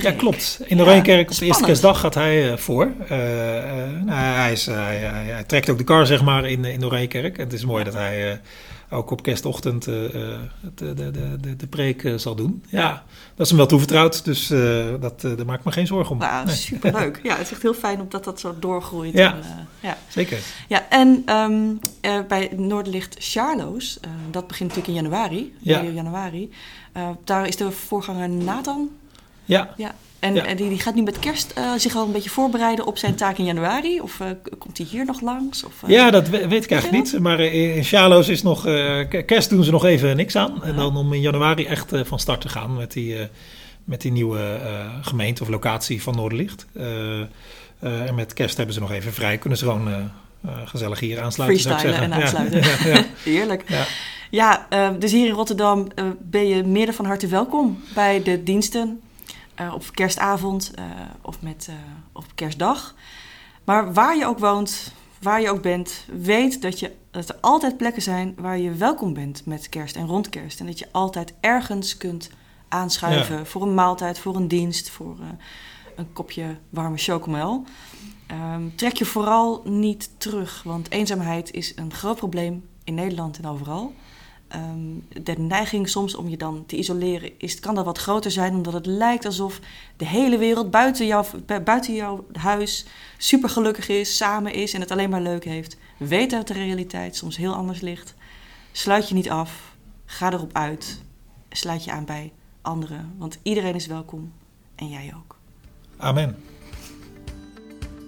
ja 0.00 0.12
klopt. 0.12 0.60
In 0.66 0.76
de 0.76 0.82
Ja, 0.82 1.30
op 1.30 1.38
de 1.38 1.44
eerste 1.46 1.64
kerstdag 1.64 2.00
gaat 2.00 2.14
hij 2.14 2.58
voor. 2.58 2.92
Nou, 3.08 4.10
hij, 4.10 4.52
is, 4.52 4.66
hij, 4.66 4.96
hij- 4.96 5.24
hij 5.24 5.44
trekt 5.44 5.70
ook 5.70 5.78
de 5.78 5.84
kar, 5.84 6.06
zeg 6.06 6.22
maar, 6.22 6.50
in, 6.50 6.64
in 6.64 6.80
de 6.80 6.86
het 7.36 7.52
is 7.52 7.64
mooi 7.64 7.84
dat 7.84 7.94
hij... 7.94 8.40
eh, 8.90 8.98
ook 8.98 9.10
op 9.10 9.22
kerstochtend 9.22 9.86
eh, 9.86 10.04
eh, 10.04 10.38
de, 10.74 10.94
de, 10.94 11.10
de, 11.10 11.36
de, 11.40 11.56
de 11.56 11.66
preek 11.66 12.04
eh, 12.04 12.14
zal 12.14 12.34
doen. 12.34 12.64
Ja, 12.68 13.04
dat 13.34 13.44
is 13.44 13.48
hem 13.48 13.58
wel 13.58 13.66
toevertrouwd, 13.66 14.24
dus 14.24 14.50
eh, 14.50 14.86
dat, 15.00 15.24
eh, 15.24 15.36
daar 15.36 15.46
maak 15.46 15.58
ik 15.58 15.64
me 15.64 15.72
geen 15.72 15.86
zorgen 15.86 16.12
om. 16.12 16.18
Nou, 16.18 16.46
Nee, 16.46 16.54
superleuk. 16.54 17.20
Ja, 17.22 17.32
het 17.36 17.40
is 17.46 17.52
echt 17.52 17.62
heel 17.62 17.74
fijn 17.74 18.00
omdat 18.00 18.24
dat 18.24 18.40
zo 18.40 18.54
doorgroeit. 18.58 19.12
Ja. 19.12 19.32
En, 19.34 19.42
eh, 19.42 19.48
ja. 19.80 19.96
zeker. 20.08 20.38
Ja, 20.68 20.88
en 20.88 21.22
ehm, 21.26 21.62
eh, 22.00 22.18
bij 22.28 22.50
Noorderlicht 22.56 23.16
Charlo's, 23.18 23.98
eh, 24.00 24.10
dat 24.30 24.46
begint 24.46 24.68
natuurlijk 24.68 24.98
in 24.98 25.02
januari, 25.04 25.54
Ja. 25.58 25.78
2 25.78 25.92
januari. 25.94 26.50
Eh, 26.92 27.08
daar 27.24 27.46
is 27.46 27.56
de 27.56 27.70
voorganger 27.70 28.28
Nathan. 28.28 28.90
Ja, 29.44 29.74
Ja. 29.76 29.94
En, 30.20 30.34
Ja. 30.34 30.44
en 30.44 30.56
die, 30.56 30.68
die 30.68 30.78
gaat 30.80 30.94
nu 30.94 31.02
met 31.02 31.18
kerst 31.18 31.50
eh, 31.54 31.72
zich 31.76 31.96
al 31.96 32.06
een 32.06 32.12
beetje 32.12 32.30
voorbereiden 32.30 32.86
op 32.86 32.98
zijn 32.98 33.14
taak 33.14 33.38
in 33.38 33.44
januari. 33.44 34.00
Of 34.00 34.20
eh, 34.20 34.26
komt 34.58 34.78
hij 34.78 34.86
hier 34.90 35.04
nog 35.04 35.20
langs? 35.20 35.64
Of, 35.64 35.82
eh, 35.82 35.88
ja, 35.90 36.10
dat 36.10 36.28
we- 36.28 36.48
weet 36.48 36.64
ik 36.64 36.70
eigenlijk 36.70 37.04
niet. 37.04 37.20
Maar 37.20 37.40
in 37.40 37.84
Charlo's 37.84 38.28
is 38.28 38.42
nog, 38.42 38.62
kerst 39.26 39.50
doen 39.50 39.64
ze 39.64 39.70
nog 39.70 39.84
even 39.84 40.16
niks 40.16 40.36
aan. 40.36 40.64
En 40.64 40.76
dan 40.76 40.96
om 40.96 41.12
in 41.12 41.20
januari 41.20 41.66
echt 41.66 41.92
van 42.04 42.18
start 42.18 42.40
te 42.40 42.48
gaan 42.48 42.76
met 42.76 42.92
die, 42.92 43.16
met 43.84 44.00
die 44.00 44.12
nieuwe 44.12 44.58
gemeente 45.02 45.42
of 45.42 45.48
locatie 45.48 46.02
van 46.02 46.14
Noorderlicht. 46.16 46.66
En 47.80 48.14
met 48.14 48.32
kerst 48.32 48.56
hebben 48.56 48.74
ze 48.74 48.80
nog 48.80 48.92
even 48.92 49.12
vrij. 49.12 49.38
Kunnen 49.38 49.58
ze 49.58 49.64
gewoon 49.64 50.10
gezellig 50.64 51.00
hier 51.00 51.20
aansluiten, 51.20 51.60
Freestylen 51.60 52.00
en 52.00 52.08
Ja. 52.08 52.14
aansluiten. 52.22 52.60
Ja, 52.92 53.04
Heerlijk. 53.32 53.64
ja. 53.68 53.84
Ja, 54.30 54.66
dus 54.98 55.12
hier 55.12 55.26
in 55.26 55.32
Rotterdam 55.34 55.86
ben 56.18 56.48
je 56.48 56.62
meer 56.64 56.92
van 56.94 57.04
harte 57.04 57.26
welkom 57.26 57.82
bij 57.94 58.22
de 58.22 58.42
diensten. 58.42 59.00
Eh, 59.60 59.74
op 59.74 59.84
kerstavond 59.94 60.70
eh, 60.74 60.84
of 61.22 61.42
met, 61.42 61.66
eh, 61.68 61.74
op 62.12 62.24
kerstdag. 62.34 62.94
Maar 63.64 63.92
waar 63.92 64.16
je 64.16 64.26
ook 64.26 64.38
woont, 64.38 64.92
waar 65.20 65.40
je 65.40 65.50
ook 65.50 65.62
bent, 65.62 66.06
weet 66.12 66.62
dat, 66.62 66.78
je, 66.78 66.96
dat 67.10 67.28
er 67.28 67.36
altijd 67.40 67.76
plekken 67.76 68.02
zijn 68.02 68.34
waar 68.36 68.58
je 68.58 68.72
welkom 68.72 69.12
bent 69.12 69.46
met 69.46 69.68
kerst 69.68 69.96
en 69.96 70.06
rond 70.06 70.28
kerst. 70.28 70.60
En 70.60 70.66
dat 70.66 70.78
je 70.78 70.88
altijd 70.92 71.34
ergens 71.40 71.96
kunt 71.96 72.30
aanschuiven 72.68 73.46
voor 73.46 73.62
een 73.62 73.74
maaltijd, 73.74 74.18
voor 74.18 74.36
een 74.36 74.48
dienst, 74.48 74.90
voor 74.90 75.16
een 75.96 76.12
kopje 76.12 76.56
warme 76.70 76.96
chocomel. 76.96 77.64
Ehm, 78.26 78.62
trek 78.74 78.96
je 78.96 79.04
vooral 79.04 79.62
niet 79.64 80.10
terug, 80.18 80.62
want 80.62 80.90
eenzaamheid 80.90 81.52
is 81.52 81.72
een 81.76 81.92
groot 81.92 82.16
probleem 82.16 82.68
in 82.84 82.94
Nederland 82.94 83.38
en 83.38 83.46
overal. 83.46 83.92
Ehm, 84.50 85.22
de 85.22 85.32
neiging 85.32 85.88
soms 85.88 86.14
om 86.14 86.28
je 86.28 86.36
dan 86.36 86.64
te 86.66 86.76
isoleren 86.76 87.30
is, 87.38 87.60
kan 87.60 87.74
dat 87.74 87.84
wat 87.84 87.98
groter 87.98 88.30
zijn, 88.30 88.54
omdat 88.54 88.72
het 88.72 88.86
lijkt 88.86 89.24
alsof 89.24 89.60
de 89.96 90.06
hele 90.06 90.38
wereld 90.38 90.70
buiten, 90.70 91.06
jou, 91.06 91.26
bu- 91.46 91.60
buiten 91.60 91.94
jouw 91.94 92.26
huis 92.32 92.86
super 93.18 93.48
gelukkig 93.48 93.88
is, 93.88 94.16
samen 94.16 94.52
is 94.52 94.74
en 94.74 94.80
het 94.80 94.90
alleen 94.90 95.10
maar 95.10 95.20
leuk 95.20 95.44
heeft. 95.44 95.76
Weet 95.96 96.30
dat 96.30 96.46
de 96.46 96.52
realiteit 96.52 97.16
soms 97.16 97.36
heel 97.36 97.54
anders 97.54 97.80
ligt. 97.80 98.14
Sluit 98.72 99.08
je 99.08 99.14
niet 99.14 99.30
af, 99.30 99.74
ga 100.04 100.32
erop 100.32 100.50
uit, 100.52 101.00
sluit 101.50 101.84
je 101.84 101.90
aan 101.90 102.04
bij 102.04 102.32
anderen, 102.62 103.14
want 103.18 103.38
iedereen 103.42 103.74
is 103.74 103.86
welkom 103.86 104.32
en 104.74 104.88
jij 104.88 105.12
ook. 105.16 105.36
Amen. 105.96 106.36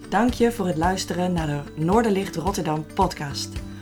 Dank 0.09 0.33
je 0.33 0.53
voor 0.53 0.67
het 0.67 0.77
luisteren 0.77 1.33
naar 1.33 1.47
de 1.47 1.63
Noorderlicht 1.83 2.37
Rotterdam 2.37 2.87
podcast. 2.95 3.49